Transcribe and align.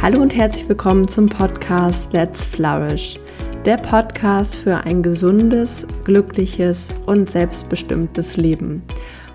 Hallo 0.00 0.22
und 0.22 0.36
herzlich 0.36 0.68
willkommen 0.68 1.08
zum 1.08 1.28
Podcast 1.28 2.12
Let's 2.12 2.44
Flourish, 2.44 3.18
der 3.64 3.78
Podcast 3.78 4.54
für 4.54 4.76
ein 4.76 5.02
gesundes, 5.02 5.84
glückliches 6.04 6.90
und 7.06 7.28
selbstbestimmtes 7.28 8.36
Leben. 8.36 8.84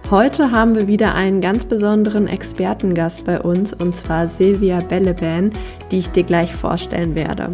Heute 0.10 0.52
haben 0.52 0.74
wir 0.76 0.88
wieder 0.88 1.16
einen 1.16 1.42
ganz 1.42 1.66
besonderen 1.66 2.28
Expertengast 2.28 3.26
bei 3.26 3.42
uns 3.42 3.74
und 3.74 3.98
zwar 3.98 4.30
Silvia 4.30 4.80
Belleban, 4.80 5.52
die 5.92 6.00
ich 6.00 6.10
dir 6.12 6.24
gleich 6.24 6.56
vorstellen 6.56 7.14
werde. 7.14 7.50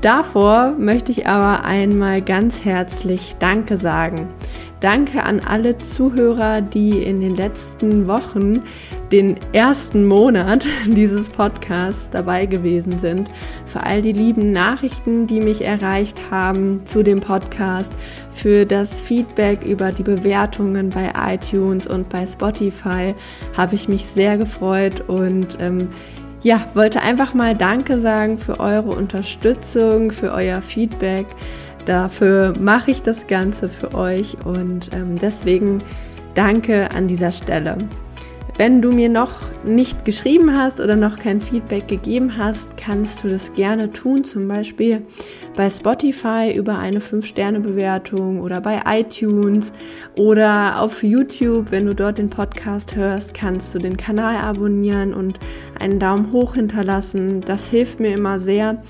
Davor 0.00 0.70
möchte 0.78 1.12
ich 1.12 1.26
aber 1.26 1.66
einmal 1.66 2.22
ganz 2.22 2.64
herzlich 2.64 3.36
Danke 3.40 3.76
sagen. 3.76 4.26
Danke 4.80 5.22
an 5.22 5.40
alle 5.40 5.76
Zuhörer, 5.76 6.62
die 6.62 7.02
in 7.02 7.20
den 7.20 7.36
letzten 7.36 8.06
Wochen 8.06 8.62
den 9.12 9.36
ersten 9.52 10.06
Monat 10.06 10.64
dieses 10.86 11.28
Podcasts 11.28 12.08
dabei 12.10 12.46
gewesen 12.46 12.98
sind. 12.98 13.30
Für 13.66 13.82
all 13.82 14.00
die 14.00 14.12
lieben 14.12 14.52
Nachrichten, 14.52 15.26
die 15.26 15.40
mich 15.40 15.62
erreicht 15.62 16.18
haben 16.30 16.80
zu 16.86 17.02
dem 17.02 17.20
Podcast, 17.20 17.92
für 18.32 18.64
das 18.64 19.02
Feedback 19.02 19.64
über 19.64 19.92
die 19.92 20.02
Bewertungen 20.02 20.88
bei 20.88 21.12
iTunes 21.34 21.86
und 21.86 22.08
bei 22.08 22.26
Spotify 22.26 23.14
habe 23.54 23.74
ich 23.74 23.86
mich 23.86 24.06
sehr 24.06 24.38
gefreut 24.38 25.02
und 25.08 25.58
ähm, 25.60 25.88
ja, 26.42 26.64
wollte 26.72 27.02
einfach 27.02 27.34
mal 27.34 27.54
Danke 27.54 28.00
sagen 28.00 28.38
für 28.38 28.60
eure 28.60 28.90
Unterstützung, 28.90 30.10
für 30.10 30.32
euer 30.32 30.62
Feedback. 30.62 31.26
Dafür 31.86 32.54
mache 32.58 32.90
ich 32.90 33.02
das 33.02 33.26
Ganze 33.26 33.68
für 33.68 33.94
euch 33.94 34.36
und 34.44 34.90
ähm, 34.92 35.18
deswegen 35.18 35.82
danke 36.34 36.90
an 36.90 37.08
dieser 37.08 37.32
Stelle. 37.32 37.78
Wenn 38.60 38.82
du 38.82 38.92
mir 38.92 39.08
noch 39.08 39.32
nicht 39.64 40.04
geschrieben 40.04 40.54
hast 40.54 40.80
oder 40.80 40.94
noch 40.94 41.18
kein 41.18 41.40
Feedback 41.40 41.88
gegeben 41.88 42.36
hast, 42.36 42.76
kannst 42.76 43.24
du 43.24 43.30
das 43.30 43.54
gerne 43.54 43.90
tun, 43.90 44.22
zum 44.24 44.48
Beispiel 44.48 45.00
bei 45.56 45.70
Spotify 45.70 46.52
über 46.54 46.78
eine 46.78 47.00
5-Sterne-Bewertung 47.00 48.38
oder 48.40 48.60
bei 48.60 48.82
iTunes 48.86 49.72
oder 50.14 50.82
auf 50.82 51.02
YouTube, 51.02 51.70
wenn 51.70 51.86
du 51.86 51.94
dort 51.94 52.18
den 52.18 52.28
Podcast 52.28 52.94
hörst, 52.96 53.32
kannst 53.32 53.74
du 53.74 53.78
den 53.78 53.96
Kanal 53.96 54.36
abonnieren 54.36 55.14
und 55.14 55.38
einen 55.78 55.98
Daumen 55.98 56.30
hoch 56.30 56.54
hinterlassen. 56.54 57.40
Das 57.40 57.66
hilft 57.68 57.98
mir 57.98 58.12
immer 58.12 58.40
sehr 58.40 58.82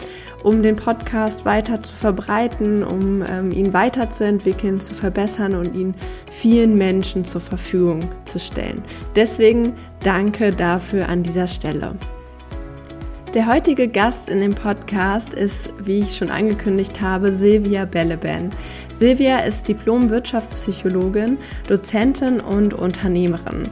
um 0.43 0.63
den 0.63 0.77
Podcast 0.77 1.45
weiter 1.45 1.83
zu 1.83 1.95
verbreiten, 1.95 2.83
um 2.83 3.23
ähm, 3.23 3.53
ihn 3.53 3.73
weiterzuentwickeln, 3.73 4.81
zu 4.81 4.95
verbessern 4.95 5.55
und 5.55 5.75
ihn 5.75 5.95
vielen 6.31 6.77
Menschen 6.77 7.25
zur 7.25 7.41
Verfügung 7.41 8.09
zu 8.25 8.39
stellen. 8.39 8.83
Deswegen 9.17 9.75
danke 10.03 10.53
dafür 10.53 11.09
an 11.09 11.23
dieser 11.23 11.49
Stelle. 11.49 11.95
Der 13.35 13.47
heutige 13.47 13.87
Gast 13.87 14.29
in 14.29 14.41
dem 14.41 14.57
Podcast 14.57 15.33
ist, 15.35 15.71
wie 15.79 16.01
ich 16.01 16.17
schon 16.17 16.31
angekündigt 16.31 17.01
habe, 17.01 17.33
Silvia 17.33 17.85
Belleben. 17.85 18.51
Silvia 18.97 19.39
ist 19.39 19.69
Diplom-Wirtschaftspsychologin, 19.69 21.39
Dozentin 21.69 22.41
und 22.41 22.75
Unternehmerin. 22.75 23.71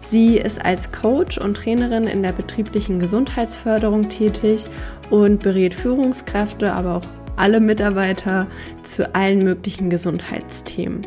Sie 0.00 0.38
ist 0.38 0.64
als 0.64 0.90
Coach 0.90 1.38
und 1.38 1.56
Trainerin 1.56 2.08
in 2.08 2.24
der 2.24 2.32
betrieblichen 2.32 2.98
Gesundheitsförderung 2.98 4.08
tätig 4.08 4.66
und 5.10 5.42
berät 5.42 5.74
Führungskräfte, 5.74 6.72
aber 6.72 6.96
auch 6.96 7.06
alle 7.36 7.60
Mitarbeiter 7.60 8.46
zu 8.82 9.14
allen 9.14 9.44
möglichen 9.44 9.90
Gesundheitsthemen. 9.90 11.06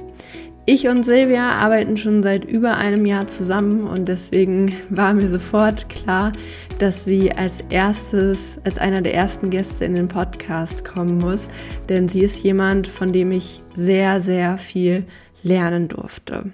Ich 0.65 0.87
und 0.87 1.03
Silvia 1.03 1.53
arbeiten 1.53 1.97
schon 1.97 2.21
seit 2.21 2.45
über 2.45 2.77
einem 2.77 3.07
Jahr 3.07 3.25
zusammen 3.25 3.87
und 3.87 4.07
deswegen 4.07 4.73
war 4.91 5.15
mir 5.15 5.27
sofort 5.27 5.89
klar, 5.89 6.31
dass 6.77 7.05
sie 7.05 7.31
als 7.31 7.63
erstes, 7.71 8.59
als 8.63 8.77
einer 8.77 9.01
der 9.01 9.15
ersten 9.15 9.49
Gäste 9.49 9.85
in 9.85 9.95
den 9.95 10.07
Podcast 10.07 10.85
kommen 10.85 11.17
muss, 11.17 11.47
denn 11.89 12.07
sie 12.07 12.21
ist 12.21 12.43
jemand, 12.43 12.85
von 12.85 13.11
dem 13.11 13.31
ich 13.31 13.63
sehr, 13.75 14.21
sehr 14.21 14.59
viel 14.59 15.05
lernen 15.41 15.87
durfte. 15.87 16.51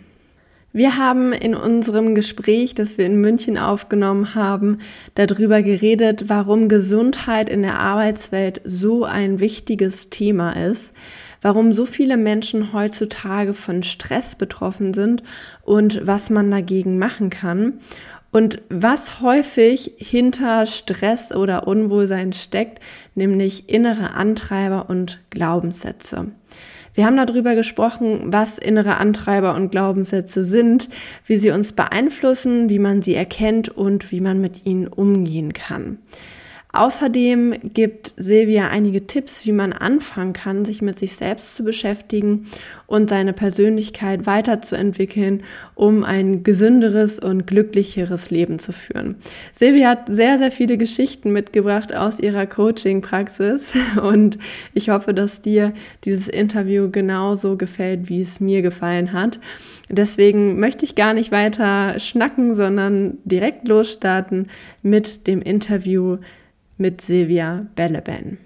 Wir 0.76 0.98
haben 0.98 1.32
in 1.32 1.56
unserem 1.56 2.16
Gespräch, 2.16 2.76
das 2.76 2.98
wir 2.98 3.06
in 3.06 3.22
München 3.22 3.58
aufgenommen 3.58 4.36
haben, 4.36 4.80
darüber 5.14 5.62
geredet, 5.62 6.28
warum 6.28 6.68
Gesundheit 6.68 7.48
in 7.48 7.62
der 7.62 7.80
Arbeitswelt 7.80 8.60
so 8.66 9.06
ein 9.06 9.40
wichtiges 9.40 10.10
Thema 10.10 10.52
ist, 10.52 10.94
warum 11.42 11.72
so 11.72 11.86
viele 11.86 12.18
Menschen 12.18 12.74
heutzutage 12.74 13.54
von 13.54 13.84
Stress 13.84 14.36
betroffen 14.36 14.94
sind 14.94 15.24
und 15.64 16.06
was 16.06 16.30
man 16.30 16.52
dagegen 16.52 17.00
machen 17.00 17.30
kann 17.30 17.80
und 18.34 18.62
was 18.68 19.22
häufig 19.22 19.94
hinter 19.96 20.66
Stress 20.66 21.34
oder 21.34 21.70
Unwohlsein 21.70 22.34
steckt, 22.34 22.82
nämlich 23.16 23.70
innere 23.70 24.14
Antreiber 24.14 24.90
und 24.90 25.22
Glaubenssätze. 25.30 26.32
Wir 26.96 27.06
haben 27.06 27.18
darüber 27.18 27.56
gesprochen, 27.56 28.22
was 28.28 28.58
innere 28.58 28.96
Antreiber 28.98 29.54
und 29.54 29.70
Glaubenssätze 29.70 30.46
sind, 30.46 30.90
wie 31.26 31.36
sie 31.36 31.52
uns 31.52 31.74
beeinflussen, 31.74 32.70
wie 32.70 32.80
man 32.80 33.02
sie 33.02 33.16
erkennt 33.16 33.68
und 33.70 34.12
wie 34.12 34.22
man 34.22 34.40
mit 34.40 34.66
ihnen 34.66 34.88
umgehen 34.88 35.52
kann. 35.52 36.00
Außerdem 36.76 37.54
gibt 37.74 38.14
Silvia 38.18 38.68
einige 38.68 39.08
Tipps, 39.08 39.46
wie 39.46 39.54
man 39.54 39.72
anfangen 39.72 40.34
kann, 40.34 40.66
sich 40.66 40.82
mit 40.82 41.00
sich 41.00 41.16
selbst 41.16 41.56
zu 41.56 41.64
beschäftigen 41.64 42.48
und 42.86 43.10
seine 43.10 43.32
Persönlichkeit 43.32 44.26
weiterzuentwickeln, 44.26 45.44
um 45.76 46.04
ein 46.04 46.44
gesünderes 46.44 47.18
und 47.18 47.48
glücklicheres 47.48 48.30
Leben 48.30 48.60
zu 48.60 48.74
führen. 48.74 49.16
Silvia 49.54 49.88
hat 49.88 50.08
sehr, 50.08 50.38
sehr 50.38 50.52
viele 50.52 50.78
Geschichten 50.78 51.32
mitgebracht 51.32 51.96
aus 51.96 52.20
ihrer 52.20 52.46
Coaching-Praxis 52.46 53.72
und 54.02 54.38
ich 54.74 54.90
hoffe, 54.90 55.14
dass 55.14 55.42
dir 55.42 55.72
dieses 56.04 56.28
Interview 56.28 56.92
genauso 56.92 57.56
gefällt, 57.56 58.10
wie 58.10 58.22
es 58.22 58.42
mir 58.42 58.62
gefallen 58.62 59.14
hat. 59.14 59.40
Deswegen 59.90 60.60
möchte 60.60 60.84
ich 60.84 60.96
gar 60.96 61.14
nicht 61.14 61.32
weiter 61.32 62.02
schnacken, 62.02 62.54
sondern 62.54 63.18
direkt 63.24 63.66
losstarten 63.66 64.48
mit 64.82 65.26
dem 65.28 65.42
Interview 65.42 66.18
mit 66.78 67.02
Silvia 67.02 67.68
Belleben. 67.76 68.38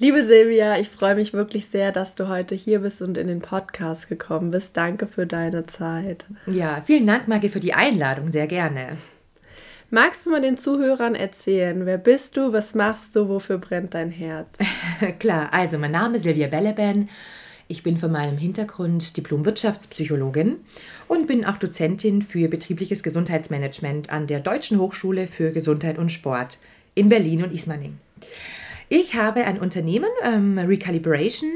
Liebe 0.00 0.24
Silvia, 0.24 0.78
ich 0.78 0.88
freue 0.88 1.16
mich 1.16 1.32
wirklich 1.32 1.66
sehr, 1.66 1.90
dass 1.90 2.14
du 2.14 2.28
heute 2.28 2.54
hier 2.54 2.80
bist 2.80 3.02
und 3.02 3.18
in 3.18 3.26
den 3.26 3.40
Podcast 3.40 4.08
gekommen 4.08 4.52
bist. 4.52 4.76
Danke 4.76 5.08
für 5.08 5.26
deine 5.26 5.66
Zeit. 5.66 6.24
Ja, 6.46 6.82
vielen 6.86 7.06
Dank, 7.06 7.26
Maggie, 7.26 7.48
für 7.48 7.58
die 7.58 7.74
Einladung. 7.74 8.30
Sehr 8.30 8.46
gerne. 8.46 8.96
Magst 9.90 10.24
du 10.24 10.30
mal 10.30 10.40
den 10.40 10.56
Zuhörern 10.56 11.16
erzählen, 11.16 11.84
wer 11.84 11.98
bist 11.98 12.36
du, 12.36 12.52
was 12.52 12.76
machst 12.76 13.16
du, 13.16 13.28
wofür 13.28 13.58
brennt 13.58 13.94
dein 13.94 14.10
Herz? 14.10 14.48
Klar, 15.18 15.48
also 15.52 15.78
mein 15.78 15.92
Name 15.92 16.18
ist 16.18 16.22
Silvia 16.22 16.46
Belleben. 16.46 17.08
Ich 17.66 17.82
bin 17.82 17.98
von 17.98 18.12
meinem 18.12 18.38
Hintergrund 18.38 19.16
Diplom-Wirtschaftspsychologin 19.16 20.56
und 21.06 21.26
bin 21.26 21.44
auch 21.44 21.56
Dozentin 21.56 22.22
für 22.22 22.48
betriebliches 22.48 23.02
Gesundheitsmanagement 23.02 24.10
an 24.10 24.26
der 24.26 24.40
Deutschen 24.40 24.78
Hochschule 24.78 25.26
für 25.26 25.52
Gesundheit 25.52 25.98
und 25.98 26.12
Sport 26.12 26.58
in 26.94 27.08
Berlin 27.08 27.44
und 27.44 27.52
Ismaning. 27.52 27.98
Ich 28.88 29.14
habe 29.14 29.44
ein 29.44 29.60
Unternehmen, 29.60 30.08
ähm, 30.24 30.58
Recalibration, 30.58 31.50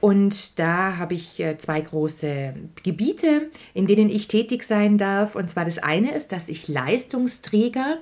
und 0.00 0.58
da 0.58 0.96
habe 0.96 1.14
ich 1.14 1.38
äh, 1.40 1.58
zwei 1.58 1.80
große 1.80 2.54
Gebiete, 2.82 3.50
in 3.74 3.86
denen 3.86 4.08
ich 4.08 4.28
tätig 4.28 4.64
sein 4.64 4.96
darf. 4.96 5.34
Und 5.34 5.50
zwar 5.50 5.66
das 5.66 5.78
eine 5.78 6.14
ist, 6.14 6.32
dass 6.32 6.48
ich 6.48 6.68
Leistungsträger 6.68 7.98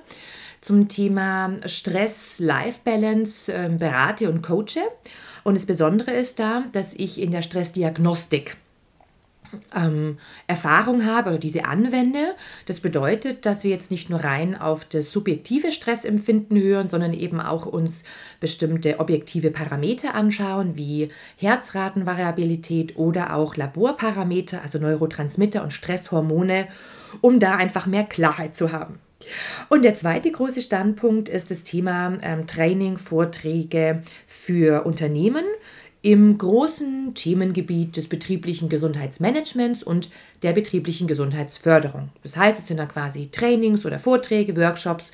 zum 0.61 0.87
Thema 0.87 1.57
Stress, 1.65 2.39
Life 2.39 2.81
Balance 2.85 3.53
äh, 3.53 3.69
berate 3.69 4.29
und 4.29 4.41
coache. 4.41 4.81
Und 5.43 5.55
das 5.55 5.65
Besondere 5.65 6.11
ist 6.11 6.39
da, 6.39 6.63
dass 6.71 6.93
ich 6.93 7.19
in 7.19 7.31
der 7.31 7.41
Stressdiagnostik 7.41 8.55
ähm, 9.75 10.17
Erfahrung 10.47 11.05
habe 11.05 11.31
oder 11.31 11.39
diese 11.39 11.65
anwende. 11.65 12.35
Das 12.65 12.79
bedeutet, 12.79 13.45
dass 13.45 13.63
wir 13.63 13.71
jetzt 13.71 13.91
nicht 13.91 14.09
nur 14.09 14.23
rein 14.23 14.59
auf 14.59 14.85
das 14.85 15.11
subjektive 15.11 15.71
Stressempfinden 15.71 16.59
hören, 16.59 16.89
sondern 16.89 17.13
eben 17.13 17.39
auch 17.39 17.65
uns 17.65 18.03
bestimmte 18.39 18.99
objektive 18.99 19.51
Parameter 19.51 20.15
anschauen, 20.15 20.75
wie 20.75 21.09
Herzratenvariabilität 21.37 22.97
oder 22.97 23.35
auch 23.35 23.55
Laborparameter, 23.55 24.61
also 24.61 24.79
Neurotransmitter 24.79 25.63
und 25.63 25.73
Stresshormone, 25.73 26.67
um 27.21 27.39
da 27.39 27.55
einfach 27.55 27.85
mehr 27.85 28.03
Klarheit 28.03 28.55
zu 28.55 28.71
haben. 28.71 28.99
Und 29.67 29.83
der 29.83 29.95
zweite 29.95 30.31
große 30.31 30.61
Standpunkt 30.61 31.27
ist 31.27 31.51
das 31.51 31.63
Thema 31.63 32.17
ähm, 32.21 32.47
Training, 32.47 32.97
Vorträge 32.97 34.03
für 34.27 34.85
Unternehmen 34.85 35.43
im 36.01 36.37
großen 36.37 37.13
Themengebiet 37.13 37.97
des 37.97 38.07
betrieblichen 38.07 38.69
Gesundheitsmanagements 38.69 39.83
und 39.83 40.09
der 40.43 40.53
betrieblichen 40.53 41.07
Gesundheitsförderung. 41.07 42.09
Das 42.23 42.37
heißt, 42.37 42.57
es 42.57 42.67
sind 42.67 42.77
da 42.77 42.85
quasi 42.85 43.27
Trainings 43.31 43.85
oder 43.85 43.99
Vorträge, 43.99 44.55
Workshops 44.55 45.11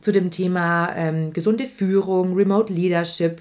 zu 0.00 0.12
dem 0.12 0.30
Thema 0.30 0.92
ähm, 0.94 1.32
gesunde 1.32 1.64
Führung, 1.64 2.34
Remote 2.34 2.72
Leadership, 2.72 3.40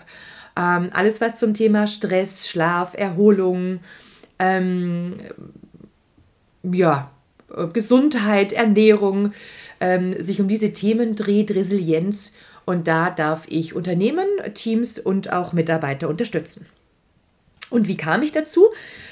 ähm, 0.58 0.90
alles 0.94 1.20
was 1.20 1.36
zum 1.36 1.54
Thema 1.54 1.86
Stress, 1.86 2.48
Schlaf, 2.48 2.94
Erholung, 2.94 3.80
ähm, 4.40 5.16
ja, 6.64 7.12
Gesundheit, 7.74 8.54
Ernährung, 8.54 9.34
ähm, 9.80 10.22
sich 10.24 10.40
um 10.40 10.48
diese 10.48 10.72
Themen 10.74 11.16
dreht, 11.16 11.52
Resilienz 11.52 12.34
Und 12.66 12.88
da 12.88 13.10
darf 13.12 13.46
ich 13.48 13.76
Unternehmen, 13.76 14.26
Teams 14.54 14.98
und 14.98 15.32
auch 15.32 15.54
Mitarbeiter 15.54 16.10
unterstützen. 16.10 16.66
Und 17.72 17.88
wie 17.88 17.98
kam 17.98 18.22
ich 18.22 18.32
dazu? 18.32 18.68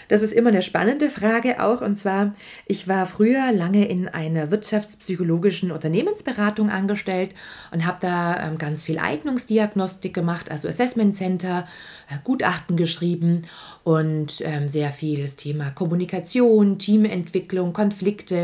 Das 0.09 0.21
ist 0.21 0.33
immer 0.33 0.49
eine 0.49 0.61
spannende 0.61 1.09
Frage 1.09 1.63
auch. 1.63 1.81
Und 1.81 1.95
zwar, 1.95 2.33
ich 2.67 2.87
war 2.87 3.07
früher 3.07 3.51
lange 3.51 3.87
in 3.87 4.07
einer 4.07 4.51
wirtschaftspsychologischen 4.51 5.71
Unternehmensberatung 5.71 6.69
angestellt 6.69 7.31
und 7.71 7.85
habe 7.85 7.97
da 8.01 8.47
ähm, 8.47 8.57
ganz 8.57 8.83
viel 8.83 8.99
Eignungsdiagnostik 8.99 10.13
gemacht, 10.13 10.51
also 10.51 10.67
Assessment 10.67 11.15
Center, 11.15 11.67
äh, 12.09 12.15
Gutachten 12.23 12.77
geschrieben 12.77 13.43
und 13.83 14.41
ähm, 14.41 14.69
sehr 14.69 14.91
viel 14.91 15.23
das 15.23 15.35
Thema 15.35 15.71
Kommunikation, 15.71 16.77
Teamentwicklung, 16.77 17.73
Konflikte, 17.73 18.35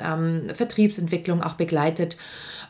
ähm, 0.00 0.48
Vertriebsentwicklung 0.54 1.42
auch 1.42 1.54
begleitet. 1.54 2.16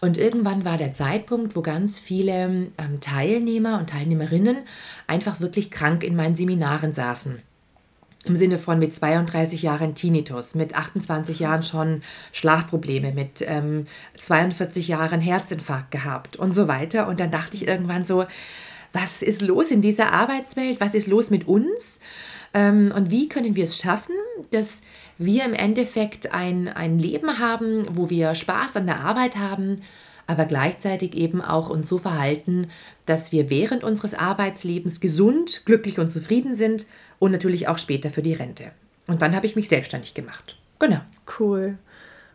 Und 0.00 0.18
irgendwann 0.18 0.64
war 0.64 0.78
der 0.78 0.92
Zeitpunkt, 0.92 1.56
wo 1.56 1.62
ganz 1.62 1.98
viele 1.98 2.70
ähm, 2.78 3.00
Teilnehmer 3.00 3.78
und 3.78 3.90
Teilnehmerinnen 3.90 4.58
einfach 5.06 5.40
wirklich 5.40 5.70
krank 5.70 6.04
in 6.04 6.16
meinen 6.16 6.36
Seminaren 6.36 6.92
saßen. 6.92 7.40
Im 8.24 8.36
Sinne 8.36 8.58
von 8.58 8.80
mit 8.80 8.92
32 8.92 9.62
Jahren 9.62 9.94
Tinnitus, 9.94 10.56
mit 10.56 10.74
28 10.74 11.38
Jahren 11.38 11.62
schon 11.62 12.02
Schlafprobleme, 12.32 13.12
mit 13.12 13.40
ähm, 13.46 13.86
42 14.16 14.88
Jahren 14.88 15.20
Herzinfarkt 15.20 15.92
gehabt 15.92 16.36
und 16.36 16.52
so 16.52 16.66
weiter. 16.66 17.06
Und 17.06 17.20
dann 17.20 17.30
dachte 17.30 17.56
ich 17.56 17.68
irgendwann 17.68 18.04
so, 18.04 18.26
was 18.92 19.22
ist 19.22 19.42
los 19.42 19.70
in 19.70 19.80
dieser 19.80 20.12
Arbeitswelt? 20.12 20.80
Was 20.80 20.94
ist 20.94 21.06
los 21.06 21.30
mit 21.30 21.46
uns? 21.46 21.98
Ähm, 22.52 22.92
und 22.96 23.10
wie 23.10 23.28
können 23.28 23.54
wir 23.54 23.64
es 23.64 23.78
schaffen, 23.78 24.14
dass 24.50 24.82
wir 25.18 25.44
im 25.44 25.54
Endeffekt 25.54 26.32
ein, 26.32 26.68
ein 26.68 26.98
Leben 26.98 27.38
haben, 27.38 27.86
wo 27.92 28.10
wir 28.10 28.34
Spaß 28.34 28.76
an 28.76 28.86
der 28.86 29.00
Arbeit 29.00 29.36
haben, 29.36 29.82
aber 30.26 30.44
gleichzeitig 30.44 31.14
eben 31.14 31.40
auch 31.40 31.70
uns 31.70 31.88
so 31.88 31.98
verhalten, 31.98 32.68
dass 33.06 33.32
wir 33.32 33.48
während 33.48 33.84
unseres 33.84 34.14
Arbeitslebens 34.14 35.00
gesund, 35.00 35.62
glücklich 35.64 35.98
und 35.98 36.08
zufrieden 36.08 36.54
sind 36.54 36.86
und 37.18 37.32
natürlich 37.32 37.68
auch 37.68 37.78
später 37.78 38.10
für 38.10 38.22
die 38.22 38.34
Rente. 38.34 38.72
Und 39.06 39.22
dann 39.22 39.36
habe 39.36 39.46
ich 39.46 39.56
mich 39.56 39.68
selbstständig 39.68 40.14
gemacht. 40.14 40.56
Genau. 40.78 41.00
Cool. 41.38 41.78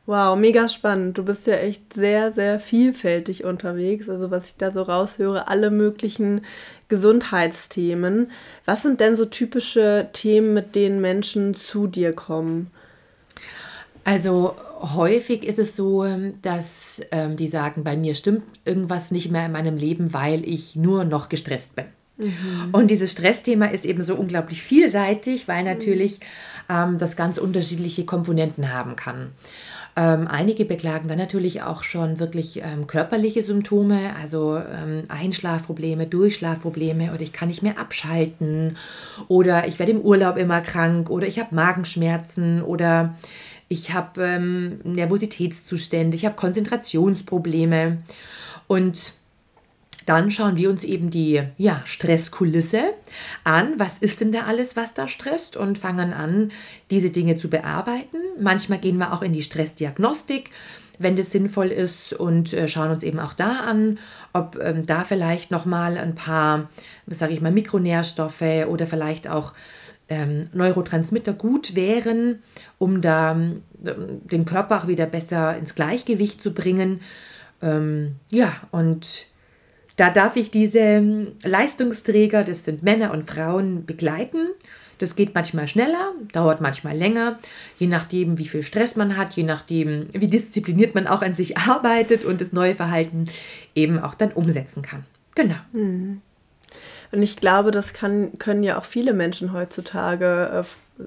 Wow, 0.07 0.37
mega 0.37 0.67
spannend. 0.67 1.17
Du 1.17 1.23
bist 1.23 1.45
ja 1.47 1.55
echt 1.55 1.93
sehr, 1.93 2.31
sehr 2.31 2.59
vielfältig 2.59 3.43
unterwegs. 3.43 4.09
Also 4.09 4.31
was 4.31 4.47
ich 4.47 4.57
da 4.57 4.71
so 4.71 4.81
raushöre, 4.81 5.47
alle 5.47 5.69
möglichen 5.69 6.41
Gesundheitsthemen. 6.91 8.31
Was 8.65 8.81
sind 8.81 8.99
denn 8.99 9.15
so 9.15 9.23
typische 9.23 10.09
Themen, 10.11 10.53
mit 10.53 10.75
denen 10.75 10.99
Menschen 10.99 11.55
zu 11.55 11.87
dir 11.87 12.11
kommen? 12.11 12.69
Also 14.03 14.55
häufig 14.81 15.45
ist 15.45 15.57
es 15.57 15.77
so, 15.77 16.05
dass 16.41 17.01
ähm, 17.11 17.37
die 17.37 17.47
sagen, 17.47 17.85
bei 17.85 17.95
mir 17.95 18.13
stimmt 18.13 18.43
irgendwas 18.65 19.09
nicht 19.09 19.31
mehr 19.31 19.45
in 19.45 19.53
meinem 19.53 19.77
Leben, 19.77 20.13
weil 20.13 20.47
ich 20.47 20.75
nur 20.75 21.05
noch 21.05 21.29
gestresst 21.29 21.77
bin. 21.77 21.85
Mhm. 22.17 22.69
Und 22.73 22.91
dieses 22.91 23.13
Stressthema 23.13 23.67
ist 23.67 23.85
eben 23.85 24.03
so 24.03 24.15
unglaublich 24.15 24.61
vielseitig, 24.61 25.47
weil 25.47 25.63
natürlich 25.63 26.19
ähm, 26.69 26.97
das 26.97 27.15
ganz 27.15 27.37
unterschiedliche 27.37 28.05
Komponenten 28.05 28.73
haben 28.73 28.97
kann. 28.97 29.31
Ähm, 29.95 30.27
einige 30.29 30.63
beklagen 30.63 31.09
dann 31.09 31.17
natürlich 31.17 31.63
auch 31.63 31.83
schon 31.83 32.19
wirklich 32.19 32.61
ähm, 32.63 32.87
körperliche 32.87 33.43
Symptome, 33.43 34.15
also 34.15 34.57
ähm, 34.57 35.03
Einschlafprobleme, 35.09 36.07
Durchschlafprobleme 36.07 37.11
oder 37.11 37.21
ich 37.21 37.33
kann 37.33 37.49
nicht 37.49 37.61
mehr 37.61 37.77
abschalten 37.77 38.77
oder 39.27 39.67
ich 39.67 39.79
werde 39.79 39.91
im 39.91 40.01
Urlaub 40.01 40.37
immer 40.37 40.61
krank 40.61 41.09
oder 41.09 41.27
ich 41.27 41.39
habe 41.39 41.53
Magenschmerzen 41.53 42.61
oder 42.61 43.15
ich 43.67 43.93
habe 43.93 44.21
ähm, 44.21 44.79
Nervositätszustände, 44.83 46.15
ich 46.15 46.25
habe 46.25 46.35
Konzentrationsprobleme. 46.35 47.99
Und 48.67 49.13
dann 50.05 50.31
schauen 50.31 50.57
wir 50.57 50.69
uns 50.69 50.83
eben 50.83 51.09
die 51.09 51.41
ja, 51.57 51.81
Stresskulisse 51.85 52.93
an. 53.43 53.73
Was 53.77 53.97
ist 53.99 54.21
denn 54.21 54.31
da 54.31 54.43
alles, 54.43 54.75
was 54.75 54.93
da 54.93 55.07
stresst? 55.07 55.57
Und 55.57 55.77
fangen 55.77 56.13
an, 56.13 56.51
diese 56.89 57.09
Dinge 57.09 57.37
zu 57.37 57.49
bearbeiten. 57.49 58.17
Manchmal 58.39 58.79
gehen 58.79 58.97
wir 58.97 59.13
auch 59.13 59.21
in 59.21 59.33
die 59.33 59.43
Stressdiagnostik, 59.43 60.49
wenn 60.99 61.15
das 61.15 61.31
sinnvoll 61.31 61.67
ist, 61.67 62.13
und 62.13 62.53
äh, 62.53 62.67
schauen 62.67 62.91
uns 62.91 63.03
eben 63.03 63.19
auch 63.19 63.33
da 63.33 63.61
an, 63.61 63.99
ob 64.33 64.57
ähm, 64.61 64.85
da 64.85 65.03
vielleicht 65.03 65.51
nochmal 65.51 65.97
ein 65.97 66.15
paar, 66.15 66.69
sage 67.07 67.33
ich 67.33 67.41
mal, 67.41 67.51
Mikronährstoffe 67.51 68.67
oder 68.67 68.87
vielleicht 68.87 69.27
auch 69.27 69.53
ähm, 70.09 70.49
Neurotransmitter 70.53 71.33
gut 71.33 71.75
wären, 71.75 72.43
um 72.77 73.01
da 73.01 73.31
ähm, 73.31 73.61
den 73.79 74.45
Körper 74.45 74.81
auch 74.83 74.87
wieder 74.87 75.05
besser 75.05 75.57
ins 75.57 75.73
Gleichgewicht 75.73 76.41
zu 76.41 76.53
bringen. 76.53 77.01
Ähm, 77.61 78.17
ja, 78.29 78.53
und 78.71 79.30
da 80.01 80.09
darf 80.09 80.35
ich 80.35 80.49
diese 80.49 80.79
ähm, 80.79 81.33
Leistungsträger, 81.43 82.43
das 82.43 82.63
sind 82.63 82.81
Männer 82.81 83.11
und 83.11 83.29
Frauen, 83.29 83.85
begleiten. 83.85 84.47
Das 84.97 85.15
geht 85.15 85.35
manchmal 85.35 85.67
schneller, 85.67 86.13
dauert 86.33 86.59
manchmal 86.59 86.97
länger, 86.97 87.37
je 87.77 87.85
nachdem, 87.85 88.39
wie 88.39 88.47
viel 88.47 88.63
Stress 88.63 88.95
man 88.95 89.15
hat, 89.15 89.33
je 89.33 89.43
nachdem, 89.43 90.07
wie 90.11 90.27
diszipliniert 90.27 90.95
man 90.95 91.05
auch 91.05 91.21
an 91.21 91.35
sich 91.35 91.55
arbeitet 91.59 92.25
und 92.25 92.41
das 92.41 92.51
neue 92.51 92.73
Verhalten 92.73 93.27
eben 93.75 93.99
auch 93.99 94.15
dann 94.15 94.31
umsetzen 94.31 94.81
kann. 94.81 95.03
Genau. 95.35 95.55
Hm. 95.71 96.21
Und 97.11 97.21
ich 97.21 97.37
glaube, 97.37 97.69
das 97.69 97.93
kann, 97.93 98.39
können 98.39 98.63
ja 98.63 98.79
auch 98.79 98.85
viele 98.85 99.13
Menschen 99.13 99.53
heutzutage 99.53 100.65
äh, 100.99 101.03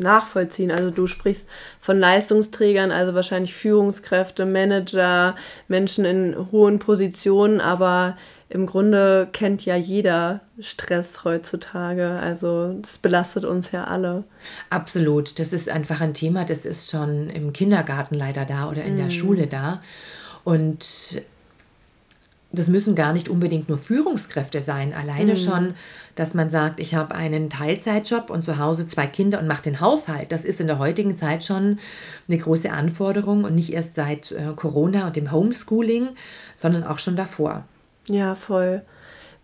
nachvollziehen. 0.00 0.70
Also 0.70 0.90
du 0.90 1.08
sprichst 1.08 1.48
von 1.80 1.98
Leistungsträgern, 1.98 2.92
also 2.92 3.12
wahrscheinlich 3.14 3.54
Führungskräfte, 3.54 4.46
Manager, 4.46 5.34
Menschen 5.66 6.04
in 6.04 6.52
hohen 6.52 6.78
Positionen, 6.78 7.60
aber 7.60 8.16
im 8.48 8.66
Grunde 8.66 9.28
kennt 9.32 9.64
ja 9.64 9.74
jeder 9.74 10.40
Stress 10.60 11.24
heutzutage. 11.24 12.10
Also 12.10 12.74
das 12.80 12.98
belastet 12.98 13.44
uns 13.44 13.72
ja 13.72 13.84
alle. 13.84 14.24
Absolut. 14.70 15.38
Das 15.40 15.52
ist 15.52 15.68
einfach 15.68 16.00
ein 16.00 16.14
Thema, 16.14 16.44
das 16.44 16.64
ist 16.64 16.90
schon 16.90 17.28
im 17.28 17.52
Kindergarten 17.52 18.14
leider 18.14 18.44
da 18.44 18.68
oder 18.68 18.84
in 18.84 18.94
mm. 18.94 18.98
der 18.98 19.10
Schule 19.10 19.46
da. 19.48 19.82
Und 20.44 21.22
das 22.52 22.68
müssen 22.68 22.94
gar 22.94 23.12
nicht 23.12 23.28
unbedingt 23.28 23.68
nur 23.68 23.78
Führungskräfte 23.78 24.62
sein. 24.62 24.94
Alleine 24.94 25.32
mm. 25.32 25.36
schon, 25.36 25.74
dass 26.14 26.32
man 26.32 26.48
sagt, 26.48 26.78
ich 26.78 26.94
habe 26.94 27.16
einen 27.16 27.50
Teilzeitjob 27.50 28.30
und 28.30 28.44
zu 28.44 28.58
Hause 28.58 28.86
zwei 28.86 29.08
Kinder 29.08 29.40
und 29.40 29.48
mache 29.48 29.64
den 29.64 29.80
Haushalt. 29.80 30.30
Das 30.30 30.44
ist 30.44 30.60
in 30.60 30.68
der 30.68 30.78
heutigen 30.78 31.16
Zeit 31.16 31.44
schon 31.44 31.80
eine 32.28 32.38
große 32.38 32.70
Anforderung 32.70 33.42
und 33.42 33.56
nicht 33.56 33.72
erst 33.72 33.96
seit 33.96 34.30
äh, 34.30 34.52
Corona 34.54 35.08
und 35.08 35.16
dem 35.16 35.32
Homeschooling, 35.32 36.10
sondern 36.56 36.84
auch 36.84 37.00
schon 37.00 37.16
davor. 37.16 37.64
Ja, 38.08 38.34
voll. 38.34 38.82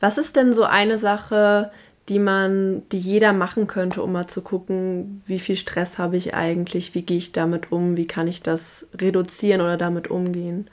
Was 0.00 0.18
ist 0.18 0.36
denn 0.36 0.52
so 0.52 0.64
eine 0.64 0.98
Sache, 0.98 1.70
die 2.08 2.18
man, 2.18 2.82
die 2.90 2.98
jeder 2.98 3.32
machen 3.32 3.66
könnte, 3.66 4.02
um 4.02 4.12
mal 4.12 4.26
zu 4.26 4.42
gucken, 4.42 5.22
wie 5.26 5.38
viel 5.38 5.56
Stress 5.56 5.98
habe 5.98 6.16
ich 6.16 6.34
eigentlich, 6.34 6.94
wie 6.94 7.02
gehe 7.02 7.18
ich 7.18 7.32
damit 7.32 7.70
um, 7.70 7.96
wie 7.96 8.06
kann 8.06 8.26
ich 8.26 8.42
das 8.42 8.86
reduzieren 9.00 9.60
oder 9.60 9.76
damit 9.76 10.08
umgehen? 10.08 10.68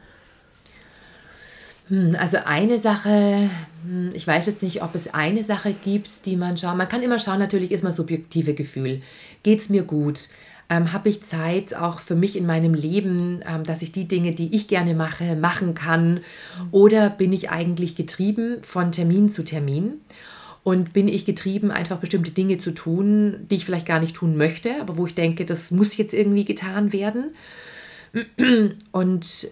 Hm, 1.89 2.15
also 2.19 2.37
eine 2.45 2.79
Sache, 2.79 3.49
hm, 3.83 4.11
ich 4.13 4.25
weiß 4.25 4.47
jetzt 4.47 4.63
nicht, 4.63 4.81
ob 4.81 4.95
es 4.95 5.13
eine 5.13 5.43
Sache 5.43 5.73
gibt, 5.73 6.25
die 6.25 6.35
man 6.35 6.57
schaut. 6.57 6.77
Man 6.77 6.89
kann 6.89 7.03
immer 7.03 7.19
schauen, 7.19 7.39
natürlich 7.39 7.71
ist 7.71 7.83
man 7.83 7.93
subjektive 7.93 8.53
Gefühl. 8.53 9.01
Geht 9.43 9.59
es 9.59 9.69
mir 9.69 9.83
gut? 9.83 10.29
Ähm, 10.69 10.93
habe 10.93 11.09
ich 11.09 11.23
Zeit 11.23 11.73
auch 11.73 11.99
für 11.99 12.15
mich 12.15 12.35
in 12.35 12.45
meinem 12.45 12.73
Leben, 12.73 13.43
ähm, 13.47 13.63
dass 13.63 13.81
ich 13.81 13.91
die 13.91 14.07
Dinge, 14.07 14.33
die 14.33 14.55
ich 14.55 14.67
gerne 14.67 14.93
mache, 14.93 15.35
machen 15.35 15.73
kann? 15.73 16.21
Oder 16.71 17.09
bin 17.09 17.33
ich 17.33 17.49
eigentlich 17.49 17.95
getrieben 17.95 18.57
von 18.61 18.91
Termin 18.91 19.29
zu 19.29 19.43
Termin? 19.43 20.01
Und 20.63 20.93
bin 20.93 21.07
ich 21.07 21.25
getrieben, 21.25 21.71
einfach 21.71 21.97
bestimmte 21.97 22.31
Dinge 22.31 22.59
zu 22.59 22.71
tun, 22.71 23.47
die 23.49 23.55
ich 23.55 23.65
vielleicht 23.65 23.87
gar 23.87 23.99
nicht 23.99 24.15
tun 24.15 24.37
möchte, 24.37 24.79
aber 24.81 24.97
wo 24.97 25.07
ich 25.07 25.15
denke, 25.15 25.45
das 25.45 25.71
muss 25.71 25.97
jetzt 25.97 26.13
irgendwie 26.13 26.45
getan 26.45 26.93
werden? 26.93 27.31
Und 28.91 29.47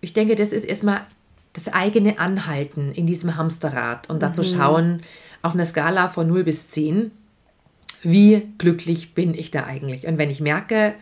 ich 0.00 0.12
denke, 0.12 0.36
das 0.36 0.52
ist 0.52 0.64
erstmal 0.64 1.02
das 1.52 1.72
eigene 1.72 2.18
Anhalten 2.18 2.92
in 2.92 3.06
diesem 3.06 3.36
Hamsterrad 3.36 4.10
und 4.10 4.22
dazu 4.22 4.42
mhm. 4.42 4.46
schauen 4.46 5.02
auf 5.42 5.54
einer 5.54 5.64
Skala 5.64 6.08
von 6.08 6.28
0 6.28 6.44
bis 6.44 6.68
10, 6.68 7.10
wie 8.02 8.48
glücklich 8.58 9.14
bin 9.14 9.34
ich 9.34 9.50
da 9.50 9.64
eigentlich? 9.64 10.06
Und 10.06 10.18
wenn 10.18 10.30
ich 10.30 10.40
merke, 10.40 10.94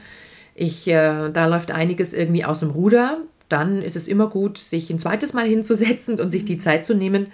ich, 0.55 0.87
äh, 0.89 1.31
da 1.31 1.47
läuft 1.47 1.71
einiges 1.71 2.13
irgendwie 2.13 2.45
aus 2.45 2.61
dem 2.61 2.71
Ruder, 2.71 3.19
dann 3.49 3.83
ist 3.83 3.97
es 3.97 4.09
immer 4.09 4.29
gut, 4.29 4.59
sich 4.59 4.91
ein 4.91 4.99
zweites 4.99 5.33
Mal 5.33 5.47
hinzusetzen 5.47 6.21
und 6.21 6.31
sich 6.31 6.45
die 6.45 6.59
Zeit 6.59 6.87
zu 6.87 6.95
nehmen. 6.95 7.29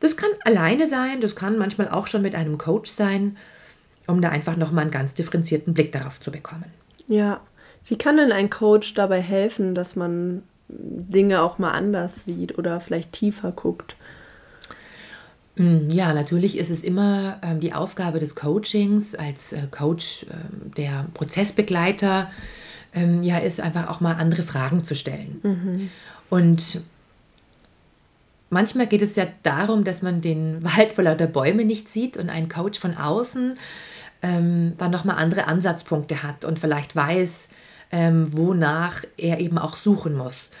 Das 0.00 0.16
kann 0.16 0.30
alleine 0.44 0.86
sein, 0.86 1.20
das 1.20 1.36
kann 1.36 1.58
manchmal 1.58 1.88
auch 1.88 2.06
schon 2.06 2.22
mit 2.22 2.34
einem 2.34 2.58
Coach 2.58 2.90
sein, 2.90 3.36
um 4.06 4.20
da 4.20 4.30
einfach 4.30 4.56
nochmal 4.56 4.82
einen 4.82 4.90
ganz 4.90 5.14
differenzierten 5.14 5.74
Blick 5.74 5.92
darauf 5.92 6.20
zu 6.20 6.30
bekommen. 6.30 6.64
Ja, 7.08 7.40
wie 7.86 7.96
kann 7.96 8.16
denn 8.16 8.32
ein 8.32 8.50
Coach 8.50 8.94
dabei 8.94 9.20
helfen, 9.20 9.74
dass 9.74 9.96
man 9.96 10.42
Dinge 10.68 11.42
auch 11.42 11.58
mal 11.58 11.72
anders 11.72 12.24
sieht 12.24 12.58
oder 12.58 12.80
vielleicht 12.80 13.12
tiefer 13.12 13.52
guckt? 13.52 13.96
Mm, 15.56 15.90
ja, 15.90 16.14
natürlich 16.14 16.56
ist 16.56 16.70
es 16.70 16.82
immer 16.82 17.38
ähm, 17.42 17.60
die 17.60 17.74
Aufgabe 17.74 18.18
des 18.18 18.34
Coachings 18.34 19.14
als 19.14 19.52
äh, 19.52 19.66
Coach, 19.70 20.24
äh, 20.24 20.76
der 20.76 21.06
Prozessbegleiter, 21.14 22.30
ähm, 22.94 23.22
ja, 23.22 23.38
ist 23.38 23.60
einfach 23.60 23.88
auch 23.88 24.00
mal 24.00 24.14
andere 24.14 24.42
Fragen 24.42 24.84
zu 24.84 24.94
stellen. 24.94 25.40
Mhm. 25.42 25.90
Und 26.30 26.82
manchmal 28.50 28.86
geht 28.86 29.02
es 29.02 29.16
ja 29.16 29.26
darum, 29.42 29.84
dass 29.84 30.02
man 30.02 30.20
den 30.20 30.62
Wald 30.64 30.92
vor 30.92 31.04
lauter 31.04 31.26
Bäume 31.26 31.64
nicht 31.64 31.88
sieht 31.88 32.16
und 32.16 32.30
ein 32.30 32.48
Coach 32.48 32.78
von 32.78 32.96
außen 32.96 33.54
ähm, 34.22 34.74
dann 34.78 34.90
nochmal 34.90 35.16
andere 35.16 35.46
Ansatzpunkte 35.46 36.22
hat 36.22 36.44
und 36.44 36.58
vielleicht 36.58 36.96
weiß, 36.96 37.48
ähm, 37.90 38.28
wonach 38.32 39.02
er 39.18 39.40
eben 39.40 39.58
auch 39.58 39.76
suchen 39.76 40.16
muss. 40.16 40.52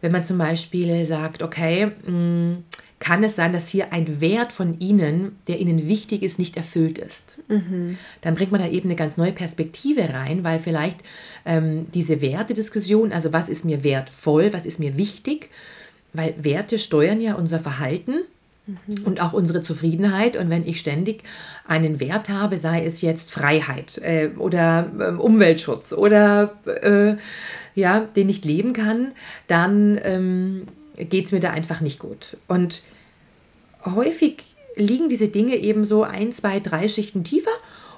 Wenn 0.00 0.12
man 0.12 0.24
zum 0.24 0.38
Beispiel 0.38 1.04
sagt, 1.06 1.42
okay, 1.42 1.90
mh, 2.06 2.10
mm, 2.10 2.64
kann 2.98 3.22
es 3.22 3.36
sein, 3.36 3.52
dass 3.52 3.68
hier 3.68 3.92
ein 3.92 4.20
Wert 4.20 4.52
von 4.52 4.80
Ihnen, 4.80 5.36
der 5.46 5.60
Ihnen 5.60 5.88
wichtig 5.88 6.22
ist, 6.22 6.38
nicht 6.38 6.56
erfüllt 6.56 6.98
ist. 6.98 7.38
Mhm. 7.48 7.96
Dann 8.22 8.34
bringt 8.34 8.50
man 8.50 8.60
da 8.60 8.68
eben 8.68 8.88
eine 8.88 8.96
ganz 8.96 9.16
neue 9.16 9.32
Perspektive 9.32 10.12
rein, 10.12 10.42
weil 10.42 10.58
vielleicht 10.58 10.98
ähm, 11.46 11.86
diese 11.94 12.20
Wertediskussion, 12.20 13.12
also 13.12 13.32
was 13.32 13.48
ist 13.48 13.64
mir 13.64 13.84
wertvoll, 13.84 14.52
was 14.52 14.66
ist 14.66 14.80
mir 14.80 14.96
wichtig, 14.96 15.50
weil 16.12 16.34
Werte 16.38 16.78
steuern 16.78 17.20
ja 17.20 17.34
unser 17.34 17.60
Verhalten 17.60 18.22
mhm. 18.66 19.04
und 19.04 19.20
auch 19.20 19.32
unsere 19.32 19.62
Zufriedenheit. 19.62 20.36
Und 20.36 20.50
wenn 20.50 20.66
ich 20.66 20.80
ständig 20.80 21.22
einen 21.66 22.00
Wert 22.00 22.28
habe, 22.28 22.58
sei 22.58 22.84
es 22.84 23.00
jetzt 23.00 23.30
Freiheit 23.30 23.98
äh, 23.98 24.30
oder 24.36 24.90
äh, 24.98 25.04
Umweltschutz 25.12 25.92
oder 25.92 26.54
äh, 26.66 27.16
ja, 27.74 28.00
den 28.00 28.28
ich 28.28 28.44
leben 28.44 28.72
kann, 28.72 29.12
dann 29.46 30.00
ähm, 30.02 30.62
geht 31.04 31.26
es 31.26 31.32
mir 31.32 31.40
da 31.40 31.50
einfach 31.50 31.80
nicht 31.80 31.98
gut. 31.98 32.36
Und 32.46 32.82
häufig 33.84 34.44
liegen 34.76 35.08
diese 35.08 35.28
Dinge 35.28 35.56
eben 35.56 35.84
so 35.84 36.04
ein, 36.04 36.32
zwei, 36.32 36.60
drei 36.60 36.88
Schichten 36.88 37.24
tiefer 37.24 37.50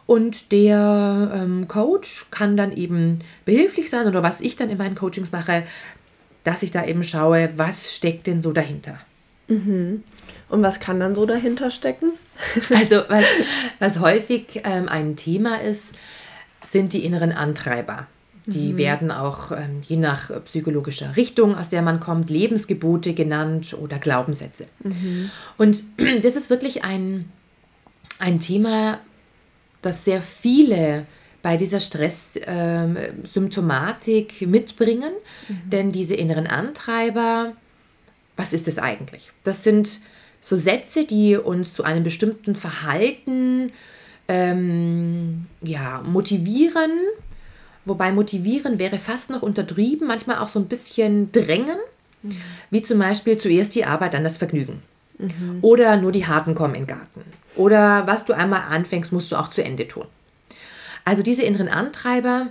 und 0.07 0.51
der 0.51 1.31
ähm, 1.35 1.69
Coach 1.69 2.27
kann 2.31 2.57
dann 2.57 2.73
eben 2.73 3.21
behilflich 3.45 3.91
sein 3.91 4.07
oder 4.07 4.23
was 4.23 4.41
ich 4.41 4.57
dann 4.57 4.71
in 4.71 4.79
meinen 4.79 4.95
Coachings 4.95 5.31
mache, 5.31 5.65
dass 6.43 6.63
ich 6.63 6.73
da 6.73 6.85
eben 6.85 7.05
schaue, 7.05 7.51
was 7.57 7.95
steckt 7.95 8.27
denn 8.27 8.41
so 8.41 8.53
dahinter. 8.53 8.99
Mhm. 9.49 10.03
Und 10.49 10.63
was 10.63 10.81
kann 10.81 10.99
dann 10.99 11.15
so 11.15 11.27
dahinter 11.27 11.71
stecken? 11.71 12.13
also 12.75 13.03
was, 13.09 13.25
was 13.79 14.01
häufig 14.01 14.63
ähm, 14.65 14.89
ein 14.89 15.17
Thema 15.17 15.61
ist, 15.61 15.93
sind 16.67 16.93
die 16.93 17.05
inneren 17.05 17.33
Antreiber. 17.33 18.07
Die 18.47 18.73
mhm. 18.73 18.79
werden 18.79 19.11
auch 19.11 19.53
ähm, 19.53 19.83
je 19.83 19.97
nach 19.97 20.31
psychologischer 20.45 21.17
Richtung, 21.17 21.57
aus 21.57 21.69
der 21.69 21.83
man 21.83 22.01
kommt, 22.01 22.31
Lebensgebote 22.31 23.13
genannt 23.15 23.77
oder 23.79 23.99
Glaubenssätze. 23.99 24.67
Mhm. 24.83 25.31
Und 25.59 25.83
das 26.23 26.37
ist 26.37 26.49
wirklich 26.51 26.85
ein, 26.85 27.31
ein 28.19 28.41
Thema, 28.41 28.99
das 29.83 30.05
sehr 30.05 30.23
viele 30.23 31.07
bei 31.43 31.57
dieser 31.57 31.81
Stresssymptomatik 31.81 34.43
ähm, 34.43 34.51
mitbringen. 34.51 35.13
Mhm. 35.49 35.71
Denn 35.71 35.91
diese 35.93 36.15
inneren 36.15 36.47
Antreiber, 36.47 37.55
was 38.37 38.53
ist 38.53 38.69
das 38.69 38.77
eigentlich? 38.79 39.33
Das 39.43 39.63
sind 39.63 40.01
so 40.41 40.57
Sätze, 40.57 41.05
die 41.05 41.37
uns 41.37 41.75
zu 41.75 41.85
einem 41.85 42.05
bestimmten 42.05 42.57
Verhalten 42.57 43.73
ähm, 44.29 45.47
ja, 45.63 46.03
motivieren. 46.07 46.91
Wobei 47.85 48.13
motivieren 48.13 48.79
wäre 48.79 48.99
fast 48.99 49.31
noch 49.31 49.43
untertrieben, 49.43 50.07
manchmal 50.07 50.39
auch 50.39 50.49
so 50.49 50.59
ein 50.59 50.67
bisschen 50.67 51.33
drängen. 51.33 51.79
Mhm. 52.23 52.37
Wie 52.71 52.83
zum 52.83 52.99
Beispiel 52.99 53.39
zuerst 53.39 53.75
die 53.75 53.85
Arbeit, 53.85 54.15
dann 54.15 54.25
das 54.25 54.39
Vergnügen. 54.39 54.83
Mhm. 55.19 55.59
Oder 55.63 55.97
nur 55.97 56.13
die 56.13 56.27
Harten 56.27 56.55
kommen 56.55 56.75
in 56.75 56.83
den 56.83 56.97
Garten. 56.97 57.23
Oder 57.57 58.07
was 58.07 58.25
du 58.25 58.33
einmal 58.33 58.63
anfängst, 58.69 59.13
musst 59.13 59.33
du 59.33 59.37
auch 59.37 59.49
zu 59.49 59.65
Ende 59.65 59.89
tun. 59.89 60.07
Also 61.05 61.23
diese 61.23 61.43
inneren 61.43 61.69
Antreiber, 61.69 62.49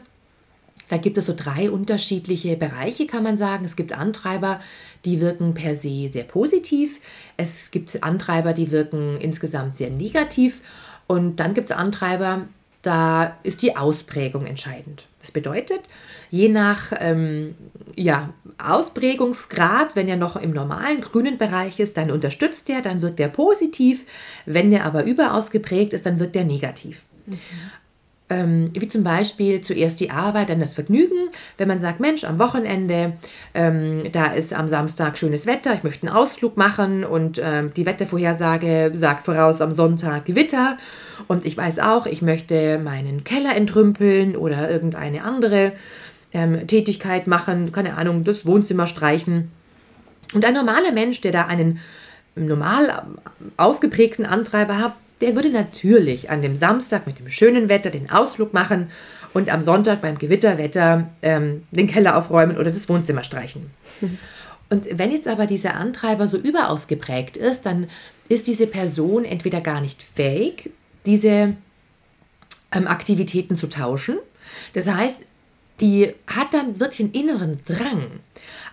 da 0.89 0.97
gibt 0.97 1.17
es 1.19 1.27
so 1.27 1.33
drei 1.35 1.69
unterschiedliche 1.69 2.57
Bereiche, 2.57 3.05
kann 3.05 3.23
man 3.23 3.37
sagen. 3.37 3.63
Es 3.63 3.75
gibt 3.75 3.93
Antreiber, 3.93 4.59
die 5.05 5.21
wirken 5.21 5.53
per 5.53 5.75
se 5.75 6.09
sehr 6.11 6.23
positiv. 6.23 6.99
Es 7.37 7.69
gibt 7.69 8.03
Antreiber, 8.03 8.53
die 8.53 8.71
wirken 8.71 9.17
insgesamt 9.21 9.77
sehr 9.77 9.91
negativ. 9.91 10.61
Und 11.05 11.37
dann 11.37 11.53
gibt 11.53 11.69
es 11.69 11.75
Antreiber, 11.75 12.47
da 12.81 13.37
ist 13.43 13.61
die 13.61 13.77
Ausprägung 13.77 14.45
entscheidend. 14.45 15.05
Das 15.19 15.31
bedeutet, 15.31 15.81
je 16.29 16.47
nach 16.49 16.93
ähm, 16.99 17.55
ja, 17.95 18.33
Ausprägungsgrad, 18.57 19.95
wenn 19.95 20.07
er 20.07 20.15
noch 20.15 20.35
im 20.35 20.51
normalen 20.51 21.01
grünen 21.01 21.37
Bereich 21.37 21.79
ist, 21.79 21.97
dann 21.97 22.11
unterstützt 22.11 22.69
er, 22.69 22.81
dann 22.81 23.01
wirkt 23.01 23.19
er 23.19 23.27
positiv. 23.27 24.05
Wenn 24.45 24.71
er 24.71 24.85
aber 24.85 25.03
überausgeprägt 25.03 25.93
ist, 25.93 26.05
dann 26.05 26.19
wirkt 26.19 26.35
er 26.35 26.45
negativ. 26.45 27.03
Mhm 27.25 27.39
ähm, 28.29 28.71
wie 28.73 28.87
zum 28.87 29.03
Beispiel 29.03 29.61
zuerst 29.61 29.99
die 29.99 30.11
Arbeit, 30.11 30.49
dann 30.49 30.59
das 30.59 30.75
Vergnügen. 30.75 31.29
Wenn 31.57 31.67
man 31.67 31.79
sagt, 31.79 31.99
Mensch, 31.99 32.23
am 32.23 32.39
Wochenende, 32.39 33.13
ähm, 33.53 34.03
da 34.11 34.27
ist 34.27 34.53
am 34.53 34.69
Samstag 34.69 35.17
schönes 35.17 35.45
Wetter, 35.45 35.73
ich 35.73 35.83
möchte 35.83 36.07
einen 36.07 36.15
Ausflug 36.15 36.55
machen 36.55 37.03
und 37.03 37.41
ähm, 37.43 37.73
die 37.75 37.85
Wettervorhersage 37.85 38.91
sagt 38.95 39.25
voraus 39.25 39.61
am 39.61 39.71
Sonntag 39.71 40.25
Gewitter. 40.25 40.77
Und 41.27 41.45
ich 41.45 41.57
weiß 41.57 41.79
auch, 41.79 42.05
ich 42.05 42.21
möchte 42.21 42.79
meinen 42.79 43.23
Keller 43.23 43.55
entrümpeln 43.55 44.35
oder 44.35 44.69
irgendeine 44.69 45.23
andere 45.23 45.73
ähm, 46.31 46.67
Tätigkeit 46.67 47.27
machen, 47.27 47.71
keine 47.71 47.97
Ahnung, 47.97 48.23
das 48.23 48.45
Wohnzimmer 48.45 48.87
streichen. 48.87 49.51
Und 50.33 50.45
ein 50.45 50.53
normaler 50.53 50.91
Mensch, 50.91 51.21
der 51.21 51.31
da 51.31 51.45
einen 51.45 51.79
normal 52.35 53.03
ausgeprägten 53.57 54.25
Antreiber 54.25 54.77
hat, 54.77 54.93
der 55.21 55.35
würde 55.35 55.49
natürlich 55.49 56.29
an 56.29 56.41
dem 56.41 56.55
Samstag 56.55 57.07
mit 57.07 57.19
dem 57.19 57.29
schönen 57.29 57.69
Wetter 57.69 57.89
den 57.89 58.09
Ausflug 58.09 58.53
machen 58.53 58.89
und 59.33 59.51
am 59.51 59.61
Sonntag 59.61 60.01
beim 60.01 60.17
Gewitterwetter 60.17 61.09
ähm, 61.21 61.63
den 61.71 61.87
Keller 61.87 62.17
aufräumen 62.17 62.57
oder 62.57 62.71
das 62.71 62.89
Wohnzimmer 62.89 63.23
streichen. 63.23 63.69
Und 64.69 64.87
wenn 64.97 65.11
jetzt 65.11 65.27
aber 65.27 65.47
dieser 65.47 65.75
Antreiber 65.75 66.27
so 66.27 66.37
überaus 66.37 66.87
geprägt 66.87 67.37
ist, 67.37 67.65
dann 67.65 67.87
ist 68.27 68.47
diese 68.47 68.67
Person 68.67 69.25
entweder 69.25 69.61
gar 69.61 69.81
nicht 69.81 70.03
fähig, 70.03 70.69
diese 71.05 71.55
ähm, 72.71 72.87
Aktivitäten 72.87 73.55
zu 73.55 73.67
tauschen. 73.67 74.19
Das 74.73 74.87
heißt, 74.87 75.21
die 75.81 76.13
hat 76.27 76.53
dann 76.53 76.79
wirklich 76.79 77.01
einen 77.01 77.11
inneren 77.11 77.59
Drang, 77.65 78.07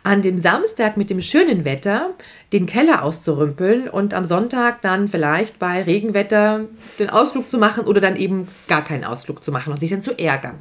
an 0.03 0.23
dem 0.23 0.41
Samstag 0.41 0.97
mit 0.97 1.11
dem 1.11 1.21
schönen 1.21 1.65
Wetter 1.65 2.11
den 2.53 2.67
Keller 2.67 3.03
auszurümpeln 3.03 3.89
und 3.89 4.15
am 4.15 4.25
Sonntag 4.25 4.81
dann 4.83 5.09
vielleicht 5.09 5.59
bei 5.59 5.83
Regenwetter 5.83 6.67
den 6.99 7.11
Ausflug 7.11 7.51
zu 7.51 7.59
machen 7.59 7.85
oder 7.85 8.01
dann 8.01 8.17
eben 8.17 8.49
gar 8.69 8.85
keinen 8.85 9.05
Ausflug 9.05 9.43
zu 9.43 9.51
machen 9.51 9.73
und 9.73 9.81
sich 9.81 9.91
dann 9.91 10.03
zu 10.03 10.17
ärgern. 10.17 10.61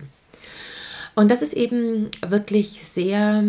Und 1.14 1.30
das 1.30 1.42
ist 1.42 1.54
eben 1.54 2.10
wirklich 2.28 2.82
sehr 2.84 3.44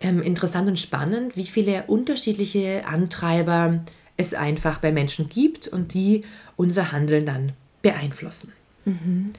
ähm, 0.00 0.22
interessant 0.22 0.68
und 0.68 0.78
spannend, 0.78 1.36
wie 1.36 1.46
viele 1.46 1.84
unterschiedliche 1.86 2.82
Antreiber 2.86 3.80
es 4.16 4.34
einfach 4.34 4.78
bei 4.78 4.92
Menschen 4.92 5.28
gibt 5.28 5.68
und 5.68 5.94
die 5.94 6.24
unser 6.56 6.92
Handeln 6.92 7.26
dann 7.26 7.52
beeinflussen. 7.80 8.52
Mhm. 8.84 9.30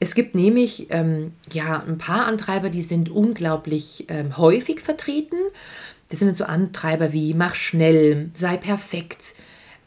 Es 0.00 0.14
gibt 0.14 0.34
nämlich 0.34 0.88
ähm, 0.90 1.32
ja 1.52 1.82
ein 1.86 1.98
paar 1.98 2.26
Antreiber, 2.26 2.70
die 2.70 2.82
sind 2.82 3.10
unglaublich 3.10 4.06
ähm, 4.08 4.36
häufig 4.36 4.80
vertreten. 4.80 5.36
Das 6.08 6.20
sind 6.20 6.36
so 6.36 6.44
Antreiber 6.44 7.12
wie 7.12 7.34
mach 7.34 7.54
schnell, 7.54 8.30
sei 8.32 8.56
perfekt 8.56 9.34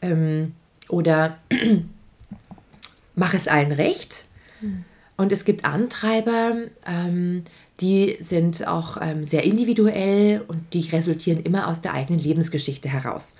ähm, 0.02 0.52
oder 0.88 1.38
mach 3.14 3.34
es 3.34 3.48
allen 3.48 3.72
recht. 3.72 4.24
Mhm. 4.60 4.84
Und 5.16 5.32
es 5.32 5.44
gibt 5.44 5.64
Antreiber, 5.64 6.56
ähm, 6.86 7.44
die 7.80 8.16
sind 8.20 8.66
auch 8.66 8.98
ähm, 9.00 9.24
sehr 9.24 9.44
individuell 9.44 10.42
und 10.46 10.74
die 10.74 10.88
resultieren 10.90 11.42
immer 11.42 11.68
aus 11.68 11.80
der 11.80 11.94
eigenen 11.94 12.20
Lebensgeschichte 12.20 12.88
heraus. 12.88 13.32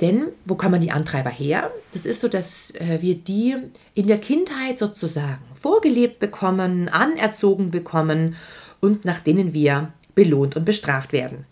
Denn 0.00 0.28
wo 0.44 0.54
kann 0.54 0.70
man 0.70 0.80
die 0.80 0.92
Antreiber 0.92 1.30
her? 1.30 1.72
Das 1.92 2.06
ist 2.06 2.20
so, 2.20 2.28
dass 2.28 2.70
äh, 2.76 2.98
wir 3.00 3.16
die 3.16 3.56
in 3.94 4.06
der 4.06 4.18
Kindheit 4.18 4.78
sozusagen 4.78 5.42
vorgelebt 5.60 6.18
bekommen, 6.18 6.88
anerzogen 6.88 7.70
bekommen 7.70 8.36
und 8.80 9.04
nach 9.04 9.20
denen 9.20 9.52
wir 9.52 9.92
belohnt 10.14 10.56
und 10.56 10.64
bestraft 10.64 11.12
werden. 11.12 11.44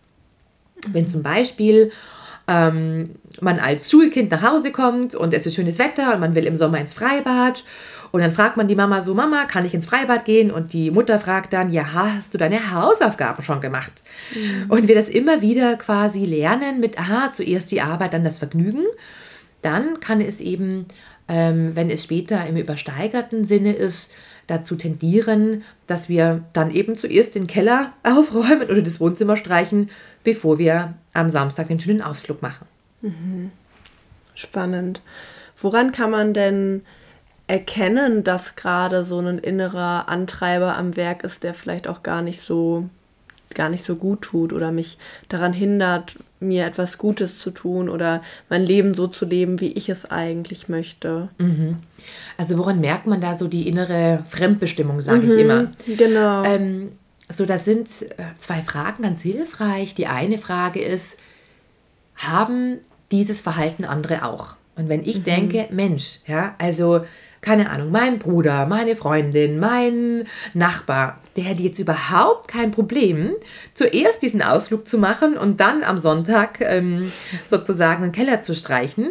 Wenn 0.88 1.08
zum 1.08 1.22
Beispiel 1.22 1.90
ähm, 2.48 3.16
man 3.40 3.58
als 3.58 3.90
Schulkind 3.90 4.30
nach 4.30 4.42
Hause 4.42 4.70
kommt 4.70 5.14
und 5.14 5.34
es 5.34 5.46
ist 5.46 5.54
schönes 5.54 5.78
Wetter 5.78 6.14
und 6.14 6.20
man 6.20 6.34
will 6.34 6.44
im 6.44 6.56
Sommer 6.56 6.78
ins 6.78 6.92
Freibad 6.92 7.64
und 8.12 8.20
dann 8.20 8.32
fragt 8.32 8.56
man 8.56 8.68
die 8.68 8.76
Mama 8.76 9.02
so, 9.02 9.14
Mama, 9.14 9.44
kann 9.44 9.64
ich 9.64 9.74
ins 9.74 9.86
Freibad 9.86 10.24
gehen? 10.24 10.50
Und 10.50 10.72
die 10.72 10.90
Mutter 10.90 11.18
fragt 11.18 11.52
dann, 11.52 11.72
ja, 11.72 11.92
hast 11.92 12.32
du 12.32 12.38
deine 12.38 12.72
Hausaufgaben 12.72 13.42
schon 13.42 13.60
gemacht? 13.60 13.92
Mhm. 14.34 14.70
Und 14.70 14.88
wir 14.88 14.94
das 14.94 15.08
immer 15.08 15.42
wieder 15.42 15.76
quasi 15.76 16.24
lernen 16.24 16.80
mit, 16.80 16.98
aha, 16.98 17.32
zuerst 17.32 17.70
die 17.70 17.82
Arbeit, 17.82 18.14
dann 18.14 18.24
das 18.24 18.38
Vergnügen. 18.38 18.84
Dann 19.62 20.00
kann 20.00 20.20
es 20.20 20.40
eben 20.40 20.86
ähm, 21.28 21.74
wenn 21.74 21.90
es 21.90 22.04
später 22.04 22.46
im 22.46 22.56
übersteigerten 22.56 23.44
Sinne 23.44 23.72
ist, 23.72 24.12
dazu 24.46 24.76
tendieren, 24.76 25.64
dass 25.86 26.08
wir 26.08 26.44
dann 26.52 26.70
eben 26.70 26.96
zuerst 26.96 27.34
den 27.34 27.46
Keller 27.46 27.92
aufräumen 28.02 28.68
oder 28.68 28.82
das 28.82 29.00
Wohnzimmer 29.00 29.36
streichen, 29.36 29.90
bevor 30.24 30.58
wir 30.58 30.94
am 31.12 31.30
Samstag 31.30 31.68
den 31.68 31.80
schönen 31.80 32.02
Ausflug 32.02 32.42
machen. 32.42 32.66
Mhm. 33.02 33.50
Spannend. 34.34 35.00
Woran 35.60 35.92
kann 35.92 36.10
man 36.10 36.34
denn 36.34 36.82
erkennen, 37.46 38.24
dass 38.24 38.56
gerade 38.56 39.04
so 39.04 39.20
ein 39.20 39.38
innerer 39.38 40.08
Antreiber 40.08 40.76
am 40.76 40.96
Werk 40.96 41.24
ist, 41.24 41.42
der 41.42 41.54
vielleicht 41.54 41.88
auch 41.88 42.02
gar 42.02 42.22
nicht 42.22 42.40
so 42.40 42.88
gar 43.56 43.68
nicht 43.68 43.82
so 43.82 43.96
gut 43.96 44.22
tut 44.22 44.52
oder 44.52 44.70
mich 44.70 44.98
daran 45.28 45.52
hindert, 45.52 46.14
mir 46.38 46.64
etwas 46.66 46.98
Gutes 46.98 47.40
zu 47.40 47.50
tun 47.50 47.88
oder 47.88 48.22
mein 48.48 48.62
Leben 48.62 48.94
so 48.94 49.08
zu 49.08 49.24
leben, 49.24 49.60
wie 49.60 49.72
ich 49.72 49.88
es 49.88 50.08
eigentlich 50.08 50.68
möchte. 50.68 51.28
Mhm. 51.38 51.78
Also 52.36 52.56
woran 52.58 52.80
merkt 52.80 53.06
man 53.06 53.20
da 53.20 53.34
so 53.34 53.48
die 53.48 53.66
innere 53.66 54.22
Fremdbestimmung, 54.28 55.00
sage 55.00 55.22
mhm, 55.22 55.32
ich 55.32 55.40
immer. 55.40 55.70
Genau. 55.86 56.44
Ähm, 56.44 56.92
so, 57.28 57.44
das 57.44 57.64
sind 57.64 57.88
äh, 58.02 58.24
zwei 58.38 58.60
Fragen 58.60 59.02
ganz 59.02 59.22
hilfreich. 59.22 59.96
Die 59.96 60.06
eine 60.06 60.38
Frage 60.38 60.80
ist, 60.80 61.16
haben 62.14 62.78
dieses 63.10 63.40
Verhalten 63.40 63.84
andere 63.84 64.24
auch? 64.24 64.54
Und 64.76 64.88
wenn 64.88 65.02
ich 65.02 65.18
mhm. 65.18 65.24
denke, 65.24 65.68
Mensch, 65.70 66.20
ja, 66.26 66.54
also 66.58 67.00
keine 67.40 67.70
Ahnung, 67.70 67.90
mein 67.90 68.18
Bruder, 68.18 68.66
meine 68.66 68.96
Freundin, 68.96 69.58
mein 69.58 70.24
Nachbar, 70.54 71.20
der 71.36 71.44
hätte 71.44 71.62
jetzt 71.62 71.78
überhaupt 71.78 72.48
kein 72.48 72.72
Problem, 72.72 73.32
zuerst 73.74 74.22
diesen 74.22 74.42
Ausflug 74.42 74.88
zu 74.88 74.98
machen 74.98 75.36
und 75.36 75.60
dann 75.60 75.84
am 75.84 75.98
Sonntag 75.98 76.60
ähm, 76.60 77.12
sozusagen 77.48 78.02
den 78.02 78.12
Keller 78.12 78.40
zu 78.40 78.54
streichen. 78.54 79.10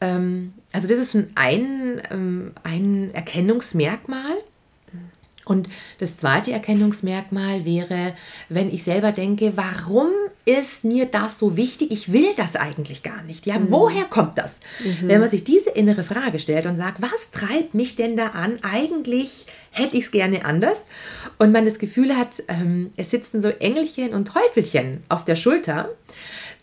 Ähm, 0.00 0.52
also 0.72 0.88
das 0.88 0.98
ist 0.98 1.12
schon 1.12 1.28
ein, 1.34 2.00
ähm, 2.10 2.52
ein 2.62 3.10
Erkennungsmerkmal. 3.12 4.36
Und 5.44 5.68
das 5.98 6.16
zweite 6.16 6.52
Erkennungsmerkmal 6.52 7.64
wäre, 7.64 8.14
wenn 8.48 8.72
ich 8.72 8.84
selber 8.84 9.10
denke, 9.10 9.54
warum 9.56 10.08
ist 10.58 10.84
mir 10.84 11.06
das 11.06 11.38
so 11.38 11.56
wichtig? 11.56 11.90
Ich 11.90 12.12
will 12.12 12.28
das 12.36 12.56
eigentlich 12.56 13.02
gar 13.02 13.22
nicht. 13.22 13.46
Ja, 13.46 13.58
mhm. 13.58 13.66
woher 13.70 14.04
kommt 14.04 14.38
das? 14.38 14.60
Mhm. 14.80 15.08
Wenn 15.08 15.20
man 15.20 15.30
sich 15.30 15.44
diese 15.44 15.70
innere 15.70 16.04
Frage 16.04 16.38
stellt 16.38 16.66
und 16.66 16.76
sagt, 16.76 17.00
was 17.00 17.30
treibt 17.30 17.74
mich 17.74 17.96
denn 17.96 18.16
da 18.16 18.28
an? 18.28 18.58
Eigentlich 18.62 19.46
hätte 19.70 19.96
ich 19.96 20.04
es 20.04 20.10
gerne 20.10 20.44
anders. 20.44 20.86
Und 21.38 21.52
man 21.52 21.64
das 21.64 21.78
Gefühl 21.78 22.16
hat, 22.16 22.42
ähm, 22.48 22.90
es 22.96 23.10
sitzen 23.10 23.40
so 23.40 23.48
Engelchen 23.48 24.14
und 24.14 24.28
Teufelchen 24.28 25.02
auf 25.08 25.24
der 25.24 25.36
Schulter. 25.36 25.90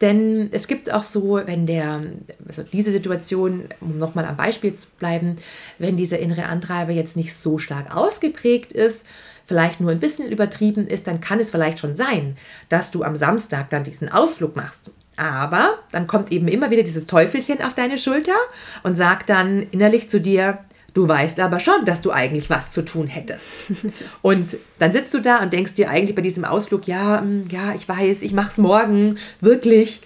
Denn 0.01 0.49
es 0.51 0.67
gibt 0.67 0.93
auch 0.93 1.03
so, 1.03 1.41
wenn 1.45 1.65
der, 1.65 2.03
also 2.47 2.63
diese 2.63 2.91
Situation, 2.91 3.63
um 3.81 3.97
nochmal 3.97 4.25
am 4.25 4.37
Beispiel 4.37 4.73
zu 4.73 4.85
bleiben, 4.99 5.37
wenn 5.79 5.97
dieser 5.97 6.19
innere 6.19 6.45
Antreiber 6.45 6.91
jetzt 6.91 7.17
nicht 7.17 7.35
so 7.35 7.57
stark 7.57 7.95
ausgeprägt 7.95 8.73
ist, 8.73 9.05
vielleicht 9.47 9.79
nur 9.79 9.91
ein 9.91 9.99
bisschen 9.99 10.29
übertrieben 10.29 10.87
ist, 10.87 11.07
dann 11.07 11.21
kann 11.21 11.39
es 11.39 11.49
vielleicht 11.49 11.79
schon 11.79 11.95
sein, 11.95 12.37
dass 12.69 12.91
du 12.91 13.03
am 13.03 13.15
Samstag 13.15 13.69
dann 13.69 13.83
diesen 13.83 14.09
Ausflug 14.11 14.55
machst. 14.55 14.91
Aber 15.15 15.79
dann 15.91 16.05
kommt 16.05 16.31
eben 16.31 16.47
immer 16.47 16.69
wieder 16.69 16.83
dieses 16.83 17.07
Teufelchen 17.07 17.61
auf 17.63 17.73
deine 17.73 17.97
Schulter 17.97 18.35
und 18.83 18.95
sagt 18.95 19.29
dann 19.29 19.63
innerlich 19.71 20.09
zu 20.09 20.21
dir, 20.21 20.59
Du 20.93 21.07
weißt 21.07 21.39
aber 21.41 21.59
schon, 21.59 21.85
dass 21.85 22.01
du 22.01 22.09
eigentlich 22.09 22.49
was 22.49 22.71
zu 22.71 22.83
tun 22.83 23.05
hättest. 23.05 23.51
Und 24.23 24.57
dann 24.79 24.93
sitzt 24.93 25.13
du 25.13 25.21
da 25.21 25.43
und 25.43 25.53
denkst 25.53 25.75
dir 25.75 25.91
eigentlich 25.91 26.15
bei 26.15 26.23
diesem 26.23 26.43
Ausflug, 26.43 26.87
ja, 26.87 27.19
hm, 27.21 27.45
ja, 27.51 27.75
ich 27.75 27.87
weiß, 27.87 28.23
ich 28.23 28.33
mach's 28.33 28.57
morgen, 28.57 29.19
wirklich. 29.39 30.01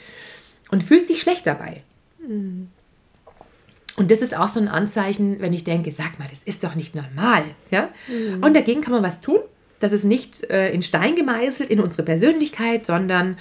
Und 0.70 0.84
fühlst 0.84 1.08
dich 1.08 1.22
schlecht 1.22 1.48
dabei. 1.48 1.84
Und 4.02 4.10
das 4.10 4.24
ist 4.24 4.36
auch 4.36 4.50
so 4.50 4.60
ein 4.60 4.68
Anzeichen, 4.68 5.42
wenn 5.42 5.54
ich 5.54 5.64
denke, 5.64 5.92
sag 5.96 6.18
mal, 6.18 6.28
das 6.28 6.40
ist 6.44 6.64
doch 6.64 6.74
nicht 6.74 6.96
normal. 6.96 7.44
Ja? 7.70 7.90
Mhm. 8.08 8.42
Und 8.42 8.56
dagegen 8.56 8.82
kann 8.82 8.94
man 8.94 9.04
was 9.04 9.22
tun. 9.22 9.38
Das 9.80 9.94
ist 9.94 10.06
nicht 10.06 10.44
äh, 10.50 10.72
in 10.72 10.82
Stein 10.82 11.16
gemeißelt 11.16 11.70
in 11.70 11.80
unsere 11.80 12.02
Persönlichkeit, 12.02 12.88
sondern 12.88 13.38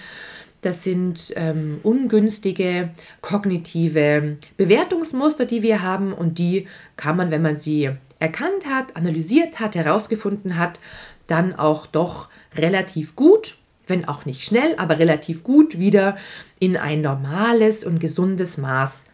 das 0.60 0.84
sind 0.84 1.32
ähm, 1.36 1.80
ungünstige 1.82 2.90
kognitive 3.22 4.36
Bewertungsmuster, 4.58 5.46
die 5.46 5.62
wir 5.62 5.80
haben 5.80 6.12
und 6.12 6.36
die 6.36 6.68
kann 6.98 7.16
man, 7.16 7.30
wenn 7.30 7.40
man 7.40 7.56
sie 7.56 7.88
erkannt 8.18 8.66
hat, 8.68 8.96
analysiert 8.96 9.60
hat, 9.60 9.76
herausgefunden 9.76 10.58
hat, 10.58 10.78
dann 11.26 11.54
auch 11.54 11.86
doch 11.86 12.28
relativ 12.54 13.16
gut, 13.16 13.56
wenn 13.86 14.06
auch 14.06 14.26
nicht 14.26 14.44
schnell, 14.44 14.74
aber 14.76 14.98
relativ 14.98 15.42
gut 15.42 15.78
wieder 15.78 16.18
in 16.58 16.76
ein 16.76 17.00
normales 17.00 17.82
und 17.82 17.98
gesundes 17.98 18.58
Maß 18.58 19.04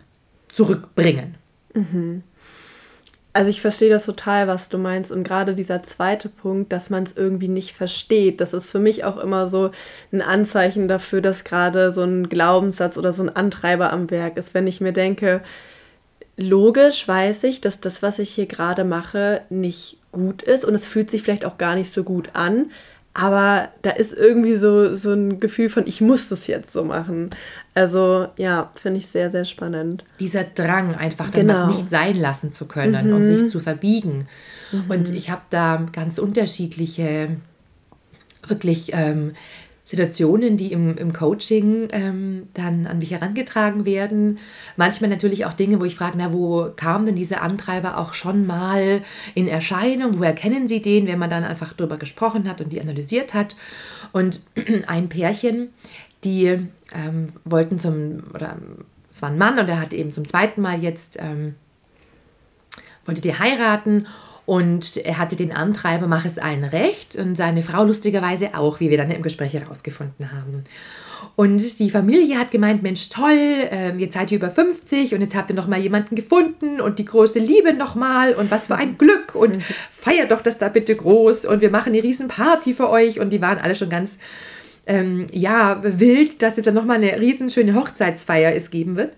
zurückbringen. 0.57 1.35
Mhm. 1.75 2.23
Also 3.35 3.51
ich 3.51 3.61
verstehe 3.61 3.91
das 3.91 4.07
total, 4.07 4.49
was 4.49 4.71
du 4.71 4.79
meinst. 4.79 5.13
Und 5.13 5.23
gerade 5.23 5.55
dieser 5.55 5.83
zweite 5.83 6.31
Punkt, 6.31 6.73
dass 6.73 6.89
man 6.89 7.03
es 7.03 7.15
irgendwie 7.15 7.49
nicht 7.49 7.75
versteht, 7.77 8.41
das 8.41 8.55
ist 8.55 8.71
für 8.71 8.79
mich 8.79 9.05
auch 9.05 9.19
immer 9.19 9.47
so 9.49 9.73
ein 10.11 10.23
Anzeichen 10.23 10.89
dafür, 10.89 11.21
dass 11.21 11.45
gerade 11.45 11.93
so 11.93 12.03
ein 12.03 12.31
Glaubenssatz 12.31 12.97
oder 12.97 13.13
so 13.13 13.23
ein 13.23 13.37
Antreiber 13.37 13.93
am 13.93 14.11
Werk 14.11 14.39
ist. 14.39 14.55
Wenn 14.55 14.67
ich 14.67 14.81
mir 14.81 14.93
denke, 14.93 15.43
logisch 16.39 17.07
weiß 17.07 17.45
ich, 17.45 17.61
dass 17.61 17.83
das, 17.83 18.01
was 18.01 18.19
ich 18.19 18.31
hier 18.31 18.47
gerade 18.47 18.85
mache, 18.85 19.43
nicht 19.51 19.99
gut 20.13 20.43
ist 20.43 20.65
und 20.65 20.75
es 20.75 20.87
fühlt 20.87 21.11
sich 21.11 21.23
vielleicht 21.23 21.45
auch 21.45 21.59
gar 21.59 21.75
nicht 21.75 21.93
so 21.93 22.05
gut 22.05 22.31
an. 22.33 22.71
Aber 23.13 23.69
da 23.83 23.91
ist 23.91 24.15
irgendwie 24.15 24.57
so, 24.57 24.95
so 24.95 25.13
ein 25.13 25.41
Gefühl 25.41 25.69
von, 25.69 25.87
ich 25.87 26.01
muss 26.01 26.31
das 26.31 26.47
jetzt 26.47 26.73
so 26.73 26.85
machen. 26.85 27.29
Also 27.77 28.29
ja, 28.39 28.71
finde 28.75 29.01
ich 29.01 29.07
sehr, 29.07 29.31
sehr 29.31 29.45
spannend. 29.45 30.03
Dieser 30.19 30.45
Drang, 30.45 30.95
einfach 30.95 31.29
dann 31.29 31.47
genau. 31.47 31.69
was 31.69 31.77
nicht 31.77 31.91
sein 31.91 32.17
lassen 32.17 32.51
zu 32.51 32.65
können 32.65 33.09
mhm. 33.09 33.15
und 33.15 33.27
sich 33.27 33.51
zu 33.51 33.61
verbiegen. 33.61 34.29
Mhm. 34.73 34.85
Und 34.91 35.11
ich 35.11 35.29
habe 35.29 35.43
da 35.51 35.85
ganz 35.93 36.17
unterschiedliche, 36.17 37.37
wirklich 38.49 38.95
ähm, 38.95 39.33
Situationen, 39.85 40.57
die 40.57 40.73
im, 40.73 40.97
im 40.97 41.13
Coaching 41.13 41.89
ähm, 41.93 42.49
dann 42.55 42.87
an 42.87 42.99
mich 42.99 43.11
herangetragen 43.11 43.85
werden. 43.85 44.39
Manchmal 44.79 45.11
natürlich 45.11 45.45
auch 45.45 45.53
Dinge, 45.53 45.79
wo 45.79 45.85
ich 45.85 45.97
frage, 45.97 46.17
na, 46.17 46.33
wo 46.33 46.71
kam 46.75 47.05
denn 47.05 47.15
dieser 47.15 47.43
Antreiber 47.43 47.99
auch 47.99 48.15
schon 48.15 48.47
mal 48.47 49.03
in 49.35 49.49
Erscheinung? 49.49 50.19
Woher 50.19 50.35
kennen 50.35 50.67
Sie 50.67 50.81
den, 50.81 51.07
wenn 51.07 51.19
man 51.19 51.29
dann 51.29 51.45
einfach 51.45 51.75
drüber 51.75 51.99
gesprochen 51.99 52.49
hat 52.49 52.63
und 52.63 52.73
die 52.73 52.81
analysiert 52.81 53.35
hat? 53.35 53.55
Und 54.13 54.41
ein 54.87 55.11
Pärchen, 55.11 55.69
die 56.25 56.69
ähm, 56.95 57.33
wollten 57.45 57.79
zum, 57.79 58.23
oder 58.35 58.57
es 59.11 59.23
war 59.23 59.31
ein 59.31 59.39
Mann 59.39 59.59
und 59.59 59.69
er 59.69 59.81
hat 59.81 59.93
eben 59.93 60.13
zum 60.13 60.27
zweiten 60.27 60.61
Mal 60.61 60.83
jetzt, 60.83 61.19
ähm, 61.21 61.55
wollte 63.05 63.21
die 63.21 63.39
heiraten 63.39 64.07
und 64.45 64.97
er 64.97 65.19
hatte 65.19 65.37
den 65.37 65.53
Antreiber, 65.53 66.07
mach 66.07 66.25
es 66.25 66.39
allen 66.39 66.65
recht 66.65 67.17
und 67.17 67.37
seine 67.37 67.63
Frau 67.63 67.85
lustigerweise 67.85 68.55
auch, 68.55 68.79
wie 68.79 68.91
wir 68.91 68.97
dann 68.97 69.11
im 69.11 69.23
Gespräch 69.23 69.55
herausgefunden 69.55 70.31
haben. 70.33 70.65
Und 71.35 71.79
die 71.81 71.91
Familie 71.91 72.39
hat 72.39 72.51
gemeint, 72.51 72.83
Mensch, 72.83 73.09
toll, 73.09 73.37
ähm, 73.71 73.99
jetzt 73.99 74.15
seid 74.15 74.31
ihr 74.31 74.39
über 74.39 74.51
50 74.51 75.15
und 75.15 75.21
jetzt 75.21 75.35
habt 75.35 75.51
ihr 75.51 75.57
noch 75.57 75.67
mal 75.67 75.81
jemanden 75.81 76.15
gefunden 76.15 76.81
und 76.81 76.99
die 76.99 77.05
große 77.05 77.39
Liebe 77.39 77.75
noch 77.75 77.95
mal 77.95 78.35
und 78.35 78.51
was 78.51 78.69
für 78.69 78.77
ein 78.77 78.97
Glück 78.97 79.35
und 79.35 79.63
feiert 79.91 80.31
doch 80.31 80.43
das 80.43 80.59
da 80.59 80.69
bitte 80.69 80.95
groß 80.95 81.45
und 81.45 81.61
wir 81.61 81.71
machen 81.71 81.93
eine 81.93 82.03
riesen 82.03 82.29
Party 82.29 82.73
für 82.73 82.89
euch 82.89 83.19
und 83.19 83.31
die 83.31 83.43
waren 83.43 83.59
alle 83.59 83.75
schon 83.75 83.91
ganz 83.91 84.17
ähm, 84.87 85.27
ja, 85.33 85.81
wild, 85.83 86.43
dass 86.43 86.57
jetzt 86.57 86.67
dann 86.67 86.75
nochmal 86.75 86.97
eine 86.97 87.21
riesenschöne 87.21 87.75
Hochzeitsfeier 87.75 88.55
es 88.55 88.71
geben 88.71 88.97
wird 88.97 89.13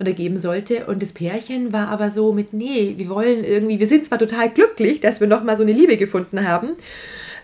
oder 0.00 0.12
geben 0.12 0.40
sollte. 0.40 0.86
Und 0.86 1.02
das 1.02 1.12
Pärchen 1.12 1.72
war 1.72 1.88
aber 1.88 2.10
so 2.10 2.32
mit, 2.32 2.52
nee, 2.52 2.94
wir 2.96 3.08
wollen 3.08 3.44
irgendwie, 3.44 3.78
wir 3.78 3.86
sind 3.86 4.04
zwar 4.04 4.18
total 4.18 4.50
glücklich, 4.50 5.00
dass 5.00 5.20
wir 5.20 5.28
nochmal 5.28 5.56
so 5.56 5.62
eine 5.62 5.72
Liebe 5.72 5.96
gefunden 5.96 6.46
haben, 6.46 6.70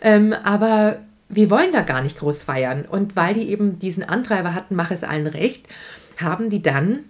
ähm, 0.02 0.32
aber 0.32 0.98
wir 1.28 1.50
wollen 1.50 1.72
da 1.72 1.82
gar 1.82 2.02
nicht 2.02 2.18
groß 2.18 2.42
feiern. 2.42 2.84
Und 2.90 3.14
weil 3.14 3.34
die 3.34 3.48
eben 3.48 3.78
diesen 3.78 4.02
Antreiber 4.02 4.54
hatten, 4.54 4.74
mach 4.74 4.90
es 4.90 5.04
allen 5.04 5.26
recht, 5.26 5.66
haben 6.16 6.50
die 6.50 6.62
dann 6.62 7.00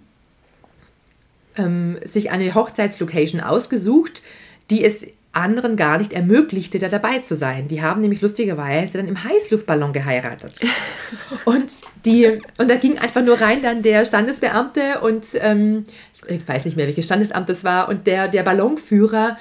ähm, 1.57 1.97
sich 2.03 2.29
eine 2.29 2.53
Hochzeitslocation 2.53 3.41
ausgesucht, 3.41 4.21
die 4.69 4.83
es 4.83 5.07
anderen 5.31 5.75
gar 5.75 5.99
nicht 5.99 6.13
ermöglichte, 6.13 6.79
da 6.79 6.89
dabei 6.89 7.19
zu 7.19 7.35
sein. 7.35 7.67
Die 7.67 7.81
haben 7.81 8.01
nämlich 8.01 8.21
lustigerweise 8.21 8.97
dann 8.97 9.07
im 9.07 9.23
Heißluftballon 9.23 9.93
geheiratet. 9.93 10.59
und, 11.45 11.71
die, 12.05 12.41
und 12.57 12.69
da 12.69 12.75
ging 12.75 12.97
einfach 12.97 13.23
nur 13.23 13.39
rein 13.39 13.61
dann 13.61 13.83
der 13.83 14.05
Standesbeamte 14.05 15.01
und 15.01 15.27
ähm, 15.35 15.85
ich 16.27 16.47
weiß 16.47 16.65
nicht 16.65 16.77
mehr, 16.77 16.87
welches 16.87 17.05
Standesamt 17.05 17.49
das 17.49 17.63
war, 17.63 17.89
und 17.89 18.07
der, 18.07 18.27
der 18.27 18.43
Ballonführer. 18.43 19.37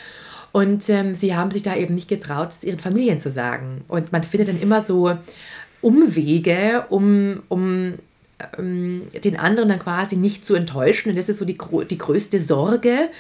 Und 0.53 0.89
ähm, 0.89 1.15
sie 1.15 1.37
haben 1.37 1.51
sich 1.51 1.63
da 1.63 1.77
eben 1.77 1.95
nicht 1.95 2.09
getraut, 2.09 2.51
es 2.53 2.65
ihren 2.65 2.79
Familien 2.79 3.21
zu 3.21 3.31
sagen. 3.31 3.85
Und 3.89 4.13
man 4.13 4.23
findet 4.25 4.49
dann 4.49 4.61
immer 4.61 4.81
so 4.83 5.17
Umwege, 5.81 6.87
um, 6.89 7.43
um 7.49 7.95
ähm, 8.59 9.03
den 9.25 9.39
anderen 9.39 9.69
dann 9.69 9.79
quasi 9.79 10.17
nicht 10.17 10.47
zu 10.47 10.55
enttäuschen. 10.55 11.11
Und 11.11 11.17
das 11.17 11.29
ist 11.29 11.39
so 11.39 11.45
die, 11.45 11.59
die 11.91 11.99
größte 11.99 12.41
Sorge, 12.41 13.11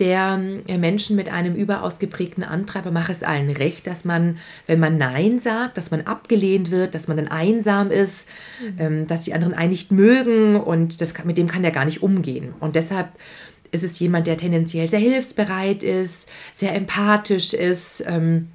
der 0.00 0.40
äh, 0.66 0.78
Menschen 0.78 1.14
mit 1.14 1.30
einem 1.30 1.54
überaus 1.54 1.98
geprägten 1.98 2.42
Antreiber 2.42 2.90
macht 2.90 3.10
es 3.10 3.22
allen 3.22 3.50
recht, 3.50 3.86
dass 3.86 4.04
man, 4.04 4.38
wenn 4.66 4.80
man 4.80 4.98
Nein 4.98 5.38
sagt, 5.38 5.76
dass 5.76 5.90
man 5.90 6.02
abgelehnt 6.02 6.70
wird, 6.70 6.94
dass 6.94 7.06
man 7.06 7.18
dann 7.18 7.28
einsam 7.28 7.90
ist, 7.90 8.28
mhm. 8.60 8.76
ähm, 8.78 9.06
dass 9.06 9.22
die 9.22 9.34
anderen 9.34 9.54
einen 9.54 9.70
nicht 9.70 9.92
mögen 9.92 10.56
und 10.56 11.00
das, 11.00 11.14
mit 11.24 11.38
dem 11.38 11.46
kann 11.46 11.62
der 11.62 11.70
gar 11.70 11.84
nicht 11.84 12.02
umgehen. 12.02 12.54
Und 12.58 12.76
deshalb 12.76 13.08
ist 13.70 13.84
es 13.84 13.98
jemand, 13.98 14.26
der 14.26 14.36
tendenziell 14.36 14.88
sehr 14.88 14.98
hilfsbereit 14.98 15.82
ist, 15.82 16.28
sehr 16.54 16.74
empathisch 16.74 17.52
ist, 17.52 18.02
ähm, 18.06 18.48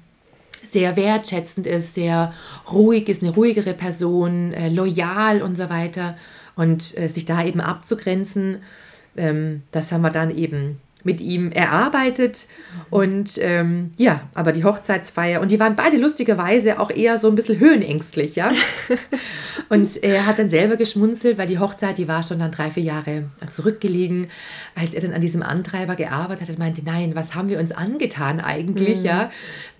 sehr 0.68 0.96
wertschätzend 0.96 1.66
ist, 1.66 1.94
sehr 1.94 2.34
ruhig 2.70 3.08
ist, 3.08 3.22
eine 3.22 3.32
ruhigere 3.32 3.72
Person, 3.72 4.52
äh, 4.52 4.68
loyal 4.68 5.42
und 5.42 5.56
so 5.56 5.70
weiter. 5.70 6.16
Und 6.56 6.96
äh, 6.98 7.08
sich 7.08 7.24
da 7.24 7.44
eben 7.44 7.60
abzugrenzen, 7.60 8.58
ähm, 9.16 9.62
das 9.72 9.92
haben 9.92 10.02
wir 10.02 10.10
dann 10.10 10.36
eben 10.36 10.80
mit 11.06 11.20
ihm 11.20 11.52
erarbeitet. 11.52 12.46
Und 12.90 13.38
ähm, 13.40 13.92
ja, 13.96 14.28
aber 14.34 14.52
die 14.52 14.64
Hochzeitsfeier, 14.64 15.40
und 15.40 15.50
die 15.50 15.58
waren 15.58 15.76
beide 15.76 15.96
lustigerweise 15.96 16.78
auch 16.78 16.90
eher 16.90 17.18
so 17.18 17.28
ein 17.28 17.34
bisschen 17.36 17.58
höhenängstlich, 17.58 18.36
ja. 18.36 18.52
und 19.70 20.02
er 20.02 20.26
hat 20.26 20.38
dann 20.38 20.50
selber 20.50 20.76
geschmunzelt, 20.76 21.38
weil 21.38 21.46
die 21.46 21.58
Hochzeit, 21.58 21.96
die 21.96 22.08
war 22.08 22.22
schon 22.22 22.40
dann 22.40 22.50
drei, 22.50 22.70
vier 22.70 22.82
Jahre 22.82 23.24
zurückgelegen, 23.48 24.26
als 24.74 24.94
er 24.94 25.00
dann 25.00 25.12
an 25.12 25.20
diesem 25.20 25.42
Antreiber 25.42 25.96
gearbeitet 25.96 26.48
hat, 26.48 26.58
meinte, 26.58 26.82
nein, 26.84 27.12
was 27.14 27.34
haben 27.34 27.48
wir 27.48 27.60
uns 27.60 27.72
angetan 27.72 28.40
eigentlich, 28.40 28.98
mhm. 28.98 29.04
ja? 29.04 29.30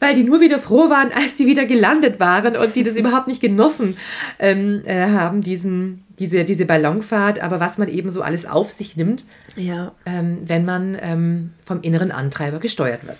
Weil 0.01 0.15
die 0.15 0.25
nur 0.25 0.41
wieder 0.41 0.59
froh 0.59 0.89
waren, 0.89 1.11
als 1.12 1.37
sie 1.37 1.47
wieder 1.47 1.67
gelandet 1.67 2.21
waren 2.21 2.57
und 2.57 2.77
die 2.77 2.85
das 2.85 2.95
überhaupt 2.95 3.27
nicht 3.27 3.41
genossen 3.41 3.97
ähm, 4.39 4.83
äh, 4.87 5.11
haben, 5.11 5.43
diesen, 5.43 6.06
diese, 6.18 6.44
diese 6.44 6.66
Ballonfahrt, 6.66 7.40
aber 7.40 7.61
was 7.61 7.79
man 7.79 7.88
eben 7.88 8.11
so 8.11 8.22
alles 8.22 8.46
auf 8.46 8.70
sich 8.70 8.96
nimmt, 8.96 9.24
ja. 9.57 9.92
ähm, 10.07 10.38
wenn 10.44 10.64
man 10.64 10.96
ähm, 11.00 11.52
vom 11.64 11.81
inneren 11.83 12.12
Antreiber 12.12 12.59
gesteuert 12.59 13.07
wird. 13.07 13.18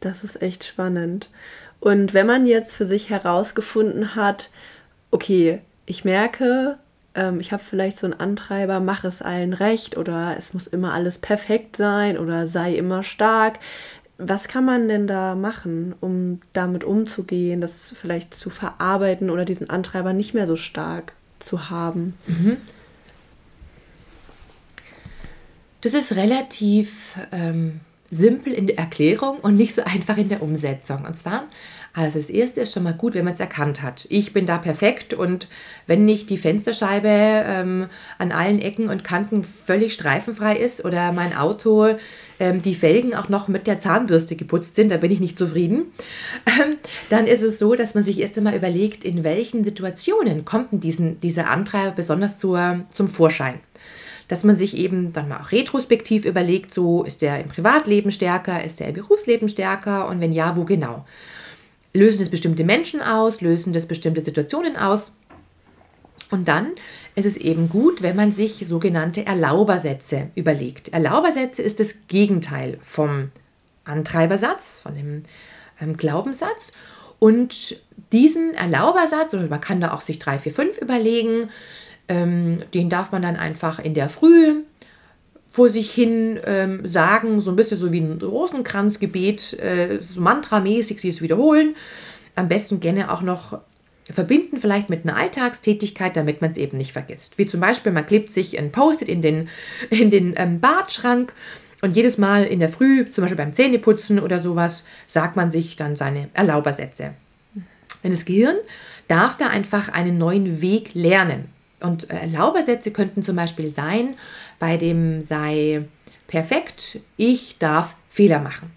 Das 0.00 0.24
ist 0.24 0.40
echt 0.40 0.64
spannend. 0.64 1.28
Und 1.80 2.14
wenn 2.14 2.26
man 2.26 2.46
jetzt 2.46 2.74
für 2.74 2.86
sich 2.86 3.10
herausgefunden 3.10 4.14
hat, 4.14 4.50
okay, 5.10 5.60
ich 5.86 6.04
merke, 6.04 6.78
ähm, 7.14 7.40
ich 7.40 7.52
habe 7.52 7.62
vielleicht 7.62 7.98
so 7.98 8.06
einen 8.06 8.18
Antreiber, 8.18 8.80
mach 8.80 9.04
es 9.04 9.22
allen 9.22 9.52
recht 9.52 9.96
oder 9.96 10.34
es 10.36 10.54
muss 10.54 10.66
immer 10.66 10.92
alles 10.92 11.18
perfekt 11.18 11.76
sein 11.76 12.18
oder 12.18 12.48
sei 12.48 12.74
immer 12.74 13.02
stark. 13.02 13.58
Was 14.16 14.48
kann 14.48 14.64
man 14.64 14.88
denn 14.88 15.06
da 15.06 15.36
machen, 15.36 15.94
um 16.00 16.40
damit 16.52 16.82
umzugehen, 16.82 17.60
das 17.60 17.94
vielleicht 17.96 18.34
zu 18.34 18.50
verarbeiten 18.50 19.30
oder 19.30 19.44
diesen 19.44 19.70
Antreiber 19.70 20.12
nicht 20.12 20.34
mehr 20.34 20.46
so 20.48 20.56
stark 20.56 21.12
zu 21.40 21.70
haben? 21.70 22.14
Mhm. 22.26 22.58
Das 25.80 25.94
ist 25.94 26.16
relativ 26.16 27.16
ähm, 27.30 27.80
simpel 28.10 28.52
in 28.52 28.66
der 28.66 28.78
Erklärung 28.78 29.38
und 29.38 29.56
nicht 29.56 29.74
so 29.74 29.82
einfach 29.82 30.16
in 30.16 30.28
der 30.28 30.42
Umsetzung. 30.42 31.04
Und 31.04 31.18
zwar, 31.18 31.44
also 31.98 32.18
das 32.18 32.30
erste 32.30 32.60
ist 32.60 32.72
schon 32.72 32.84
mal 32.84 32.94
gut, 32.94 33.14
wenn 33.14 33.24
man 33.24 33.34
es 33.34 33.40
erkannt 33.40 33.82
hat. 33.82 34.06
Ich 34.08 34.32
bin 34.32 34.46
da 34.46 34.58
perfekt 34.58 35.14
und 35.14 35.48
wenn 35.86 36.04
nicht 36.04 36.30
die 36.30 36.38
Fensterscheibe 36.38 37.08
ähm, 37.08 37.86
an 38.18 38.32
allen 38.32 38.60
Ecken 38.60 38.88
und 38.88 39.04
Kanten 39.04 39.44
völlig 39.44 39.94
streifenfrei 39.94 40.56
ist 40.56 40.84
oder 40.84 41.12
mein 41.12 41.36
Auto 41.36 41.96
ähm, 42.38 42.62
die 42.62 42.74
Felgen 42.74 43.14
auch 43.14 43.28
noch 43.28 43.48
mit 43.48 43.66
der 43.66 43.80
Zahnbürste 43.80 44.36
geputzt 44.36 44.76
sind, 44.76 44.90
da 44.90 44.96
bin 44.96 45.10
ich 45.10 45.20
nicht 45.20 45.36
zufrieden, 45.36 45.92
ähm, 46.46 46.76
dann 47.10 47.26
ist 47.26 47.42
es 47.42 47.58
so, 47.58 47.74
dass 47.74 47.94
man 47.94 48.04
sich 48.04 48.20
erst 48.20 48.38
einmal 48.38 48.54
überlegt, 48.54 49.04
in 49.04 49.24
welchen 49.24 49.64
Situationen 49.64 50.44
kommt 50.44 50.72
denn 50.72 50.80
diesen, 50.80 51.20
dieser 51.20 51.50
Antreiber 51.50 51.92
besonders 51.92 52.38
zur, 52.38 52.84
zum 52.92 53.08
Vorschein 53.08 53.60
dass 54.28 54.44
man 54.44 54.56
sich 54.56 54.76
eben 54.76 55.14
dann 55.14 55.28
mal 55.28 55.40
auch 55.40 55.52
retrospektiv 55.52 56.26
überlegt, 56.26 56.72
so 56.72 57.02
ist 57.02 57.22
der 57.22 57.40
im 57.40 57.48
Privatleben 57.48 58.12
stärker, 58.12 58.62
ist 58.62 58.78
der 58.78 58.88
im 58.88 58.94
Berufsleben 58.94 59.48
stärker 59.48 60.06
und 60.06 60.20
wenn 60.20 60.32
ja, 60.32 60.54
wo 60.54 60.64
genau. 60.64 61.06
Lösen 61.94 62.20
das 62.20 62.28
bestimmte 62.28 62.64
Menschen 62.64 63.00
aus, 63.00 63.40
lösen 63.40 63.72
das 63.72 63.86
bestimmte 63.86 64.22
Situationen 64.22 64.76
aus. 64.76 65.12
Und 66.30 66.46
dann 66.46 66.72
ist 67.14 67.24
es 67.24 67.36
eben 67.36 67.68
gut, 67.68 68.02
wenn 68.02 68.16
man 68.16 68.32
sich 68.32 68.66
sogenannte 68.66 69.24
Erlaubersätze 69.24 70.30
überlegt. 70.34 70.88
Erlaubersätze 70.90 71.62
ist 71.62 71.80
das 71.80 72.06
Gegenteil 72.06 72.78
vom 72.82 73.30
Antreibersatz, 73.84 74.80
von 74.80 74.94
dem 74.94 75.22
ähm, 75.80 75.96
Glaubenssatz. 75.96 76.72
Und 77.18 77.80
diesen 78.12 78.54
Erlaubersatz, 78.54 79.34
oder 79.34 79.46
man 79.48 79.60
kann 79.60 79.80
da 79.80 79.92
auch 79.92 80.02
sich 80.02 80.18
drei, 80.18 80.38
vier, 80.38 80.52
fünf 80.52 80.78
überlegen, 80.78 81.50
ähm, 82.08 82.58
den 82.74 82.90
darf 82.90 83.10
man 83.10 83.22
dann 83.22 83.36
einfach 83.36 83.78
in 83.78 83.94
der 83.94 84.08
Früh 84.08 84.62
vor 85.58 85.68
sich 85.68 85.90
hin 85.90 86.38
ähm, 86.46 86.88
sagen, 86.88 87.40
so 87.40 87.50
ein 87.50 87.56
bisschen 87.56 87.78
so 87.78 87.90
wie 87.90 87.98
ein 87.98 88.22
Rosenkranzgebet, 88.22 89.58
äh, 89.58 89.98
so 90.00 90.20
mantramäßig 90.20 91.00
sie 91.00 91.08
es 91.08 91.20
wiederholen. 91.20 91.74
Am 92.36 92.46
besten 92.46 92.78
gerne 92.78 93.10
auch 93.10 93.22
noch 93.22 93.58
verbinden, 94.08 94.60
vielleicht 94.60 94.88
mit 94.88 95.02
einer 95.02 95.16
Alltagstätigkeit, 95.16 96.16
damit 96.16 96.42
man 96.42 96.52
es 96.52 96.58
eben 96.58 96.78
nicht 96.78 96.92
vergisst. 96.92 97.38
Wie 97.38 97.46
zum 97.48 97.58
Beispiel, 97.58 97.90
man 97.90 98.06
klebt 98.06 98.30
sich 98.30 98.56
ein 98.56 98.70
Post-it 98.70 99.08
in 99.08 99.20
den, 99.20 99.48
in 99.90 100.10
den 100.10 100.34
ähm, 100.36 100.60
Badschrank 100.60 101.32
und 101.82 101.96
jedes 101.96 102.18
Mal 102.18 102.44
in 102.44 102.60
der 102.60 102.68
Früh, 102.68 103.10
zum 103.10 103.22
Beispiel 103.22 103.36
beim 103.36 103.52
Zähneputzen 103.52 104.20
oder 104.20 104.38
sowas, 104.38 104.84
sagt 105.08 105.34
man 105.34 105.50
sich 105.50 105.74
dann 105.74 105.96
seine 105.96 106.28
Erlaubersätze. 106.34 107.14
Denn 108.04 108.12
das 108.12 108.24
Gehirn 108.24 108.58
darf 109.08 109.36
da 109.36 109.48
einfach 109.48 109.88
einen 109.88 110.18
neuen 110.18 110.62
Weg 110.62 110.94
lernen. 110.94 111.57
Und 111.80 112.10
äh, 112.10 112.16
Erlaubersätze 112.16 112.90
könnten 112.90 113.22
zum 113.22 113.36
Beispiel 113.36 113.70
sein, 113.70 114.14
bei 114.58 114.76
dem 114.76 115.22
sei 115.22 115.84
perfekt, 116.26 117.00
ich 117.16 117.58
darf 117.58 117.94
Fehler 118.08 118.40
machen. 118.40 118.70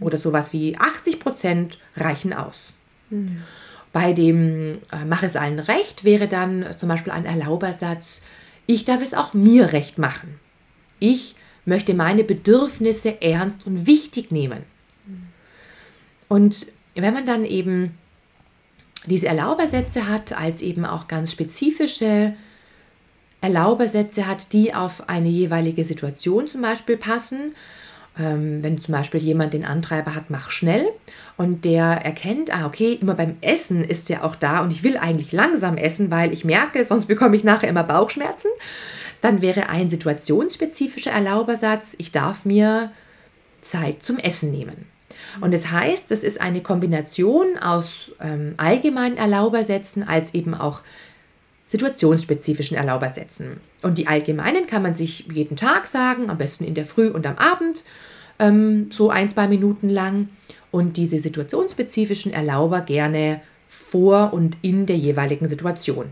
Oder 0.00 0.18
sowas 0.18 0.52
wie 0.52 0.76
80 0.76 1.20
Prozent 1.20 1.78
reichen 1.96 2.32
aus. 2.32 2.72
Mhm. 3.10 3.42
Bei 3.92 4.12
dem 4.12 4.78
äh, 4.90 5.04
Mach 5.06 5.22
es 5.22 5.36
allen 5.36 5.60
recht 5.60 6.04
wäre 6.04 6.26
dann 6.28 6.66
zum 6.76 6.88
Beispiel 6.88 7.12
ein 7.12 7.24
Erlaubersatz, 7.24 8.20
ich 8.66 8.84
darf 8.84 9.02
es 9.02 9.14
auch 9.14 9.34
mir 9.34 9.72
recht 9.72 9.98
machen. 9.98 10.40
Ich 10.98 11.36
möchte 11.64 11.94
meine 11.94 12.24
Bedürfnisse 12.24 13.22
ernst 13.22 13.66
und 13.66 13.86
wichtig 13.86 14.30
nehmen. 14.30 14.64
Mhm. 15.06 15.26
Und 16.28 16.66
wenn 16.94 17.14
man 17.14 17.26
dann 17.26 17.44
eben 17.44 17.96
diese 19.10 19.28
Erlaubersätze 19.28 20.08
hat, 20.08 20.36
als 20.36 20.62
eben 20.62 20.84
auch 20.84 21.08
ganz 21.08 21.32
spezifische 21.32 22.34
Erlaubersätze 23.40 24.26
hat, 24.26 24.52
die 24.52 24.74
auf 24.74 25.08
eine 25.08 25.28
jeweilige 25.28 25.84
Situation 25.84 26.46
zum 26.46 26.62
Beispiel 26.62 26.96
passen. 26.96 27.54
Ähm, 28.18 28.62
wenn 28.62 28.80
zum 28.80 28.92
Beispiel 28.92 29.20
jemand 29.20 29.54
den 29.54 29.64
Antreiber 29.64 30.14
hat, 30.14 30.30
mach 30.30 30.50
schnell 30.50 30.86
und 31.36 31.64
der 31.64 31.84
erkennt, 31.84 32.54
ah, 32.54 32.66
okay, 32.66 32.96
immer 33.00 33.14
beim 33.14 33.36
Essen 33.40 33.82
ist 33.82 34.08
der 34.08 34.24
auch 34.24 34.36
da 34.36 34.60
und 34.60 34.72
ich 34.72 34.84
will 34.84 34.96
eigentlich 34.96 35.32
langsam 35.32 35.76
essen, 35.76 36.12
weil 36.12 36.32
ich 36.32 36.44
merke, 36.44 36.84
sonst 36.84 37.06
bekomme 37.06 37.34
ich 37.34 37.42
nachher 37.42 37.68
immer 37.68 37.82
Bauchschmerzen, 37.82 38.48
dann 39.20 39.42
wäre 39.42 39.68
ein 39.68 39.90
situationsspezifischer 39.90 41.10
Erlaubersatz, 41.10 41.96
ich 41.98 42.12
darf 42.12 42.44
mir 42.44 42.92
Zeit 43.62 44.04
zum 44.04 44.18
Essen 44.18 44.52
nehmen. 44.52 44.93
Und 45.40 45.52
das 45.52 45.70
heißt, 45.70 46.10
das 46.10 46.24
ist 46.24 46.40
eine 46.40 46.62
Kombination 46.62 47.58
aus 47.58 48.12
ähm, 48.20 48.54
allgemeinen 48.56 49.16
Erlaubersätzen 49.16 50.02
als 50.06 50.34
eben 50.34 50.54
auch 50.54 50.80
situationsspezifischen 51.66 52.76
Erlaubersätzen. 52.76 53.58
Und 53.82 53.98
die 53.98 54.06
allgemeinen 54.06 54.66
kann 54.66 54.82
man 54.82 54.94
sich 54.94 55.26
jeden 55.32 55.56
Tag 55.56 55.86
sagen, 55.86 56.30
am 56.30 56.38
besten 56.38 56.64
in 56.64 56.74
der 56.74 56.86
Früh 56.86 57.08
und 57.08 57.26
am 57.26 57.36
Abend, 57.36 57.84
ähm, 58.38 58.90
so 58.92 59.10
ein, 59.10 59.28
zwei 59.28 59.48
Minuten 59.48 59.88
lang. 59.88 60.28
Und 60.70 60.96
diese 60.96 61.20
situationsspezifischen 61.20 62.32
Erlauber 62.32 62.80
gerne 62.80 63.40
vor 63.68 64.32
und 64.32 64.56
in 64.62 64.86
der 64.86 64.96
jeweiligen 64.96 65.48
Situation. 65.48 66.06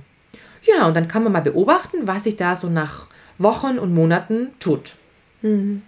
Ja, 0.65 0.87
und 0.87 0.95
dann 0.95 1.09
kann 1.09 1.25
man 1.25 1.33
mal 1.33 1.43
beobachten, 1.43 2.07
was 2.07 2.25
sich 2.25 2.37
da 2.37 2.55
so 2.55 2.69
nach 2.69 3.07
Wochen 3.39 3.79
und 3.79 3.93
Monaten 3.93 4.49
tut. 4.61 4.95
Hm. 5.41 5.83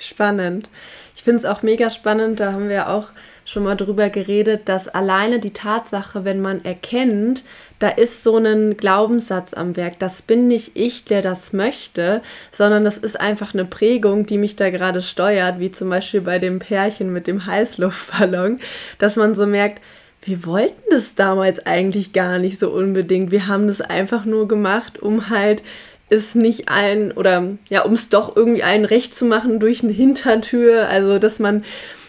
Spannend. 0.00 0.68
Ich 1.14 1.22
finde 1.22 1.40
es 1.40 1.44
auch 1.44 1.62
mega 1.62 1.90
spannend, 1.90 2.40
da 2.40 2.52
haben 2.52 2.70
wir 2.70 2.88
auch 2.88 3.08
schon 3.44 3.64
mal 3.64 3.76
drüber 3.76 4.08
geredet, 4.08 4.62
dass 4.64 4.88
alleine 4.88 5.40
die 5.40 5.52
Tatsache, 5.52 6.24
wenn 6.24 6.40
man 6.40 6.64
erkennt, 6.64 7.44
da 7.80 7.88
ist 7.88 8.22
so 8.22 8.38
ein 8.38 8.78
Glaubenssatz 8.78 9.52
am 9.52 9.76
Werk, 9.76 9.98
das 9.98 10.22
bin 10.22 10.48
nicht 10.48 10.72
ich, 10.74 11.04
der 11.04 11.20
das 11.20 11.52
möchte, 11.52 12.22
sondern 12.50 12.84
das 12.84 12.96
ist 12.96 13.20
einfach 13.20 13.52
eine 13.52 13.66
Prägung, 13.66 14.24
die 14.24 14.38
mich 14.38 14.56
da 14.56 14.70
gerade 14.70 15.02
steuert, 15.02 15.58
wie 15.58 15.70
zum 15.70 15.90
Beispiel 15.90 16.22
bei 16.22 16.38
dem 16.38 16.60
Pärchen 16.60 17.12
mit 17.12 17.26
dem 17.26 17.44
Heißluftballon, 17.44 18.60
dass 18.98 19.16
man 19.16 19.34
so 19.34 19.46
merkt, 19.46 19.82
wir 20.22 20.44
wollten 20.46 20.82
das 20.90 21.14
damals 21.14 21.66
eigentlich 21.66 22.12
gar 22.12 22.38
nicht 22.38 22.60
so 22.60 22.70
unbedingt. 22.70 23.30
Wir 23.30 23.46
haben 23.46 23.66
das 23.66 23.80
einfach 23.80 24.24
nur 24.24 24.48
gemacht, 24.48 24.98
um 24.98 25.30
halt 25.30 25.62
es 26.10 26.34
nicht 26.34 26.68
allen 26.68 27.12
oder 27.12 27.56
ja, 27.68 27.82
um 27.82 27.94
es 27.94 28.08
doch 28.08 28.36
irgendwie 28.36 28.62
allen 28.62 28.84
recht 28.84 29.14
zu 29.14 29.24
machen 29.24 29.60
durch 29.60 29.82
eine 29.82 29.92
Hintertür. 29.92 30.88
Also, 30.88 31.18
dass 31.18 31.38
man 31.38 31.64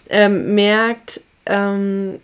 ähm, 0.09 0.53
merkt, 0.55 1.21
ähm, 1.45 2.19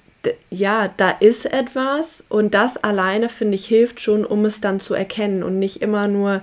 ja, 0.49 0.89
da 0.97 1.11
ist 1.11 1.45
etwas 1.45 2.23
und 2.27 2.53
das 2.53 2.77
alleine, 2.77 3.29
finde 3.29 3.55
ich, 3.55 3.65
hilft 3.65 4.01
schon, 4.01 4.25
um 4.25 4.43
es 4.45 4.59
dann 4.59 4.79
zu 4.79 4.93
erkennen 4.93 5.43
und 5.43 5.59
nicht 5.59 5.81
immer 5.81 6.07
nur 6.07 6.41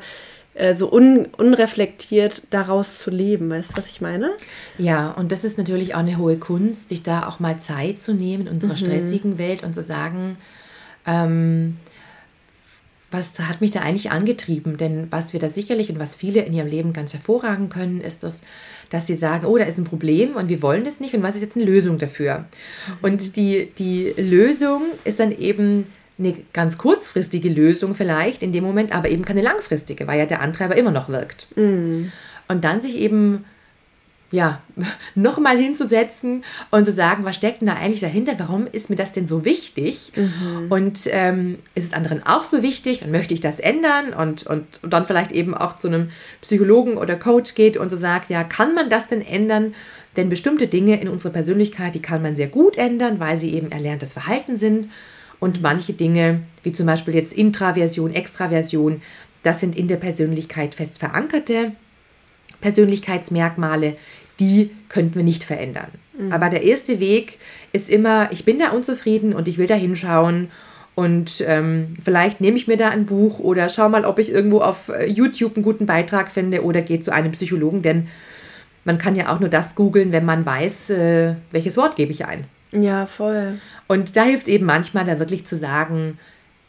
äh, 0.55 0.75
so 0.75 0.91
un 0.91 1.27
unreflektiert 1.37 2.43
daraus 2.51 3.01
zu 3.01 3.11
leben. 3.11 3.51
Weißt 3.51 3.73
du, 3.73 3.77
was 3.77 3.89
ich 3.89 4.01
meine? 4.01 4.31
Ja, 4.79 5.11
und 5.11 5.33
das 5.33 5.45
ist 5.45 5.59
natürlich 5.59 5.95
auch 5.95 6.01
eine 6.01 6.17
hohe 6.17 6.37
Kunst, 6.37 6.89
sich 6.89 7.03
da 7.03 7.27
auch 7.27 7.41
mal 7.41 7.59
Zeit 7.59 8.01
zu 8.01 8.15
nehmen 8.15 8.47
in 8.47 8.55
unserer 8.55 8.73
mhm. 8.73 8.79
stressigen 8.79 9.39
Welt 9.39 9.63
und 9.63 9.75
zu 9.75 9.83
sagen, 9.83 10.37
ähm, 11.07 11.77
was 13.15 13.39
hat 13.39 13.61
mich 13.61 13.71
da 13.71 13.81
eigentlich 13.81 14.11
angetrieben? 14.11 14.77
Denn 14.77 15.07
was 15.11 15.33
wir 15.33 15.41
da 15.41 15.49
sicherlich 15.49 15.91
und 15.91 15.99
was 15.99 16.17
viele 16.17 16.43
in 16.43 16.53
ihrem 16.53 16.67
Leben 16.67 16.93
ganz 16.93 17.13
hervorragen 17.13 17.69
können, 17.69 18.01
ist 18.01 18.25
das, 18.25 18.43
dass 18.91 19.07
sie 19.07 19.15
sagen, 19.15 19.47
oh, 19.47 19.57
da 19.57 19.65
ist 19.65 19.79
ein 19.79 19.85
Problem 19.85 20.35
und 20.37 20.49
wir 20.49 20.61
wollen 20.63 20.85
das 20.85 21.01
nicht 21.01 21.15
und 21.15 21.23
was 21.23 21.37
ist 21.37 21.41
jetzt 21.41 21.57
eine 21.57 21.65
Lösung 21.65 21.99
dafür? 21.99 22.45
Und 23.03 23.37
die, 23.37 23.71
die 23.79 24.13
Lösung 24.17 24.83
ist 25.05 25.21
dann 25.21 25.33
eben 25.33 25.87
eine 26.19 26.35
ganz 26.53 26.77
kurzfristige 26.77 27.49
Lösung 27.49 27.95
vielleicht 27.95 28.43
in 28.43 28.53
dem 28.53 28.65
Moment, 28.65 28.95
aber 28.95 29.09
eben 29.09 29.25
keine 29.25 29.43
langfristige, 29.43 30.07
weil 30.07 30.19
ja 30.19 30.27
der 30.27 30.43
Antreiber 30.43 30.77
immer 30.77 30.91
noch 30.91 31.09
wirkt. 31.09 31.47
Mhm. 31.57 32.13
Und 32.49 32.65
dann 32.65 32.81
sich 32.81 32.97
eben 32.97 33.45
ja, 34.31 34.61
nochmal 35.15 35.57
hinzusetzen 35.59 36.45
und 36.71 36.85
zu 36.85 36.93
sagen, 36.93 37.25
was 37.25 37.37
steckt 37.37 37.61
denn 37.61 37.69
da 37.69 37.75
eigentlich 37.75 38.01
dahinter? 38.01 38.35
Warum 38.39 38.67
ist 38.71 38.91
mir 38.91 38.97
das 38.97 39.13
denn 39.13 39.27
so 39.27 39.45
wichtig? 39.45 40.13
Mhm. 40.17 40.67
Und 40.71 41.01
ähm, 41.11 41.59
ist 41.75 41.85
es 41.85 41.93
anderen 41.93 42.27
auch 42.27 42.45
so 42.45 42.63
wichtig 42.63 43.03
und 43.03 43.11
möchte 43.11 43.35
ich 43.35 43.41
das 43.41 43.61
ändern? 43.61 44.13
Und, 44.13 44.47
und, 44.47 44.67
und, 44.83 44.93
dann 44.93 45.07
vielleicht 45.07 45.33
eben 45.33 45.55
auch 45.55 45.77
zu 45.77 45.89
einem 45.89 46.11
Psychologen 46.41 46.97
oder 46.97 47.17
Coach 47.17 47.55
geht 47.55 47.77
und 47.77 47.91
so 47.91 47.97
sagt, 47.97 48.31
ja, 48.31 48.45
kann 48.45 48.75
man 48.75 48.91
das 48.91 49.09
denn 49.09 49.23
ändern? 49.23 49.75
Denn 50.17 50.29
bestimmte 50.29 50.69
Dinge 50.69 51.01
in 51.01 51.09
unserer 51.09 51.33
Persönlichkeit, 51.33 51.95
die 51.95 52.03
kann 52.03 52.23
man 52.23 52.37
sehr 52.37 52.47
gut 52.47 52.77
ändern, 52.77 53.19
weil 53.19 53.37
sie 53.37 53.53
eben 53.55 53.73
erlerntes 53.73 54.13
Verhalten 54.13 54.57
sind. 54.57 54.91
Und 55.41 55.61
manche 55.61 55.93
Dinge, 55.93 56.41
wie 56.63 56.73
zum 56.73 56.87
Beispiel 56.87 57.15
jetzt 57.15 57.33
Intraversion, 57.33 58.15
Extraversion, 58.15 59.03
das 59.43 59.61
sind 59.61 59.77
in 59.77 59.89
der 59.89 59.97
Persönlichkeit 59.97 60.75
fest 60.75 60.99
verankerte 60.99 61.73
Persönlichkeitsmerkmale, 62.65 63.95
die 64.41 64.71
könnten 64.89 65.17
wir 65.17 65.23
nicht 65.23 65.45
verändern. 65.45 65.89
Mhm. 66.19 66.33
Aber 66.33 66.49
der 66.49 66.63
erste 66.63 66.99
Weg 66.99 67.39
ist 67.73 67.91
immer, 67.91 68.33
ich 68.33 68.47
bin 68.47 68.59
da 68.59 68.71
unzufrieden 68.71 69.35
und 69.35 69.49
ich 69.49 69.59
will 69.59 69.67
da 69.67 69.75
hinschauen 69.75 70.49
und 70.95 71.45
ähm, 71.47 71.95
vielleicht 72.03 72.41
nehme 72.41 72.57
ich 72.57 72.67
mir 72.67 72.79
da 72.79 72.89
ein 72.89 73.05
Buch 73.05 73.39
oder 73.39 73.69
schau 73.69 73.91
mal, 73.91 74.07
ob 74.07 74.19
ich 74.19 74.31
irgendwo 74.33 74.61
auf 74.63 74.89
äh, 74.89 75.05
YouTube 75.05 75.57
einen 75.57 75.63
guten 75.63 75.85
Beitrag 75.85 76.31
finde 76.31 76.65
oder 76.65 76.81
gehe 76.81 77.03
zu 77.03 77.13
einem 77.13 77.33
Psychologen, 77.33 77.83
denn 77.83 78.09
man 78.87 78.97
kann 78.97 79.15
ja 79.15 79.31
auch 79.31 79.41
nur 79.41 79.51
das 79.51 79.75
googeln, 79.75 80.11
wenn 80.13 80.25
man 80.25 80.47
weiß, 80.47 80.89
äh, 80.89 81.35
welches 81.51 81.77
Wort 81.77 81.97
gebe 81.97 82.13
ich 82.13 82.25
ein. 82.25 82.45
Ja, 82.73 83.05
voll. 83.07 83.59
Und 83.89 84.17
da 84.17 84.25
hilft 84.25 84.49
eben 84.49 84.65
manchmal 84.65 85.05
da 85.05 85.19
wirklich 85.19 85.47
zu 85.47 85.59
sagen, 85.59 86.19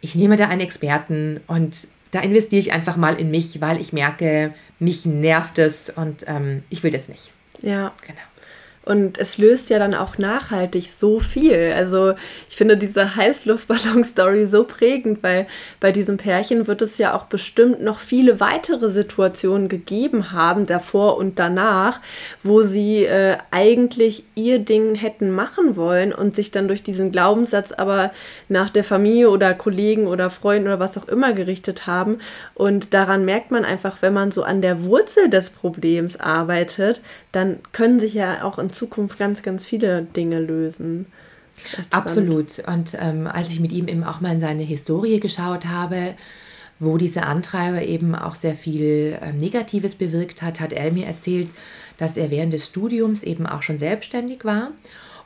ich 0.02 0.14
nehme 0.14 0.36
da 0.36 0.50
einen 0.50 0.62
Experten 0.62 1.40
und 1.48 1.88
da 2.12 2.20
investiere 2.20 2.60
ich 2.60 2.74
einfach 2.74 2.98
mal 2.98 3.16
in 3.16 3.32
mich, 3.32 3.62
weil 3.62 3.80
ich 3.80 3.94
merke, 3.94 4.54
mich 4.80 5.06
nervt 5.06 5.58
es 5.58 5.90
und 5.90 6.24
ähm, 6.28 6.64
ich 6.70 6.84
will 6.84 6.92
das 6.92 7.08
nicht. 7.08 7.32
Ja. 7.62 7.94
Genau. 8.06 8.20
Und 8.86 9.18
es 9.18 9.40
löst 9.40 9.72
ja 9.72 9.80
dann 9.80 9.96
auch 9.96 10.20
nachhaltig 10.20 10.92
so 10.92 11.20
viel. 11.20 11.74
Also 11.76 12.14
ich 12.48 12.56
finde 12.56 12.78
diese 12.78 13.16
Heißluftballon-Story 13.16 14.46
so 14.46 14.64
prägend, 14.64 15.24
weil 15.24 15.48
bei 15.80 15.92
diesem 15.92 16.18
Pärchen 16.18 16.68
wird 16.68 16.84
es 16.84 17.00
ja 17.00 17.16
auch 17.16 17.26
bestimmt 17.26 17.82
noch 17.82 17.98
viele 17.98 18.40
weitere 18.40 18.90
Situationen 18.90 19.70
gegeben 19.70 20.32
haben, 20.32 20.68
davor 20.68 21.18
und 21.18 21.40
danach, 21.40 22.00
wo 22.44 22.62
sie 22.62 23.06
äh, 23.06 23.38
eigentlich 23.50 24.24
ihr 24.36 24.60
Ding 24.60 24.94
hätten 24.94 25.32
machen 25.32 25.76
wollen 25.76 26.14
und 26.14 26.36
sich 26.36 26.52
dann 26.52 26.68
durch 26.68 26.84
diesen 26.84 27.12
Glaubenssatz 27.12 27.72
aber 27.72 28.12
nach 28.50 28.70
der 28.70 28.84
Familie 28.84 29.32
oder 29.32 29.56
Kollegen 29.56 30.06
oder 30.06 30.30
Freunden 30.30 30.68
oder 30.68 30.80
was 30.80 30.98
auch 30.98 31.08
immer 31.08 31.34
gerichtet 31.34 31.88
haben. 31.88 32.20
Und 32.54 32.94
daran 32.94 33.26
merkt 33.26 33.50
man 33.50 33.66
einfach, 33.66 34.02
wenn 34.02 34.14
man 34.14 34.32
so 34.32 34.44
an 34.44 34.62
der 34.62 34.84
Wurzel 34.86 35.30
des 35.30 35.50
Problems 35.50 36.20
arbeitet, 36.20 37.02
dann 37.36 37.60
können 37.72 38.00
sich 38.00 38.14
ja 38.14 38.44
auch 38.44 38.60
in 38.60 38.70
Zukunft 38.70 39.20
ganz, 39.20 39.44
ganz 39.44 39.66
viele 39.66 40.04
Dinge 40.04 40.40
lösen. 40.40 41.08
Absolut. 41.90 42.60
Und 42.68 42.98
ähm, 43.00 43.28
als 43.28 43.50
ich 43.52 43.60
mit 43.60 43.72
ihm 43.72 43.88
eben 43.88 44.04
auch 44.04 44.22
mal 44.22 44.34
in 44.34 44.42
seine 44.42 44.64
Historie 44.64 45.20
geschaut 45.20 45.66
habe, 45.66 46.16
wo 46.80 46.98
dieser 46.98 47.28
Antreiber 47.28 47.84
eben 47.84 48.16
auch 48.16 48.36
sehr 48.36 48.56
viel 48.56 49.18
ähm, 49.22 49.38
Negatives 49.40 49.96
bewirkt 49.96 50.42
hat, 50.42 50.60
hat 50.60 50.74
er 50.74 50.92
mir 50.92 51.06
erzählt, 51.06 51.50
dass 51.98 52.18
er 52.18 52.32
während 52.32 52.54
des 52.54 52.68
Studiums 52.68 53.24
eben 53.24 53.48
auch 53.48 53.64
schon 53.64 53.78
selbstständig 53.78 54.44
war. 54.44 54.72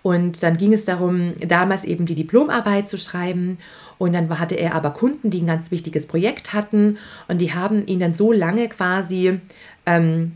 Und 0.02 0.44
dann 0.44 0.58
ging 0.58 0.74
es 0.74 0.86
darum, 0.86 1.34
damals 1.46 1.84
eben 1.84 2.06
die 2.06 2.16
Diplomarbeit 2.16 2.88
zu 2.88 2.98
schreiben. 2.98 3.58
Und 3.98 4.14
dann 4.14 4.40
hatte 4.40 4.56
er 4.56 4.76
aber 4.76 4.92
Kunden, 4.92 5.30
die 5.30 5.42
ein 5.42 5.48
ganz 5.48 5.72
wichtiges 5.72 6.06
Projekt 6.06 6.54
hatten. 6.54 6.98
Und 7.28 7.40
die 7.40 7.54
haben 7.54 7.86
ihn 7.86 8.00
dann 8.00 8.14
so 8.14 8.32
lange 8.32 8.70
quasi 8.70 9.40
ähm, 9.86 10.34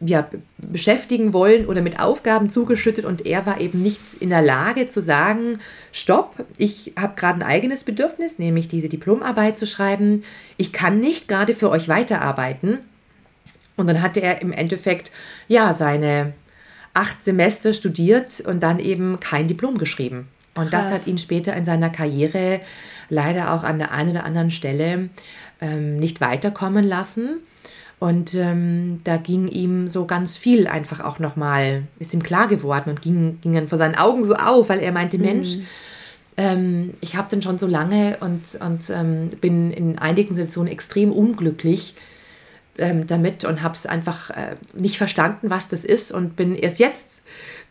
ja, 0.00 0.28
beschäftigen 0.58 1.32
wollen 1.32 1.66
oder 1.66 1.80
mit 1.80 2.00
Aufgaben 2.00 2.50
zugeschüttet 2.50 3.04
und 3.04 3.24
er 3.26 3.46
war 3.46 3.60
eben 3.60 3.80
nicht 3.80 4.00
in 4.20 4.28
der 4.28 4.42
Lage 4.42 4.88
zu 4.88 5.00
sagen, 5.00 5.60
stopp, 5.92 6.44
ich 6.58 6.92
habe 6.98 7.14
gerade 7.16 7.40
ein 7.40 7.48
eigenes 7.48 7.84
Bedürfnis, 7.84 8.38
nämlich 8.38 8.68
diese 8.68 8.88
Diplomarbeit 8.88 9.56
zu 9.56 9.66
schreiben. 9.66 10.24
Ich 10.56 10.72
kann 10.72 11.00
nicht 11.00 11.28
gerade 11.28 11.54
für 11.54 11.70
euch 11.70 11.88
weiterarbeiten. 11.88 12.80
Und 13.76 13.88
dann 13.88 14.02
hatte 14.02 14.20
er 14.20 14.42
im 14.42 14.52
Endeffekt 14.52 15.10
ja 15.48 15.72
seine 15.72 16.32
acht 16.92 17.24
Semester 17.24 17.72
studiert 17.72 18.40
und 18.40 18.62
dann 18.62 18.78
eben 18.78 19.18
kein 19.20 19.48
Diplom 19.48 19.78
geschrieben. 19.78 20.28
Und 20.54 20.70
Krass. 20.70 20.86
das 20.86 20.94
hat 20.94 21.06
ihn 21.06 21.18
später 21.18 21.54
in 21.56 21.64
seiner 21.64 21.90
Karriere 21.90 22.60
leider 23.08 23.52
auch 23.52 23.64
an 23.64 23.78
der 23.78 23.90
einen 23.90 24.10
oder 24.10 24.24
anderen 24.24 24.50
Stelle 24.50 25.08
ähm, 25.60 25.98
nicht 25.98 26.20
weiterkommen 26.20 26.84
lassen. 26.84 27.40
Und 28.00 28.34
ähm, 28.34 29.00
da 29.04 29.16
ging 29.16 29.48
ihm 29.48 29.88
so 29.88 30.04
ganz 30.04 30.36
viel 30.36 30.66
einfach 30.66 31.00
auch 31.00 31.18
nochmal, 31.18 31.84
ist 31.98 32.12
ihm 32.12 32.22
klar 32.22 32.48
geworden 32.48 32.90
und 32.90 33.02
ging, 33.02 33.38
ging 33.40 33.54
dann 33.54 33.68
vor 33.68 33.78
seinen 33.78 33.94
Augen 33.94 34.24
so 34.24 34.34
auf, 34.34 34.68
weil 34.68 34.80
er 34.80 34.92
meinte, 34.92 35.16
mhm. 35.16 35.24
Mensch, 35.24 35.56
ähm, 36.36 36.94
ich 37.00 37.16
habe 37.16 37.30
den 37.30 37.42
schon 37.42 37.58
so 37.58 37.66
lange 37.66 38.18
und, 38.20 38.58
und 38.60 38.90
ähm, 38.90 39.30
bin 39.40 39.70
in 39.70 39.98
einigen 39.98 40.34
Situationen 40.34 40.72
extrem 40.72 41.12
unglücklich 41.12 41.94
ähm, 42.78 43.06
damit 43.06 43.44
und 43.44 43.62
habe 43.62 43.74
es 43.74 43.86
einfach 43.86 44.30
äh, 44.30 44.56
nicht 44.74 44.98
verstanden, 44.98 45.50
was 45.50 45.68
das 45.68 45.84
ist 45.84 46.10
und 46.10 46.36
bin 46.36 46.56
erst 46.56 46.80
jetzt 46.80 47.24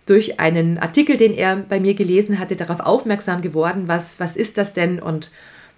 durch 0.05 0.39
einen 0.39 0.77
Artikel, 0.79 1.17
den 1.17 1.33
er 1.33 1.57
bei 1.57 1.79
mir 1.79 1.93
gelesen 1.93 2.39
hatte, 2.39 2.55
darauf 2.55 2.79
aufmerksam 2.79 3.41
geworden, 3.41 3.83
was, 3.87 4.19
was 4.19 4.35
ist 4.35 4.57
das 4.57 4.73
denn 4.73 4.99
und 4.99 5.31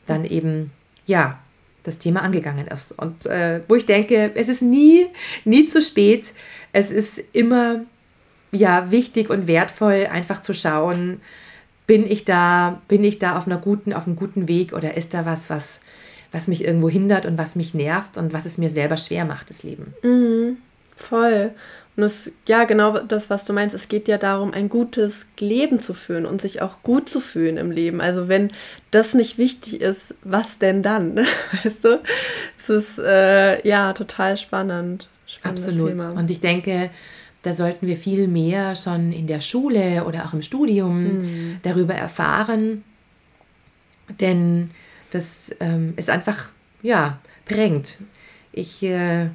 dann 0.08 0.25
eben, 0.25 0.71
ja, 1.05 1.39
das 1.86 2.00
Thema 2.00 2.21
angegangen 2.21 2.67
ist. 2.67 2.91
Und 2.91 3.26
äh, 3.26 3.62
wo 3.67 3.76
ich 3.76 3.86
denke, 3.86 4.32
es 4.36 4.50
ist 4.50 4.62
nie, 4.62 5.08
nie 5.45 5.65
zu 5.65 5.82
spät. 5.82 6.34
Es 6.74 6.91
ist 6.91 7.21
immer 7.32 7.82
ja, 8.52 8.91
wichtig 8.91 9.30
und 9.30 9.48
wertvoll, 9.48 10.08
einfach 10.12 10.41
zu 10.41 10.54
schauen, 10.54 11.21
bin 11.88 12.10
ich 12.10 12.26
da, 12.26 12.82
bin 12.88 13.04
ich 13.04 13.19
da 13.19 13.38
auf 13.38 13.45
einer 13.45 13.58
guten, 13.58 13.93
auf 13.93 14.08
einem 14.08 14.15
guten 14.15 14.48
Weg 14.48 14.74
oder 14.74 14.98
ist 14.98 15.13
da 15.13 15.26
was, 15.26 15.50
was, 15.50 15.82
was 16.32 16.48
mich 16.48 16.65
irgendwo 16.65 16.89
hindert 16.89 17.26
und 17.26 17.38
was 17.38 17.56
mich 17.56 17.74
nervt 17.74 18.17
und 18.17 18.34
was 18.34 18.45
es 18.45 18.58
mir 18.58 18.69
selber 18.69 18.98
schwer 18.98 19.26
macht, 19.26 19.50
das 19.50 19.63
Leben. 19.63 19.93
Mhm, 20.02 20.58
voll. 20.95 21.52
Und 21.97 22.03
es, 22.03 22.31
ja, 22.47 22.65
genau 22.65 22.99
das, 22.99 23.29
was 23.29 23.45
du 23.45 23.53
meinst, 23.53 23.73
es 23.73 23.88
geht 23.88 24.08
ja 24.08 24.17
darum, 24.17 24.53
ein 24.53 24.67
gutes 24.67 25.27
Leben 25.39 25.79
zu 25.79 25.93
führen 25.93 26.25
und 26.25 26.41
sich 26.41 26.62
auch 26.62 26.84
gut 26.84 27.08
zu 27.10 27.21
fühlen 27.21 27.55
im 27.55 27.71
Leben. 27.71 28.01
Also 28.01 28.27
wenn 28.27 28.51
das 28.91 29.13
nicht 29.13 29.38
wichtig 29.38 29.79
ist, 29.79 30.13
was 30.21 30.60
denn 30.60 30.84
dann? 30.84 31.17
Weißt 31.63 31.86
du? 31.86 32.01
Es 32.58 32.69
ist 32.69 32.99
äh, 32.99 33.65
ja 33.65 33.93
total 33.93 34.36
spannend. 34.36 35.08
Absolut. 35.43 35.89
Thema. 35.89 36.10
Und 36.12 36.29
ich 36.29 36.39
denke, 36.39 36.89
da 37.43 37.53
sollten 37.53 37.88
wir 37.88 37.95
viel 37.95 38.27
mehr 38.27 38.75
schon 38.75 39.12
in 39.12 39.27
der 39.27 39.41
Schule 39.41 40.03
oder 40.05 40.25
auch 40.25 40.34
im 40.34 40.41
Studium 40.41 41.03
mhm. 41.03 41.58
darüber 41.63 41.93
erfahren. 41.93 42.84
Denn 44.19 44.71
das 45.12 45.55
ähm, 45.60 45.93
ist 45.95 46.10
einfach, 46.10 46.49
ja, 46.81 47.19
prägend. 47.45 47.97
Ich 48.51 48.84
äh, 48.84 49.29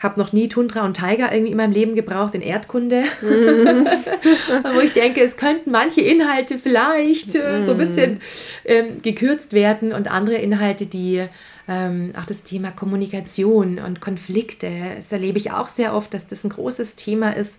habe 0.00 0.18
noch 0.18 0.32
nie 0.32 0.48
Tundra 0.48 0.84
und 0.84 0.96
Tiger 0.96 1.32
irgendwie 1.32 1.52
in 1.52 1.56
meinem 1.56 1.72
Leben 1.72 1.94
gebraucht 1.94 2.34
in 2.34 2.40
Erdkunde. 2.40 3.04
Mhm. 3.20 3.86
Wo 4.74 4.80
ich 4.80 4.92
denke, 4.94 5.22
es 5.22 5.36
könnten 5.36 5.70
manche 5.70 6.00
Inhalte 6.00 6.58
vielleicht 6.58 7.34
äh, 7.34 7.64
so 7.64 7.72
ein 7.72 7.78
bisschen 7.78 8.20
ähm, 8.64 9.02
gekürzt 9.02 9.52
werden 9.52 9.92
und 9.92 10.10
andere 10.10 10.36
Inhalte, 10.36 10.86
die 10.86 11.26
ähm, 11.68 12.12
auch 12.18 12.24
das 12.24 12.42
Thema 12.42 12.70
Kommunikation 12.70 13.78
und 13.78 14.00
Konflikte, 14.00 14.70
das 14.96 15.12
erlebe 15.12 15.38
ich 15.38 15.52
auch 15.52 15.68
sehr 15.68 15.94
oft, 15.94 16.12
dass 16.14 16.26
das 16.26 16.44
ein 16.44 16.50
großes 16.50 16.96
Thema 16.96 17.36
ist 17.36 17.56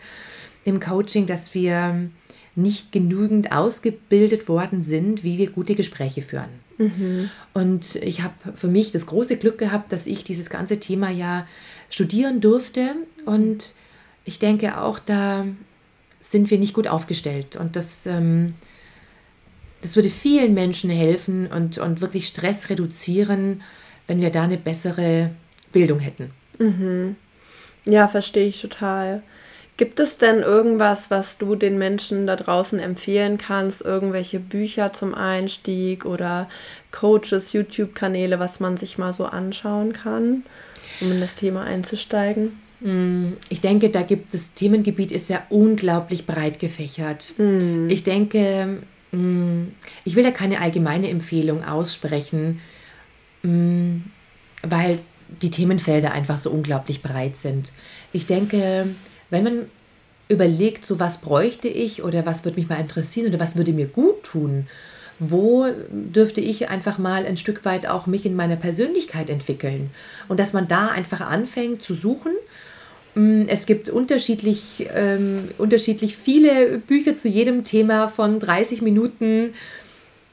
im 0.66 0.80
Coaching, 0.80 1.28
dass 1.28 1.54
wir 1.54 2.10
nicht 2.56 2.92
genügend 2.92 3.52
ausgebildet 3.52 4.48
worden 4.50 4.84
sind, 4.84 5.24
wie 5.24 5.38
wir 5.38 5.50
gute 5.50 5.76
Gespräche 5.76 6.22
führen. 6.22 6.50
Mhm. 6.78 7.30
Und 7.54 7.96
ich 7.96 8.22
habe 8.22 8.34
für 8.56 8.68
mich 8.68 8.92
das 8.92 9.06
große 9.06 9.38
Glück 9.38 9.58
gehabt, 9.58 9.92
dass 9.92 10.08
ich 10.08 10.24
dieses 10.24 10.50
ganze 10.50 10.80
Thema 10.80 11.10
ja 11.10 11.48
studieren 11.90 12.42
durfte. 12.42 12.96
Und 13.26 13.74
ich 14.26 14.40
denke 14.40 14.82
auch, 14.82 15.00
da 15.00 15.46
sind 16.20 16.50
wir 16.50 16.58
nicht 16.58 16.74
gut 16.74 16.88
aufgestellt. 16.88 17.56
Und 17.56 17.76
das, 17.76 18.06
ähm, 18.06 18.56
das 19.82 19.96
würde 19.96 20.10
vielen 20.10 20.54
Menschen 20.54 20.90
helfen 20.90 21.48
und, 21.48 21.78
und 21.78 22.02
wirklich 22.02 22.28
Stress 22.28 22.70
reduzieren, 22.70 23.62
wenn 24.08 24.22
wir 24.22 24.30
da 24.30 24.44
eine 24.44 24.58
bessere 24.58 25.32
Bildung 25.72 26.00
hätten. 26.00 26.32
Mhm. 26.60 27.16
Ja, 27.86 28.08
verstehe 28.08 28.48
ich 28.48 28.62
total. 28.62 29.24
Gibt 29.82 30.00
es 30.00 30.20
denn 30.20 30.44
irgendwas, 30.44 31.10
was 31.10 31.39
du 31.39 31.56
den 31.56 31.80
Menschen 31.80 32.28
da 32.28 32.36
draußen 32.36 32.78
empfehlen 32.78 33.39
kannst? 33.39 33.82
Irgendwelche 33.82 34.39
Bücher 34.39 34.94
zum 34.94 35.15
Einstieg 35.15 36.06
oder 36.06 36.48
Coaches, 36.91 37.52
YouTube-Kanäle, 37.54 38.38
was 38.38 38.60
man 38.60 38.78
sich 38.78 39.00
mal 39.00 39.12
so 39.12 39.26
anschauen 39.26 39.94
kann? 39.94 40.44
um 41.00 41.12
in 41.12 41.20
das 41.20 41.34
Thema 41.34 41.63
einzusteigen? 41.63 42.60
Mm, 42.82 43.30
ich 43.50 43.62
denke, 43.62 43.89
da 43.89 44.04
gibt 44.04 44.32
das 44.36 44.54
Themengebiet 44.54 45.12
ist 45.12 45.30
ja 45.30 45.41
unglaublich 45.50 46.28
breit 46.28 46.60
gefächert. 46.60 47.34
Mm. 47.39 47.89
Ich 47.89 48.04
denke, 48.04 48.84
mm, 49.12 49.63
ich 50.06 50.15
will 50.15 50.24
da 50.24 50.30
keine 50.30 50.62
allgemeine 50.62 51.10
Empfehlung 51.10 51.63
aussprechen, 51.63 52.62
weil 53.41 55.00
die 55.41 55.50
Themenfelder 55.50 56.12
einfach 56.12 56.38
so 56.38 56.52
unglaublich 56.52 57.02
breit 57.02 57.36
sind. 57.36 57.72
Ich 58.13 58.28
denke, 58.28 58.89
wenn 59.32 59.44
man 59.44 59.65
überlegt, 60.32 60.86
so 60.86 61.00
was 61.00 61.17
bräuchte 61.17 61.67
ich 61.67 62.04
oder 62.04 62.26
was 62.26 62.46
würde 62.46 62.60
mich 62.60 62.70
mal 62.70 62.80
interessieren 62.80 63.28
oder 63.28 63.39
was 63.39 63.56
würde 63.58 63.74
mir 63.74 63.88
gut 63.88 64.24
tun. 64.24 64.67
Wo 65.20 65.67
dürfte 65.89 66.41
ich 66.41 66.70
einfach 66.70 66.98
mal 66.98 67.26
ein 67.26 67.38
Stück 67.38 67.63
weit 67.65 67.86
auch 67.88 68.08
mich 68.08 68.26
in 68.26 68.36
meiner 68.36 68.56
Persönlichkeit 68.56 69.30
entwickeln? 69.30 69.91
Und 70.28 70.39
dass 70.39 70.54
man 70.54 70.67
da 70.67 70.88
einfach 70.88 71.22
anfängt 71.22 71.84
zu 71.84 71.94
suchen. 71.94 72.32
Mm, 73.13 73.44
es 73.48 73.65
gibt 73.65 73.89
unterschiedlich, 73.89 74.88
ähm, 74.96 75.50
unterschiedlich 75.58 76.17
viele 76.17 76.80
Bücher 76.80 77.15
zu 77.15 77.28
jedem 77.28 77.63
Thema 77.63 78.08
von 78.08 78.39
30 78.39 78.82
Minuten 78.82 79.54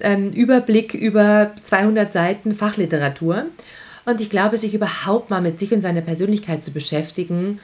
ähm, 0.01 0.31
Überblick 0.31 0.95
über 0.95 1.53
200 1.65 2.13
Seiten 2.13 2.55
Fachliteratur. 2.55 3.47
Und 4.07 4.23
ich 4.23 4.31
glaube, 4.31 4.57
sich 4.57 4.73
überhaupt 4.73 5.29
mal 5.29 5.43
mit 5.43 5.59
sich 5.59 5.73
und 5.73 5.83
seiner 5.83 6.01
Persönlichkeit 6.01 6.63
zu 6.63 6.71
beschäftigen 6.71 7.59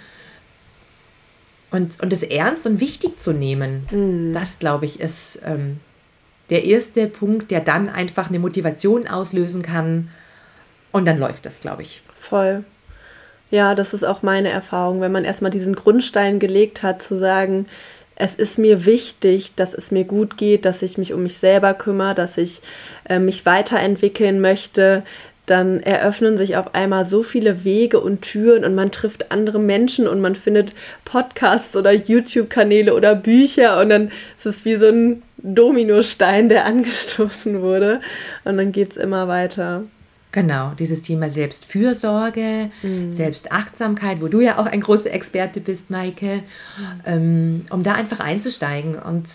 und, 1.75 2.01
und 2.01 2.13
es 2.13 2.23
ernst 2.23 2.67
und 2.67 2.79
wichtig 2.79 3.21
zu 3.21 3.33
nehmen, 3.33 3.87
mhm. 3.91 4.33
das 4.33 4.61
glaube 4.61 4.87
ich 4.87 5.01
ist 5.01 5.43
ähm, 5.45 5.81
der 6.51 6.65
erste 6.65 7.09
Punkt, 7.09 7.51
der 7.51 7.61
dann 7.61 7.89
einfach 7.89 8.29
eine 8.29 8.39
Motivation 8.39 9.09
auslösen 9.09 9.63
kann. 9.63 10.11
Und 10.93 11.07
dann 11.07 11.19
läuft 11.19 11.47
das, 11.47 11.61
glaube 11.61 11.83
ich. 11.83 12.03
Voll. 12.21 12.65
Ja, 13.51 13.75
das 13.75 13.93
ist 13.93 14.05
auch 14.05 14.23
meine 14.23 14.51
Erfahrung, 14.51 15.01
wenn 15.01 15.11
man 15.11 15.25
erstmal 15.25 15.51
diesen 15.51 15.75
Grundstein 15.75 16.39
gelegt 16.39 16.85
hat, 16.85 17.03
zu 17.03 17.19
sagen, 17.19 17.67
es 18.15 18.37
ist 18.37 18.59
mir 18.59 18.85
wichtig, 18.85 19.55
dass 19.57 19.75
es 19.75 19.91
mir 19.91 20.05
gut 20.05 20.37
geht, 20.37 20.65
dass 20.65 20.83
ich 20.83 20.97
mich 20.97 21.13
um 21.13 21.25
mich 21.25 21.39
selber 21.39 21.75
kümmere, 21.75 22.15
dass 22.15 22.39
ich 22.39 22.61
äh, 23.09 23.19
mich 23.19 23.45
weiterentwickeln 23.47 24.41
möchte, 24.41 25.03
dann 25.47 25.81
eröffnen 25.81 26.39
sich 26.39 26.57
auf 26.57 26.75
einmal 26.75 27.05
so 27.05 27.23
viele 27.23 27.65
Wege 27.65 28.01
und 28.01 28.23
Türen 28.23 28.65
und 28.65 28.75
man 28.75 28.91
trifft 28.91 29.31
andere 29.31 29.59
Menschen 29.59 30.09
und 30.09 30.21
man 30.21 30.35
findet 30.35 30.75
Podcasts 31.05 31.77
oder 31.77 31.93
YouTube-Kanäle 31.93 32.95
oder 32.95 33.15
Bücher 33.15 33.81
und 33.81 33.91
dann 33.91 34.11
ist 34.37 34.47
es 34.47 34.65
wie 34.65 34.77
so 34.77 34.89
ein 34.89 35.23
Dominostein, 35.39 36.49
der 36.49 36.65
angestoßen 36.67 37.61
wurde 37.61 38.01
und 38.45 38.57
dann 38.57 38.73
geht 38.73 38.93
es 38.93 38.97
immer 38.97 39.29
weiter. 39.29 39.85
Genau, 40.35 40.73
dieses 40.77 41.01
Thema 41.01 41.31
Selbstfürsorge, 41.31 42.71
mhm. 42.83 43.13
Selbstachtsamkeit, 43.13 44.21
wo 44.21 44.27
du 44.27 44.41
ja 44.41 44.59
auch 44.59 44.67
ein 44.67 44.81
großer 44.81 45.13
Experte 45.13 45.61
bist, 45.61 45.91
Maike, 45.91 46.41
mhm. 46.77 47.01
ähm, 47.07 47.63
um 47.71 47.85
da 47.85 47.95
einfach 47.95 48.19
einzusteigen. 48.19 48.97
Und 48.97 49.29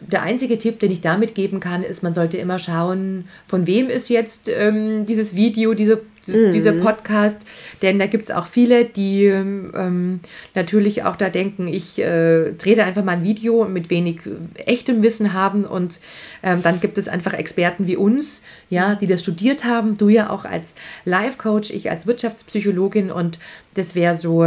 der 0.00 0.22
einzige 0.22 0.58
Tipp, 0.58 0.80
den 0.80 0.90
ich 0.90 1.00
damit 1.00 1.34
geben 1.34 1.60
kann, 1.60 1.82
ist, 1.82 2.02
man 2.02 2.14
sollte 2.14 2.38
immer 2.38 2.58
schauen, 2.58 3.28
von 3.46 3.66
wem 3.66 3.88
ist 3.88 4.08
jetzt 4.08 4.48
ähm, 4.48 5.06
dieses 5.06 5.36
Video, 5.36 5.74
diese 5.74 6.02
mhm. 6.26 6.52
dieser 6.52 6.72
Podcast, 6.72 7.38
denn 7.82 7.98
da 7.98 8.06
gibt 8.06 8.24
es 8.24 8.30
auch 8.30 8.46
viele, 8.46 8.84
die 8.84 9.26
ähm, 9.26 10.20
natürlich 10.54 11.04
auch 11.04 11.16
da 11.16 11.28
denken, 11.28 11.68
ich 11.68 11.98
äh, 11.98 12.52
drehe 12.52 12.76
da 12.76 12.84
einfach 12.84 13.04
mal 13.04 13.12
ein 13.12 13.24
Video 13.24 13.66
mit 13.66 13.90
wenig 13.90 14.20
echtem 14.54 15.02
Wissen 15.02 15.32
haben 15.32 15.64
und 15.64 16.00
ähm, 16.42 16.62
dann 16.62 16.80
gibt 16.80 16.98
es 16.98 17.08
einfach 17.08 17.34
Experten 17.34 17.86
wie 17.86 17.96
uns, 17.96 18.42
ja, 18.68 18.94
die 18.94 19.06
das 19.06 19.20
studiert 19.20 19.64
haben, 19.64 19.98
du 19.98 20.08
ja 20.08 20.30
auch 20.30 20.44
als 20.44 20.74
Life-Coach, 21.04 21.70
ich 21.70 21.90
als 21.90 22.06
Wirtschaftspsychologin 22.06 23.10
und 23.10 23.38
das 23.74 23.94
wäre 23.94 24.16
so 24.16 24.44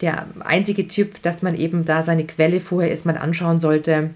der 0.00 0.26
einzige 0.40 0.86
Tipp, 0.86 1.22
dass 1.22 1.42
man 1.42 1.56
eben 1.56 1.84
da 1.84 2.02
seine 2.02 2.24
Quelle 2.24 2.60
vorher 2.60 2.90
erstmal 2.90 3.18
anschauen 3.18 3.58
sollte, 3.58 3.92
ähm, 3.92 4.10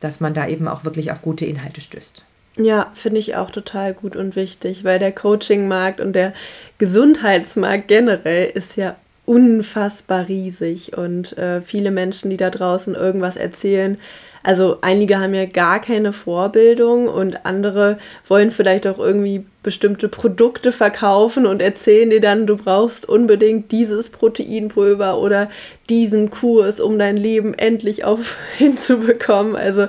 dass 0.00 0.20
man 0.20 0.34
da 0.34 0.48
eben 0.48 0.68
auch 0.68 0.84
wirklich 0.84 1.10
auf 1.10 1.22
gute 1.22 1.44
Inhalte 1.44 1.80
stößt. 1.80 2.24
Ja, 2.58 2.92
finde 2.94 3.18
ich 3.18 3.36
auch 3.36 3.50
total 3.50 3.94
gut 3.94 4.14
und 4.14 4.36
wichtig, 4.36 4.84
weil 4.84 4.98
der 4.98 5.12
Coaching-Markt 5.12 6.00
und 6.00 6.12
der 6.12 6.34
Gesundheitsmarkt 6.78 7.88
generell 7.88 8.50
ist 8.50 8.76
ja 8.76 8.96
unfassbar 9.24 10.28
riesig 10.28 10.96
und 10.96 11.36
äh, 11.38 11.62
viele 11.62 11.90
Menschen, 11.90 12.28
die 12.30 12.36
da 12.36 12.50
draußen 12.50 12.94
irgendwas 12.94 13.36
erzählen, 13.36 13.96
also 14.42 14.78
einige 14.80 15.20
haben 15.20 15.34
ja 15.34 15.46
gar 15.46 15.80
keine 15.80 16.12
Vorbildung 16.12 17.08
und 17.08 17.46
andere 17.46 17.98
wollen 18.26 18.50
vielleicht 18.50 18.86
auch 18.86 18.98
irgendwie 18.98 19.46
bestimmte 19.62 20.08
Produkte 20.08 20.72
verkaufen 20.72 21.46
und 21.46 21.62
erzählen 21.62 22.10
dir 22.10 22.20
dann, 22.20 22.46
du 22.46 22.56
brauchst 22.56 23.08
unbedingt 23.08 23.70
dieses 23.70 24.10
Proteinpulver 24.10 25.18
oder 25.18 25.50
diesen 25.88 26.30
Kurs, 26.30 26.80
um 26.80 26.98
dein 26.98 27.16
Leben 27.16 27.54
endlich 27.54 28.04
auf 28.04 28.36
hinzubekommen. 28.58 29.56
Also 29.56 29.86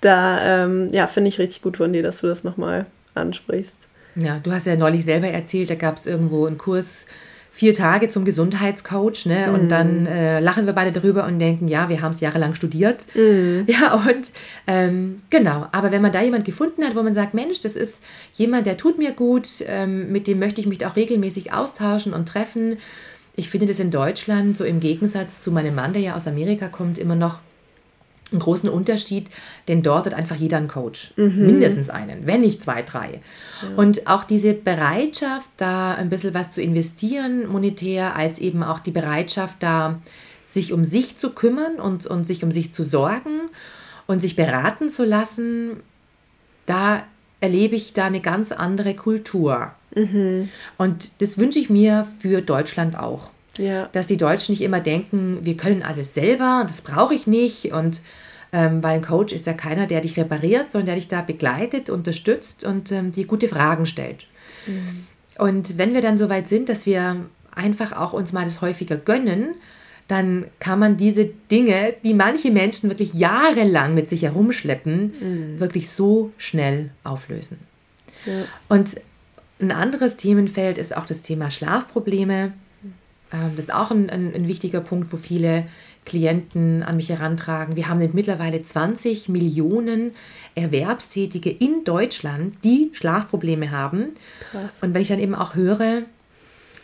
da 0.00 0.64
ähm, 0.64 0.88
ja, 0.92 1.06
finde 1.06 1.28
ich 1.28 1.38
richtig 1.38 1.62
gut 1.62 1.78
von 1.78 1.92
dir, 1.92 2.02
dass 2.02 2.20
du 2.20 2.26
das 2.26 2.44
nochmal 2.44 2.86
ansprichst. 3.14 3.76
Ja, 4.16 4.38
du 4.42 4.52
hast 4.52 4.66
ja 4.66 4.76
neulich 4.76 5.04
selber 5.04 5.28
erzählt, 5.28 5.70
da 5.70 5.74
gab 5.74 5.96
es 5.96 6.06
irgendwo 6.06 6.46
einen 6.46 6.58
Kurs 6.58 7.06
vier 7.54 7.72
Tage 7.72 8.10
zum 8.10 8.24
Gesundheitscoach, 8.24 9.26
ne? 9.26 9.52
Und 9.52 9.64
mhm. 9.64 9.68
dann 9.68 10.06
äh, 10.06 10.40
lachen 10.40 10.66
wir 10.66 10.72
beide 10.72 10.90
darüber 10.90 11.24
und 11.24 11.38
denken, 11.38 11.68
ja, 11.68 11.88
wir 11.88 12.02
haben 12.02 12.10
es 12.10 12.20
jahrelang 12.20 12.56
studiert. 12.56 13.06
Mhm. 13.14 13.64
Ja, 13.68 13.94
und 13.94 14.32
ähm, 14.66 15.22
genau, 15.30 15.68
aber 15.70 15.92
wenn 15.92 16.02
man 16.02 16.10
da 16.10 16.20
jemand 16.20 16.44
gefunden 16.44 16.84
hat, 16.84 16.96
wo 16.96 17.02
man 17.04 17.14
sagt, 17.14 17.32
Mensch, 17.32 17.60
das 17.60 17.76
ist 17.76 18.02
jemand, 18.32 18.66
der 18.66 18.76
tut 18.76 18.98
mir 18.98 19.12
gut, 19.12 19.46
ähm, 19.68 20.10
mit 20.10 20.26
dem 20.26 20.40
möchte 20.40 20.60
ich 20.60 20.66
mich 20.66 20.84
auch 20.84 20.96
regelmäßig 20.96 21.52
austauschen 21.52 22.12
und 22.12 22.28
treffen. 22.28 22.78
Ich 23.36 23.48
finde 23.48 23.66
das 23.66 23.78
in 23.78 23.92
Deutschland, 23.92 24.56
so 24.56 24.64
im 24.64 24.80
Gegensatz 24.80 25.40
zu 25.40 25.52
meinem 25.52 25.76
Mann, 25.76 25.92
der 25.92 26.02
ja 26.02 26.16
aus 26.16 26.26
Amerika 26.26 26.66
kommt, 26.66 26.98
immer 26.98 27.14
noch 27.14 27.38
einen 28.34 28.42
großen 28.42 28.68
Unterschied, 28.68 29.28
denn 29.68 29.82
dort 29.82 30.06
hat 30.06 30.14
einfach 30.14 30.36
jeder 30.36 30.58
einen 30.58 30.68
Coach. 30.68 31.12
Mhm. 31.16 31.46
Mindestens 31.46 31.90
einen, 31.90 32.26
wenn 32.26 32.42
nicht 32.42 32.62
zwei, 32.62 32.82
drei. 32.82 33.20
Ja. 33.62 33.76
Und 33.76 34.06
auch 34.06 34.24
diese 34.24 34.52
Bereitschaft, 34.54 35.50
da 35.56 35.94
ein 35.94 36.10
bisschen 36.10 36.34
was 36.34 36.52
zu 36.52 36.60
investieren, 36.60 37.46
monetär, 37.48 38.14
als 38.16 38.38
eben 38.38 38.62
auch 38.62 38.80
die 38.80 38.90
Bereitschaft, 38.90 39.56
da 39.60 40.00
sich 40.44 40.72
um 40.72 40.84
sich 40.84 41.16
zu 41.16 41.30
kümmern 41.30 41.76
und, 41.76 42.06
und 42.06 42.26
sich 42.26 42.44
um 42.44 42.52
sich 42.52 42.72
zu 42.72 42.84
sorgen 42.84 43.48
und 44.06 44.20
sich 44.20 44.36
beraten 44.36 44.90
zu 44.90 45.04
lassen, 45.04 45.80
da 46.66 47.02
erlebe 47.40 47.76
ich 47.76 47.92
da 47.92 48.04
eine 48.04 48.20
ganz 48.20 48.52
andere 48.52 48.94
Kultur. 48.94 49.72
Mhm. 49.94 50.48
Und 50.78 51.10
das 51.20 51.38
wünsche 51.38 51.58
ich 51.58 51.70
mir 51.70 52.06
für 52.20 52.40
Deutschland 52.42 52.98
auch. 52.98 53.30
Ja. 53.58 53.88
Dass 53.92 54.06
die 54.06 54.16
Deutschen 54.16 54.52
nicht 54.52 54.62
immer 54.62 54.80
denken, 54.80 55.40
wir 55.42 55.56
können 55.56 55.82
alles 55.82 56.14
selber, 56.14 56.64
das 56.66 56.80
brauche 56.80 57.14
ich 57.14 57.26
nicht. 57.26 57.72
Und 57.72 58.00
ähm, 58.54 58.84
weil 58.84 58.94
ein 58.94 59.02
Coach 59.02 59.34
ist 59.34 59.48
ja 59.48 59.52
keiner, 59.52 59.88
der 59.88 60.00
dich 60.00 60.16
repariert, 60.16 60.70
sondern 60.70 60.86
der 60.86 60.94
dich 60.94 61.08
da 61.08 61.22
begleitet, 61.22 61.90
unterstützt 61.90 62.62
und 62.62 62.92
ähm, 62.92 63.10
dir 63.10 63.26
gute 63.26 63.48
Fragen 63.48 63.84
stellt. 63.84 64.26
Mhm. 64.68 65.06
Und 65.36 65.76
wenn 65.76 65.92
wir 65.92 66.00
dann 66.00 66.18
so 66.18 66.28
weit 66.28 66.48
sind, 66.48 66.68
dass 66.68 66.86
wir 66.86 67.16
einfach 67.52 67.90
auch 67.92 68.12
uns 68.12 68.32
mal 68.32 68.44
das 68.44 68.60
häufiger 68.60 68.96
gönnen, 68.96 69.56
dann 70.06 70.46
kann 70.60 70.78
man 70.78 70.96
diese 70.96 71.24
Dinge, 71.24 71.94
die 72.04 72.14
manche 72.14 72.52
Menschen 72.52 72.90
wirklich 72.90 73.12
jahrelang 73.14 73.92
mit 73.92 74.08
sich 74.08 74.22
herumschleppen, 74.22 75.14
mhm. 75.18 75.60
wirklich 75.60 75.90
so 75.90 76.30
schnell 76.38 76.90
auflösen. 77.02 77.58
Ja. 78.24 78.44
Und 78.68 79.00
ein 79.60 79.72
anderes 79.72 80.14
Themenfeld 80.14 80.78
ist 80.78 80.96
auch 80.96 81.06
das 81.06 81.22
Thema 81.22 81.50
Schlafprobleme. 81.50 82.52
Ähm, 83.32 83.52
das 83.56 83.64
ist 83.64 83.74
auch 83.74 83.90
ein, 83.90 84.10
ein, 84.10 84.32
ein, 84.32 84.46
wichtiger 84.46 84.80
Punkt, 84.80 85.12
wo 85.12 85.16
viele 85.16 85.66
Klienten 86.04 86.82
an 86.82 86.96
mich 86.96 87.08
herantragen. 87.08 87.76
Wir 87.76 87.88
haben 87.88 88.10
mittlerweile 88.12 88.62
20 88.62 89.28
Millionen 89.28 90.12
Erwerbstätige 90.54 91.50
in 91.50 91.84
Deutschland, 91.84 92.56
die 92.62 92.90
Schlafprobleme 92.92 93.70
haben. 93.70 94.12
Krass. 94.50 94.72
Und 94.82 94.94
wenn 94.94 95.02
ich 95.02 95.08
dann 95.08 95.18
eben 95.18 95.34
auch 95.34 95.54
höre, 95.54 96.02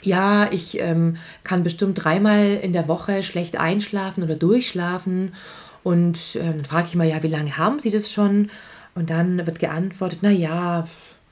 ja, 0.02 0.48
ich 0.50 0.80
ähm, 0.80 1.16
kann 1.44 1.62
bestimmt 1.62 2.02
dreimal 2.02 2.58
in 2.62 2.72
der 2.72 2.88
Woche 2.88 3.22
schlecht 3.22 3.58
einschlafen 3.58 4.22
oder 4.22 4.34
durchschlafen. 4.34 5.34
Und 5.82 6.36
äh, 6.36 6.44
dann 6.44 6.64
frage 6.64 6.88
ich 6.88 6.94
mal, 6.94 7.08
ja, 7.08 7.22
wie 7.22 7.28
lange 7.28 7.56
haben 7.58 7.78
Sie 7.78 7.90
das 7.90 8.10
schon? 8.10 8.50
Und 8.94 9.10
dann 9.10 9.46
wird 9.46 9.58
geantwortet, 9.58 10.20
na 10.22 10.30
ja, 10.30 10.88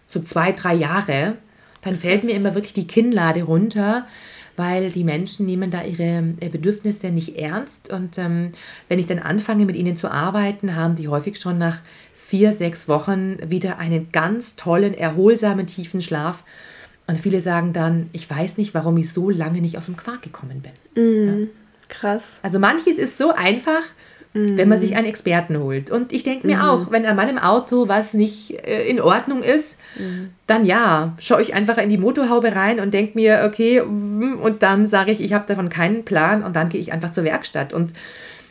so 0.07 0.21
zwei, 0.21 0.53
drei 0.53 0.75
Jahre. 0.75 1.35
Dann 1.83 1.97
fällt 1.97 2.25
mir 2.25 2.35
immer 2.35 2.55
wirklich 2.55 2.75
die 2.75 2.87
Kinnlade 2.87 3.43
runter, 3.43 4.07
weil 4.59 4.91
die 4.91 5.05
Menschen 5.05 5.47
nehmen 5.47 5.71
da 5.71 5.85
ihre 5.85 6.35
äh, 6.41 6.49
Bedürfnisse 6.51 7.11
nicht 7.11 7.37
ernst. 7.37 7.91
Und 7.91 8.19
ähm, 8.19 8.51
wenn 8.89 8.99
ich 8.99 9.07
dann 9.07 9.21
anfange, 9.21 9.65
mit 9.65 9.77
ihnen 9.77 9.97
zu 9.97 10.11
arbeiten, 10.11 10.75
haben 10.75 10.97
die 10.97 11.09
häufig 11.09 11.41
schon 11.41 11.59
nach 11.59 11.79
vier, 12.13 12.53
sechs 12.53 12.89
Wochen 12.89 13.39
wieder 13.49 13.79
einen 13.79 14.11
ganz 14.11 14.57
tollen, 14.57 14.95
erholsamen, 14.95 15.67
tiefen 15.67 16.03
Schlaf. 16.03 16.43
Und 17.07 17.17
viele 17.17 17.41
sagen 17.41 17.73
dann, 17.73 18.11
ich 18.13 18.29
weiß 18.29 18.59
nicht, 18.59 18.75
warum 18.75 18.97
ich 18.99 19.13
so 19.13 19.31
lange 19.31 19.63
nicht 19.63 19.79
aus 19.79 19.87
dem 19.87 19.97
Quark 19.97 20.23
gekommen 20.23 20.61
bin. 20.61 21.03
Mm, 21.03 21.43
ja. 21.43 21.47
Krass. 21.89 22.39
Also 22.43 22.59
manches 22.59 22.99
ist 22.99 23.17
so 23.17 23.33
einfach, 23.33 23.83
wenn 24.57 24.69
man 24.69 24.81
sich 24.81 24.97
einen 24.97 25.07
Experten 25.07 25.59
holt. 25.59 25.91
Und 25.91 26.13
ich 26.13 26.23
denke 26.25 26.47
mir 26.47 26.57
mhm. 26.57 26.63
auch, 26.63 26.91
wenn 26.91 27.07
an 27.07 27.17
meinem 27.17 27.39
Auto 27.39 27.89
was 27.89 28.15
nicht 28.15 28.51
äh, 28.67 28.87
in 28.89 29.01
Ordnung 29.01 29.43
ist, 29.43 29.79
mhm. 29.99 30.31
dann 30.47 30.65
ja, 30.65 31.15
schaue 31.19 31.43
ich 31.43 31.55
einfach 31.55 31.79
in 31.79 31.91
die 31.91 31.99
Motorhaube 31.99 32.55
rein 32.55 32.81
und 32.81 32.95
denke 32.95 33.13
mir, 33.15 33.45
okay, 33.47 33.83
mm, 33.83 34.39
und 34.41 34.63
dann 34.63 34.87
sage 34.87 35.13
ich, 35.13 35.21
ich 35.21 35.33
habe 35.33 35.47
davon 35.47 35.69
keinen 35.69 36.05
Plan 36.05 36.43
und 36.43 36.57
dann 36.57 36.69
gehe 36.69 36.81
ich 36.81 36.93
einfach 36.93 37.13
zur 37.13 37.25
Werkstatt. 37.25 37.73
Und 37.73 37.93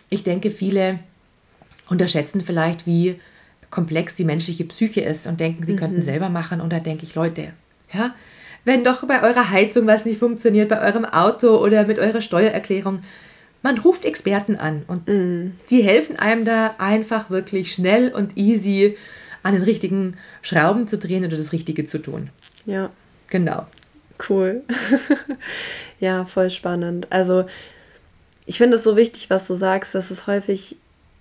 ich 0.09 0.23
denke, 0.23 0.51
viele 0.51 0.99
unterschätzen 1.89 2.41
vielleicht, 2.41 2.85
wie 2.85 3.19
komplex 3.69 4.15
die 4.15 4.25
menschliche 4.25 4.65
Psyche 4.65 5.01
ist 5.01 5.27
und 5.27 5.39
denken, 5.39 5.63
sie 5.65 5.73
mhm. 5.73 5.77
könnten 5.77 6.01
selber 6.01 6.29
machen. 6.29 6.61
Und 6.61 6.71
da 6.71 6.79
denke 6.79 7.05
ich, 7.05 7.15
Leute, 7.15 7.51
ja, 7.93 8.13
wenn 8.65 8.83
doch 8.83 9.05
bei 9.07 9.23
eurer 9.23 9.49
Heizung 9.49 9.87
was 9.87 10.05
nicht 10.05 10.19
funktioniert, 10.19 10.69
bei 10.69 10.81
eurem 10.81 11.05
Auto 11.05 11.57
oder 11.57 11.85
mit 11.85 11.99
eurer 11.99 12.21
Steuererklärung, 12.21 12.99
man 13.67 13.79
ruft 13.79 14.05
Experten 14.05 14.55
an 14.55 14.83
und 14.87 15.07
mm. 15.07 15.51
die 15.69 15.81
helfen 15.81 16.15
einem 16.15 16.45
da 16.45 16.75
einfach 16.77 17.29
wirklich 17.29 17.73
schnell 17.73 18.13
und 18.13 18.37
easy 18.37 18.97
an 19.43 19.55
den 19.55 19.63
richtigen 19.63 20.15
Schrauben 20.41 20.87
zu 20.87 20.97
drehen 20.97 21.25
oder 21.25 21.35
das 21.35 21.51
Richtige 21.51 21.85
zu 21.85 21.97
tun. 21.97 22.29
Ja. 22.65 22.91
Genau. 23.29 23.67
Cool. 24.29 24.63
ja, 25.99 26.23
voll 26.23 26.49
spannend. 26.49 27.07
Also 27.09 27.45
ich 28.45 28.57
finde 28.57 28.77
es 28.77 28.85
so 28.85 28.95
wichtig, 28.95 29.29
was 29.29 29.45
du 29.47 29.55
sagst, 29.55 29.93
dass 29.93 30.11
es 30.11 30.27
häufig 30.27 30.77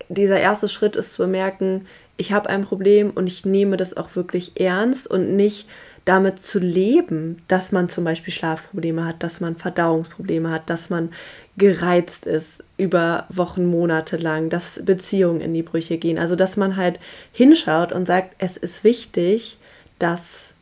dieser 0.07 0.39
erste 0.39 0.69
Schritt 0.69 0.95
ist 0.95 1.15
zu 1.15 1.23
bemerken, 1.23 1.85
ich 2.15 2.31
habe 2.31 2.49
ein 2.49 2.63
Problem 2.63 3.11
und 3.11 3.27
ich 3.27 3.45
nehme 3.45 3.75
das 3.75 3.97
auch 3.97 4.15
wirklich 4.15 4.59
ernst 4.59 5.05
und 5.05 5.35
nicht 5.35 5.67
damit 6.05 6.39
zu 6.39 6.59
leben, 6.59 7.41
dass 7.49 7.73
man 7.73 7.89
zum 7.89 8.05
Beispiel 8.05 8.33
Schlafprobleme 8.33 9.03
hat, 9.03 9.21
dass 9.21 9.41
man 9.41 9.57
Verdauungsprobleme 9.57 10.49
hat, 10.49 10.69
dass 10.69 10.89
man 10.89 11.11
gereizt 11.57 12.25
ist 12.25 12.63
über 12.77 13.25
Wochen, 13.29 13.65
Monate 13.65 14.17
lang, 14.17 14.49
dass 14.49 14.79
Beziehungen 14.85 15.41
in 15.41 15.53
die 15.53 15.63
Brüche 15.63 15.97
gehen. 15.97 16.19
Also 16.19 16.35
dass 16.35 16.55
man 16.55 16.75
halt 16.75 16.99
hinschaut 17.31 17.91
und 17.91 18.05
sagt, 18.05 18.35
es 18.37 18.57
ist 18.57 18.83
wichtig, 18.83 19.57
das 19.99 20.53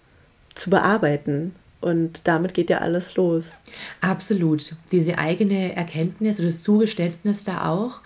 zu 0.56 0.70
bearbeiten. 0.70 1.54
Und 1.82 2.22
damit 2.24 2.54
geht 2.54 2.70
ja 2.70 2.80
alles 2.80 3.16
los. 3.16 3.52
Absolut. 4.02 4.76
Diese 4.92 5.20
eigene 5.20 5.76
Erkenntnis 5.76 6.40
oder 6.40 6.48
das 6.48 6.64
Zugeständnis 6.64 7.44
da 7.44 7.70
auch. 7.70 8.02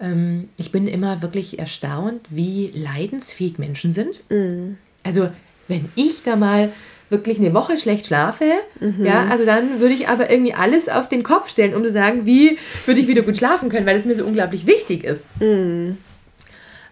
Ähm, 0.00 0.48
ich 0.56 0.70
bin 0.70 0.86
immer 0.86 1.20
wirklich 1.20 1.58
erstaunt, 1.58 2.20
wie 2.30 2.72
leidensfähig 2.74 3.58
Menschen 3.58 3.92
sind. 3.92 4.22
Mm. 4.30 4.76
Also 5.02 5.28
wenn 5.66 5.90
ich 5.96 6.22
da 6.22 6.36
mal 6.36 6.72
wirklich 7.10 7.38
eine 7.38 7.54
Woche 7.54 7.78
schlecht 7.78 8.06
schlafe, 8.06 8.44
mhm. 8.80 9.04
ja, 9.04 9.26
also 9.30 9.44
dann 9.44 9.80
würde 9.80 9.94
ich 9.94 10.08
aber 10.08 10.30
irgendwie 10.30 10.54
alles 10.54 10.88
auf 10.88 11.08
den 11.08 11.22
Kopf 11.22 11.48
stellen, 11.48 11.74
um 11.74 11.82
zu 11.82 11.92
sagen, 11.92 12.26
wie 12.26 12.58
würde 12.86 13.00
ich 13.00 13.08
wieder 13.08 13.22
gut 13.22 13.36
schlafen 13.36 13.68
können, 13.68 13.86
weil 13.86 13.96
es 13.96 14.04
mir 14.04 14.14
so 14.14 14.24
unglaublich 14.24 14.66
wichtig 14.66 15.04
ist. 15.04 15.24
Mhm. 15.40 15.98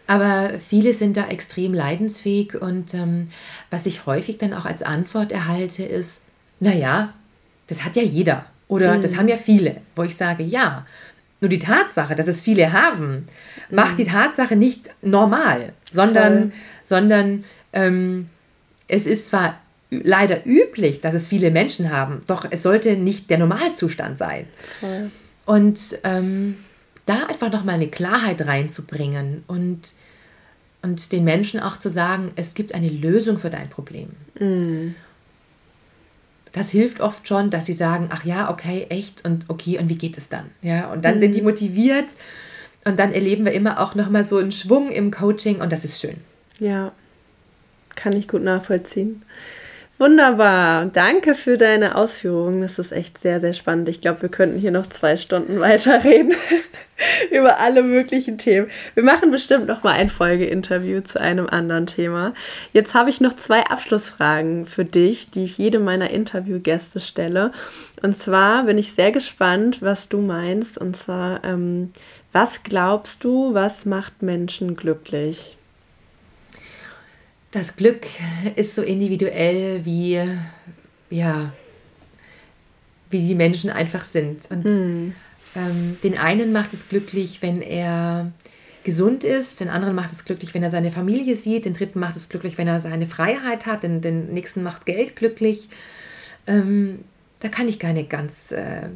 Aber 0.06 0.52
viele 0.66 0.94
sind 0.94 1.16
da 1.16 1.26
extrem 1.26 1.74
leidensfähig 1.74 2.54
und 2.60 2.94
ähm, 2.94 3.28
was 3.70 3.86
ich 3.86 4.06
häufig 4.06 4.38
dann 4.38 4.54
auch 4.54 4.64
als 4.64 4.82
Antwort 4.82 5.32
erhalte, 5.32 5.82
ist, 5.82 6.22
naja, 6.60 7.12
das 7.66 7.84
hat 7.84 7.96
ja 7.96 8.02
jeder 8.02 8.46
oder 8.68 8.96
mhm. 8.96 9.02
das 9.02 9.16
haben 9.16 9.28
ja 9.28 9.36
viele, 9.36 9.78
wo 9.96 10.02
ich 10.02 10.16
sage, 10.16 10.44
ja, 10.44 10.86
nur 11.40 11.48
die 11.50 11.58
Tatsache, 11.58 12.14
dass 12.14 12.28
es 12.28 12.40
viele 12.40 12.72
haben, 12.72 13.26
macht 13.70 13.92
mhm. 13.92 13.96
die 13.96 14.04
Tatsache 14.06 14.56
nicht 14.56 14.88
normal, 15.02 15.72
sondern, 15.92 16.52
sondern 16.84 17.44
ähm, 17.72 18.30
es 18.88 19.06
ist 19.06 19.28
zwar 19.28 19.58
leider 19.90 20.46
üblich, 20.46 21.00
dass 21.00 21.14
es 21.14 21.28
viele 21.28 21.50
Menschen 21.50 21.90
haben, 21.92 22.22
doch 22.26 22.46
es 22.50 22.62
sollte 22.62 22.96
nicht 22.96 23.30
der 23.30 23.38
Normalzustand 23.38 24.18
sein. 24.18 24.46
Voll. 24.80 25.10
Und 25.44 25.98
ähm, 26.02 26.56
da 27.06 27.26
einfach 27.26 27.52
nochmal 27.52 27.76
eine 27.76 27.88
Klarheit 27.88 28.44
reinzubringen 28.44 29.44
und, 29.46 29.94
und 30.82 31.12
den 31.12 31.24
Menschen 31.24 31.60
auch 31.60 31.78
zu 31.78 31.88
sagen, 31.88 32.32
es 32.34 32.54
gibt 32.54 32.74
eine 32.74 32.88
Lösung 32.88 33.38
für 33.38 33.50
dein 33.50 33.70
Problem. 33.70 34.10
Mm. 34.38 34.94
Das 36.52 36.70
hilft 36.70 37.00
oft 37.00 37.28
schon, 37.28 37.50
dass 37.50 37.66
sie 37.66 37.74
sagen, 37.74 38.08
ach 38.10 38.24
ja, 38.24 38.50
okay, 38.50 38.86
echt 38.88 39.24
und 39.24 39.44
okay, 39.48 39.78
und 39.78 39.88
wie 39.88 39.98
geht 39.98 40.18
es 40.18 40.28
dann? 40.28 40.46
Ja, 40.62 40.90
und 40.90 41.04
dann 41.04 41.18
mm. 41.18 41.20
sind 41.20 41.34
die 41.36 41.42
motiviert 41.42 42.08
und 42.84 42.98
dann 42.98 43.12
erleben 43.12 43.44
wir 43.44 43.52
immer 43.52 43.80
auch 43.80 43.94
nochmal 43.94 44.24
so 44.24 44.38
einen 44.38 44.52
Schwung 44.52 44.90
im 44.90 45.12
Coaching 45.12 45.60
und 45.60 45.70
das 45.70 45.84
ist 45.84 46.00
schön. 46.00 46.16
Ja, 46.58 46.92
kann 47.94 48.14
ich 48.14 48.26
gut 48.26 48.42
nachvollziehen. 48.42 49.22
Wunderbar. 49.98 50.84
Danke 50.92 51.34
für 51.34 51.56
deine 51.56 51.94
Ausführungen. 51.94 52.60
Das 52.60 52.78
ist 52.78 52.92
echt 52.92 53.16
sehr, 53.16 53.40
sehr 53.40 53.54
spannend. 53.54 53.88
Ich 53.88 54.02
glaube, 54.02 54.20
wir 54.22 54.28
könnten 54.28 54.58
hier 54.58 54.70
noch 54.70 54.86
zwei 54.86 55.16
Stunden 55.16 55.58
weiterreden 55.60 56.34
über 57.30 57.60
alle 57.60 57.82
möglichen 57.82 58.36
Themen. 58.36 58.70
Wir 58.92 59.02
machen 59.02 59.30
bestimmt 59.30 59.66
noch 59.66 59.82
mal 59.84 59.94
ein 59.94 60.10
Folgeinterview 60.10 61.00
zu 61.00 61.18
einem 61.18 61.46
anderen 61.48 61.86
Thema. 61.86 62.34
Jetzt 62.74 62.94
habe 62.94 63.08
ich 63.08 63.22
noch 63.22 63.36
zwei 63.36 63.62
Abschlussfragen 63.62 64.66
für 64.66 64.84
dich, 64.84 65.30
die 65.30 65.44
ich 65.44 65.56
jedem 65.56 65.84
meiner 65.84 66.10
Interviewgäste 66.10 67.00
stelle. 67.00 67.52
Und 68.02 68.18
zwar 68.18 68.64
bin 68.64 68.76
ich 68.76 68.92
sehr 68.92 69.12
gespannt, 69.12 69.78
was 69.80 70.10
du 70.10 70.18
meinst. 70.18 70.76
Und 70.76 70.94
zwar, 70.94 71.42
ähm, 71.42 71.92
was 72.32 72.62
glaubst 72.62 73.24
du, 73.24 73.54
was 73.54 73.86
macht 73.86 74.20
Menschen 74.20 74.76
glücklich? 74.76 75.56
Das 77.50 77.76
Glück 77.76 78.06
ist 78.56 78.74
so 78.74 78.82
individuell 78.82 79.84
wie, 79.84 80.20
ja, 81.10 81.52
wie 83.10 83.26
die 83.26 83.34
Menschen 83.34 83.70
einfach 83.70 84.04
sind. 84.04 84.50
Und 84.50 84.64
hm. 84.64 85.14
ähm, 85.54 85.96
den 86.02 86.18
einen 86.18 86.52
macht 86.52 86.72
es 86.74 86.88
glücklich, 86.88 87.40
wenn 87.42 87.62
er 87.62 88.32
gesund 88.84 89.24
ist, 89.24 89.58
den 89.60 89.68
anderen 89.68 89.96
macht 89.96 90.12
es 90.12 90.24
glücklich, 90.24 90.54
wenn 90.54 90.62
er 90.62 90.70
seine 90.70 90.92
Familie 90.92 91.34
sieht, 91.34 91.64
den 91.64 91.74
dritten 91.74 91.98
macht 91.98 92.16
es 92.16 92.28
glücklich, 92.28 92.56
wenn 92.56 92.68
er 92.68 92.78
seine 92.78 93.06
Freiheit 93.06 93.66
hat, 93.66 93.82
den, 93.82 94.00
den 94.00 94.32
nächsten 94.32 94.62
macht 94.62 94.86
Geld 94.86 95.16
glücklich. 95.16 95.68
Ähm, 96.46 97.00
da 97.40 97.48
kann 97.48 97.68
ich 97.68 97.78
keine 97.78 98.04
ganz 98.04 98.52
äh, 98.52 98.88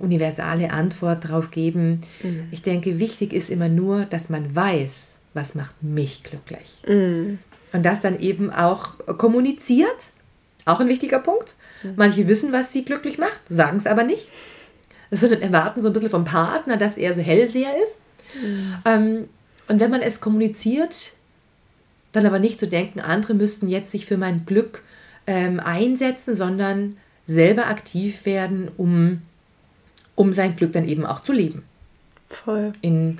universale 0.00 0.70
Antwort 0.70 1.28
drauf 1.28 1.50
geben. 1.50 2.02
Mhm. 2.22 2.48
Ich 2.50 2.62
denke, 2.62 2.98
wichtig 2.98 3.32
ist 3.32 3.50
immer 3.50 3.68
nur, 3.68 4.04
dass 4.04 4.28
man 4.28 4.54
weiß, 4.54 5.18
was 5.34 5.54
macht 5.54 5.82
mich 5.82 6.22
glücklich. 6.22 6.82
Mhm. 6.86 7.38
Und 7.72 7.84
das 7.84 8.00
dann 8.00 8.18
eben 8.18 8.50
auch 8.52 8.94
kommuniziert. 9.18 10.12
Auch 10.64 10.80
ein 10.80 10.88
wichtiger 10.88 11.18
Punkt. 11.18 11.54
Mhm. 11.82 11.94
Manche 11.96 12.28
wissen, 12.28 12.52
was 12.52 12.72
sie 12.72 12.84
glücklich 12.84 13.18
macht, 13.18 13.40
sagen 13.48 13.78
es 13.78 13.86
aber 13.86 14.04
nicht. 14.04 14.28
Sondern 15.10 15.40
erwarten 15.40 15.80
so 15.80 15.88
ein 15.88 15.92
bisschen 15.92 16.10
vom 16.10 16.24
Partner, 16.24 16.76
dass 16.76 16.96
er 16.96 17.14
so 17.14 17.20
Hellseher 17.20 17.72
ist. 17.82 18.00
Mhm. 18.42 18.74
Ähm, 18.84 19.28
und 19.68 19.80
wenn 19.80 19.90
man 19.90 20.02
es 20.02 20.20
kommuniziert, 20.20 21.12
dann 22.12 22.26
aber 22.26 22.38
nicht 22.38 22.58
zu 22.58 22.66
so 22.66 22.70
denken, 22.70 23.00
andere 23.00 23.34
müssten 23.34 23.68
jetzt 23.68 23.90
sich 23.90 24.06
für 24.06 24.16
mein 24.16 24.46
Glück 24.46 24.82
ähm, 25.26 25.60
einsetzen, 25.60 26.34
sondern 26.34 26.96
selber 27.26 27.66
aktiv 27.66 28.24
werden, 28.24 28.70
um, 28.76 29.22
um 30.14 30.32
sein 30.32 30.56
Glück 30.56 30.72
dann 30.72 30.88
eben 30.88 31.04
auch 31.04 31.20
zu 31.20 31.32
leben. 31.32 31.64
Voll. 32.30 32.72
In 32.80 33.18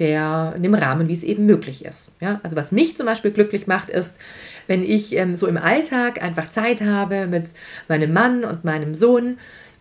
der, 0.00 0.54
in 0.56 0.62
dem 0.62 0.74
Rahmen, 0.74 1.08
wie 1.08 1.12
es 1.12 1.22
eben 1.22 1.46
möglich 1.46 1.84
ist. 1.84 2.10
Ja? 2.20 2.40
Also 2.42 2.56
was 2.56 2.72
mich 2.72 2.96
zum 2.96 3.06
Beispiel 3.06 3.30
glücklich 3.30 3.66
macht, 3.66 3.88
ist, 3.90 4.18
wenn 4.66 4.82
ich 4.82 5.16
ähm, 5.16 5.34
so 5.34 5.46
im 5.46 5.56
Alltag 5.56 6.22
einfach 6.22 6.50
Zeit 6.50 6.80
habe 6.80 7.26
mit 7.26 7.50
meinem 7.88 8.12
Mann 8.12 8.44
und 8.44 8.64
meinem 8.64 8.94
Sohn, 8.94 9.38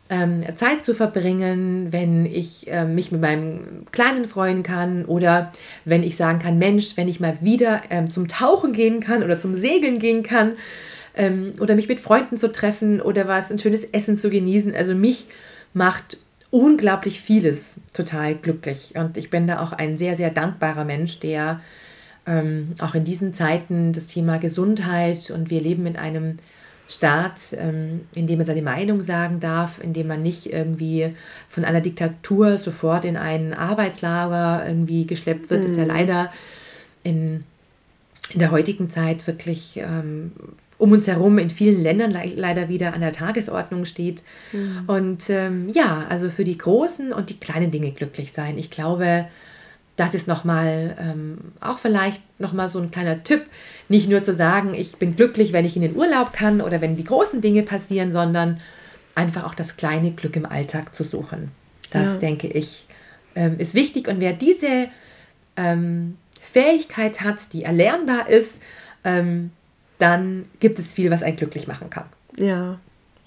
ähm, 0.10 0.42
Zeit 0.56 0.84
zu 0.84 0.96
verbringen, 0.96 1.88
wenn 1.92 2.26
ich 2.26 2.68
äh, 2.68 2.86
mich 2.86 3.12
mit 3.12 3.22
meinem 3.22 3.86
Kleinen 3.92 4.26
freuen 4.26 4.64
kann 4.64 5.06
oder 5.06 5.52
wenn 5.86 6.04
ich 6.04 6.16
sagen 6.16 6.40
kann, 6.40 6.58
Mensch, 6.58 6.98
wenn 6.98 7.08
ich 7.08 7.20
mal 7.20 7.38
wieder 7.42 7.84
ähm, 7.92 8.10
zum 8.10 8.28
Tauchen 8.28 8.74
gehen 8.74 9.02
kann 9.02 9.24
oder 9.24 9.38
zum 9.38 9.54
Segeln 9.54 10.00
gehen 10.00 10.24
kann 10.24 10.54
ähm, 11.16 11.52
oder 11.62 11.76
mich 11.76 11.88
mit 11.88 12.00
Freunden 12.00 12.38
zu 12.38 12.52
treffen 12.52 13.02
oder 13.02 13.28
was, 13.28 13.52
ein 13.52 13.60
schönes 13.60 13.84
Essen 13.84 14.18
zu 14.18 14.32
genießen. 14.32 14.74
Also 14.74 14.96
mich 14.96 15.28
macht 15.74 16.18
unglaublich 16.52 17.22
vieles 17.22 17.80
total 17.94 18.36
glücklich. 18.36 18.94
Und 18.96 19.18
ich 19.18 19.30
bin 19.30 19.48
da 19.48 19.62
auch 19.62 19.72
ein 19.72 19.98
sehr, 19.98 20.16
sehr 20.16 20.32
dankbarer 20.32 20.86
Mensch, 20.86 21.20
der 21.20 21.62
ähm, 22.26 22.74
auch 22.80 22.96
in 22.96 23.04
diesen 23.04 23.34
Zeiten 23.34 23.94
das 23.94 24.08
Thema 24.08 24.38
Gesundheit 24.38 25.32
und 25.32 25.50
wir 25.50 25.62
leben 25.62 25.86
in 25.86 25.96
einem 25.96 26.38
Staat, 26.88 27.56
ähm, 27.56 28.02
in 28.16 28.26
dem 28.26 28.38
man 28.38 28.48
seine 28.48 28.64
Meinung 28.64 29.04
sagen 29.04 29.40
darf, 29.40 29.80
in 29.82 29.94
dem 29.94 30.08
man 30.08 30.24
nicht 30.24 30.52
irgendwie 30.52 31.14
von 31.48 31.64
einer 31.64 31.82
Diktatur 31.82 32.58
sofort 32.58 33.06
in 33.06 33.16
ein 33.16 33.54
Arbeitslager 33.54 34.66
irgendwie 34.68 35.06
geschleppt 35.06 35.52
wird, 35.52 35.64
mhm. 35.64 35.70
ist 35.70 35.78
ja 35.78 35.86
leider 35.86 36.32
in, 37.04 37.44
in 38.34 38.40
der 38.40 38.50
heutigen 38.50 38.90
Zeit 38.90 39.28
wirklich 39.28 39.78
ähm, 39.78 40.32
um 40.80 40.94
uns 40.94 41.06
herum 41.06 41.38
in 41.38 41.52
vielen 41.52 41.84
Ländern 41.84 42.12
le 42.12 42.34
leider 42.36 42.70
wieder 42.70 42.94
an 42.94 43.02
der 43.02 43.12
Tagesordnung 43.12 43.86
steht. 43.86 44.24
Mhm. 44.52 44.84
Und 44.88 45.30
ähm, 45.30 45.70
ja, 45.70 46.06
also 46.10 46.32
für 46.32 46.44
die 46.46 46.58
großen 46.58 47.14
und 47.14 47.30
die 47.30 47.40
kleinen 47.40 47.70
Dinge 47.70 47.92
glücklich 47.92 48.32
sein. 48.32 48.58
Ich 48.58 48.72
glaube, 48.72 49.28
das 49.98 50.16
ist 50.16 50.28
nochmal 50.28 50.96
ähm, 51.00 51.38
auch 51.60 51.78
vielleicht 51.78 52.22
nochmal 52.40 52.70
so 52.70 52.80
ein 52.80 52.90
kleiner 52.90 53.24
Tipp, 53.24 53.46
nicht 53.90 54.10
nur 54.10 54.24
zu 54.24 54.34
sagen, 54.34 54.74
ich 54.74 54.96
bin 54.96 55.18
glücklich, 55.18 55.52
wenn 55.52 55.66
ich 55.66 55.76
in 55.76 55.82
den 55.82 55.98
Urlaub 55.98 56.32
kann 56.32 56.62
oder 56.62 56.80
wenn 56.80 56.96
die 56.96 57.04
großen 57.04 57.42
Dinge 57.42 57.64
passieren, 57.64 58.14
sondern 58.14 58.62
einfach 59.14 59.44
auch 59.44 59.56
das 59.56 59.76
kleine 59.76 60.12
Glück 60.12 60.38
im 60.38 60.46
Alltag 60.46 60.96
zu 60.96 61.04
suchen. 61.04 61.52
Das 61.92 62.14
ja. 62.14 62.20
denke 62.20 62.48
ich 62.48 62.88
ähm, 63.36 63.60
ist 63.60 63.74
wichtig. 63.76 64.08
Und 64.08 64.22
wer 64.22 64.32
diese 64.32 64.88
ähm, 65.58 66.18
Fähigkeit 66.40 67.20
hat, 67.20 67.52
die 67.52 67.64
erlernbar 67.64 68.30
ist, 68.30 68.60
ähm, 69.04 69.52
dann 70.00 70.46
gibt 70.60 70.80
es 70.80 70.94
viel, 70.94 71.12
was 71.12 71.22
einen 71.22 71.38
glücklich 71.38 71.68
machen 71.68 71.90
kann. 71.90 72.06
Ja, 72.38 72.80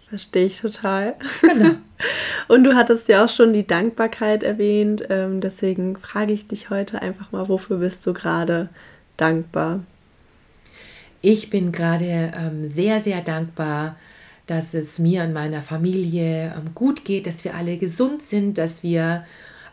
verstehe 0.09 0.47
ich 0.47 0.61
total. 0.61 1.14
Genau. 1.41 1.75
Und 2.49 2.64
du 2.64 2.75
hattest 2.75 3.09
ja 3.09 3.25
auch 3.25 3.29
schon 3.29 3.53
die 3.53 3.66
Dankbarkeit 3.66 4.43
erwähnt. 4.43 5.05
Ähm, 5.09 5.41
deswegen 5.41 5.97
frage 5.97 6.33
ich 6.33 6.49
dich 6.49 6.70
heute 6.70 7.01
einfach 7.01 7.31
mal, 7.31 7.49
wofür 7.49 7.79
bist 7.79 8.05
du 8.07 8.12
gerade 8.12 8.68
dankbar? 9.16 9.81
Ich 11.20 11.51
bin 11.51 11.70
gerade 11.70 12.33
ähm, 12.37 12.68
sehr, 12.68 12.99
sehr 12.99 13.20
dankbar, 13.20 13.97
dass 14.47 14.75
es 14.75 14.99
mir 14.99 15.23
und 15.23 15.33
meiner 15.33 15.62
Familie 15.62 16.53
ähm, 16.57 16.75
gut 16.75 17.05
geht, 17.05 17.27
dass 17.27 17.45
wir 17.45 17.55
alle 17.55 17.77
gesund 17.79 18.23
sind, 18.23 18.59
dass 18.59 18.83
wir 18.83 19.25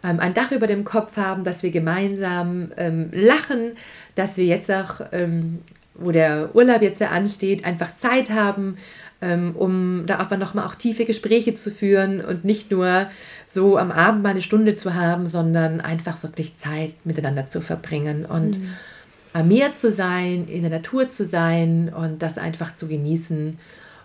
ein 0.01 0.33
Dach 0.33 0.53
über 0.53 0.65
dem 0.65 0.85
Kopf 0.85 1.17
haben, 1.17 1.43
dass 1.43 1.61
wir 1.61 1.71
gemeinsam 1.71 2.71
ähm, 2.77 3.09
lachen, 3.11 3.73
dass 4.15 4.37
wir 4.37 4.45
jetzt 4.45 4.71
auch, 4.71 5.01
ähm, 5.11 5.59
wo 6.01 6.11
der 6.11 6.49
Urlaub 6.53 6.81
jetzt 6.81 7.01
ja 7.01 7.09
ansteht, 7.09 7.65
einfach 7.65 7.95
Zeit 7.95 8.29
haben, 8.29 8.77
ähm, 9.21 9.55
um 9.55 10.03
da 10.05 10.17
einfach 10.17 10.37
nochmal 10.37 10.65
auch 10.65 10.75
tiefe 10.75 11.05
Gespräche 11.05 11.53
zu 11.53 11.71
führen 11.71 12.21
und 12.23 12.45
nicht 12.45 12.71
nur 12.71 13.09
so 13.47 13.77
am 13.77 13.91
Abend 13.91 14.23
mal 14.23 14.29
eine 14.29 14.41
Stunde 14.41 14.77
zu 14.77 14.93
haben, 14.93 15.27
sondern 15.27 15.81
einfach 15.81 16.23
wirklich 16.23 16.55
Zeit 16.55 16.93
miteinander 17.05 17.49
zu 17.49 17.61
verbringen 17.61 18.25
und 18.25 18.59
mhm. 18.59 18.69
am 19.33 19.47
Meer 19.47 19.73
zu 19.73 19.91
sein, 19.91 20.47
in 20.47 20.61
der 20.61 20.71
Natur 20.71 21.09
zu 21.09 21.25
sein 21.25 21.93
und 21.93 22.21
das 22.21 22.37
einfach 22.37 22.75
zu 22.75 22.87
genießen 22.87 23.57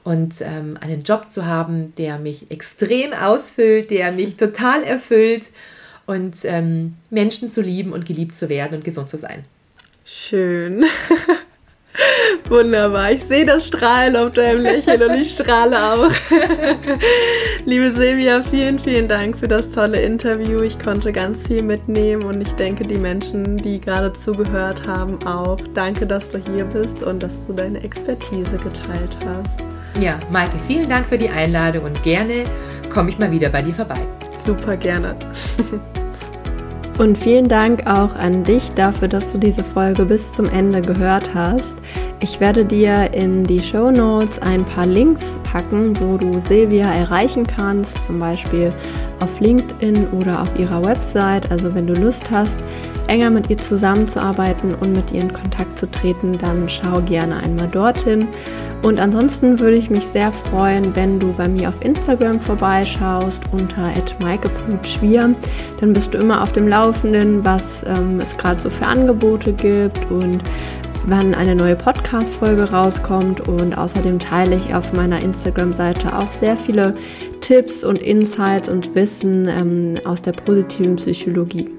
und 0.02 0.34
ähm, 0.40 0.78
einen 0.80 1.02
Job 1.02 1.30
zu 1.30 1.46
haben, 1.46 1.94
der 1.96 2.18
mich 2.18 2.50
extrem 2.50 3.12
ausfüllt, 3.12 3.90
der 3.90 4.12
mich 4.12 4.36
total 4.36 4.82
erfüllt 4.82 5.44
und 6.06 6.38
ähm, 6.44 6.94
Menschen 7.10 7.48
zu 7.48 7.62
lieben 7.62 7.92
und 7.92 8.04
geliebt 8.04 8.34
zu 8.34 8.48
werden 8.48 8.78
und 8.78 8.84
gesund 8.84 9.08
zu 9.08 9.16
sein. 9.16 9.44
Schön. 10.04 10.84
Wunderbar. 12.48 13.12
Ich 13.12 13.24
sehe 13.24 13.46
das 13.46 13.66
Strahlen 13.66 14.16
auf 14.16 14.32
deinem 14.32 14.60
Lächeln 14.60 15.02
und 15.02 15.14
ich 15.14 15.34
strahle 15.34 15.92
auch. 15.92 16.10
Liebe 17.64 17.92
Silvia, 17.92 18.42
vielen, 18.42 18.78
vielen 18.78 19.08
Dank 19.08 19.38
für 19.38 19.48
das 19.48 19.70
tolle 19.70 20.00
Interview. 20.02 20.60
Ich 20.60 20.78
konnte 20.78 21.12
ganz 21.12 21.46
viel 21.46 21.62
mitnehmen 21.62 22.24
und 22.24 22.40
ich 22.40 22.52
denke, 22.54 22.84
die 22.84 22.98
Menschen, 22.98 23.58
die 23.58 23.80
gerade 23.80 24.12
zugehört 24.12 24.86
haben, 24.86 25.24
auch. 25.26 25.60
Danke, 25.74 26.06
dass 26.06 26.30
du 26.30 26.38
hier 26.38 26.64
bist 26.64 27.02
und 27.02 27.22
dass 27.22 27.46
du 27.46 27.52
deine 27.52 27.82
Expertise 27.82 28.58
geteilt 28.58 29.16
hast. 29.24 29.60
Ja, 30.02 30.18
Maike, 30.30 30.58
vielen 30.66 30.88
Dank 30.88 31.06
für 31.06 31.18
die 31.18 31.28
Einladung 31.28 31.84
und 31.84 32.02
gerne 32.02 32.44
komme 32.90 33.10
ich 33.10 33.18
mal 33.18 33.30
wieder 33.30 33.48
bei 33.48 33.62
dir 33.62 33.74
vorbei. 33.74 34.00
Super 34.36 34.76
gerne. 34.76 35.16
Und 36.96 37.18
vielen 37.18 37.48
Dank 37.48 37.88
auch 37.88 38.14
an 38.14 38.44
dich 38.44 38.70
dafür, 38.76 39.08
dass 39.08 39.32
du 39.32 39.38
diese 39.38 39.64
Folge 39.64 40.04
bis 40.04 40.32
zum 40.32 40.48
Ende 40.48 40.80
gehört 40.80 41.34
hast. 41.34 41.74
Ich 42.20 42.38
werde 42.38 42.64
dir 42.64 43.12
in 43.12 43.42
die 43.42 43.60
Show 43.60 43.90
Notes 43.90 44.38
ein 44.38 44.64
paar 44.64 44.86
Links 44.86 45.36
packen, 45.42 45.98
wo 46.00 46.16
du 46.16 46.38
Silvia 46.38 46.92
erreichen 46.92 47.44
kannst, 47.46 48.04
zum 48.04 48.20
Beispiel 48.20 48.72
auf 49.18 49.40
LinkedIn 49.40 50.06
oder 50.12 50.40
auf 50.42 50.48
ihrer 50.56 50.84
Website. 50.84 51.50
Also 51.50 51.74
wenn 51.74 51.88
du 51.88 51.94
Lust 51.94 52.30
hast, 52.30 52.60
enger 53.08 53.30
mit 53.30 53.50
ihr 53.50 53.58
zusammenzuarbeiten 53.58 54.72
und 54.74 54.92
mit 54.92 55.10
ihr 55.10 55.22
in 55.22 55.32
Kontakt 55.32 55.76
zu 55.76 55.90
treten, 55.90 56.38
dann 56.38 56.68
schau 56.68 57.00
gerne 57.00 57.38
einmal 57.42 57.68
dorthin. 57.68 58.28
Und 58.84 59.00
ansonsten 59.00 59.60
würde 59.60 59.76
ich 59.76 59.88
mich 59.88 60.04
sehr 60.04 60.30
freuen, 60.30 60.94
wenn 60.94 61.18
du 61.18 61.32
bei 61.32 61.48
mir 61.48 61.70
auf 61.70 61.82
Instagram 61.82 62.38
vorbeischaust 62.38 63.40
unter 63.50 63.90
maike.schwier. 64.20 65.34
Dann 65.80 65.92
bist 65.94 66.12
du 66.12 66.18
immer 66.18 66.42
auf 66.42 66.52
dem 66.52 66.68
Laufenden, 66.68 67.42
was 67.46 67.82
ähm, 67.86 68.20
es 68.20 68.36
gerade 68.36 68.60
so 68.60 68.68
für 68.68 68.84
Angebote 68.84 69.54
gibt 69.54 70.10
und 70.10 70.42
wann 71.06 71.34
eine 71.34 71.54
neue 71.54 71.76
Podcast-Folge 71.76 72.72
rauskommt. 72.72 73.48
Und 73.48 73.72
außerdem 73.72 74.18
teile 74.18 74.56
ich 74.56 74.74
auf 74.74 74.92
meiner 74.92 75.22
Instagram-Seite 75.22 76.18
auch 76.18 76.30
sehr 76.30 76.54
viele 76.54 76.94
Tipps 77.40 77.84
und 77.84 77.96
Insights 78.02 78.68
und 78.68 78.94
Wissen 78.94 79.48
ähm, 79.48 79.98
aus 80.04 80.20
der 80.20 80.32
positiven 80.32 80.96
Psychologie. 80.96 81.73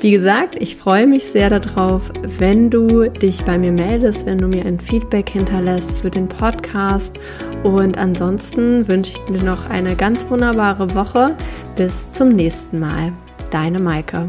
Wie 0.00 0.12
gesagt, 0.12 0.54
ich 0.60 0.76
freue 0.76 1.08
mich 1.08 1.24
sehr 1.24 1.50
darauf, 1.50 2.02
wenn 2.38 2.70
du 2.70 3.08
dich 3.08 3.44
bei 3.44 3.58
mir 3.58 3.72
meldest, 3.72 4.26
wenn 4.26 4.38
du 4.38 4.46
mir 4.46 4.64
ein 4.64 4.78
Feedback 4.78 5.28
hinterlässt 5.28 5.98
für 5.98 6.10
den 6.10 6.28
Podcast. 6.28 7.18
Und 7.64 7.98
ansonsten 7.98 8.86
wünsche 8.86 9.12
ich 9.12 9.34
dir 9.34 9.42
noch 9.42 9.68
eine 9.68 9.96
ganz 9.96 10.24
wunderbare 10.30 10.94
Woche. 10.94 11.34
Bis 11.74 12.12
zum 12.12 12.28
nächsten 12.28 12.78
Mal. 12.78 13.12
Deine 13.50 13.80
Maike. 13.80 14.28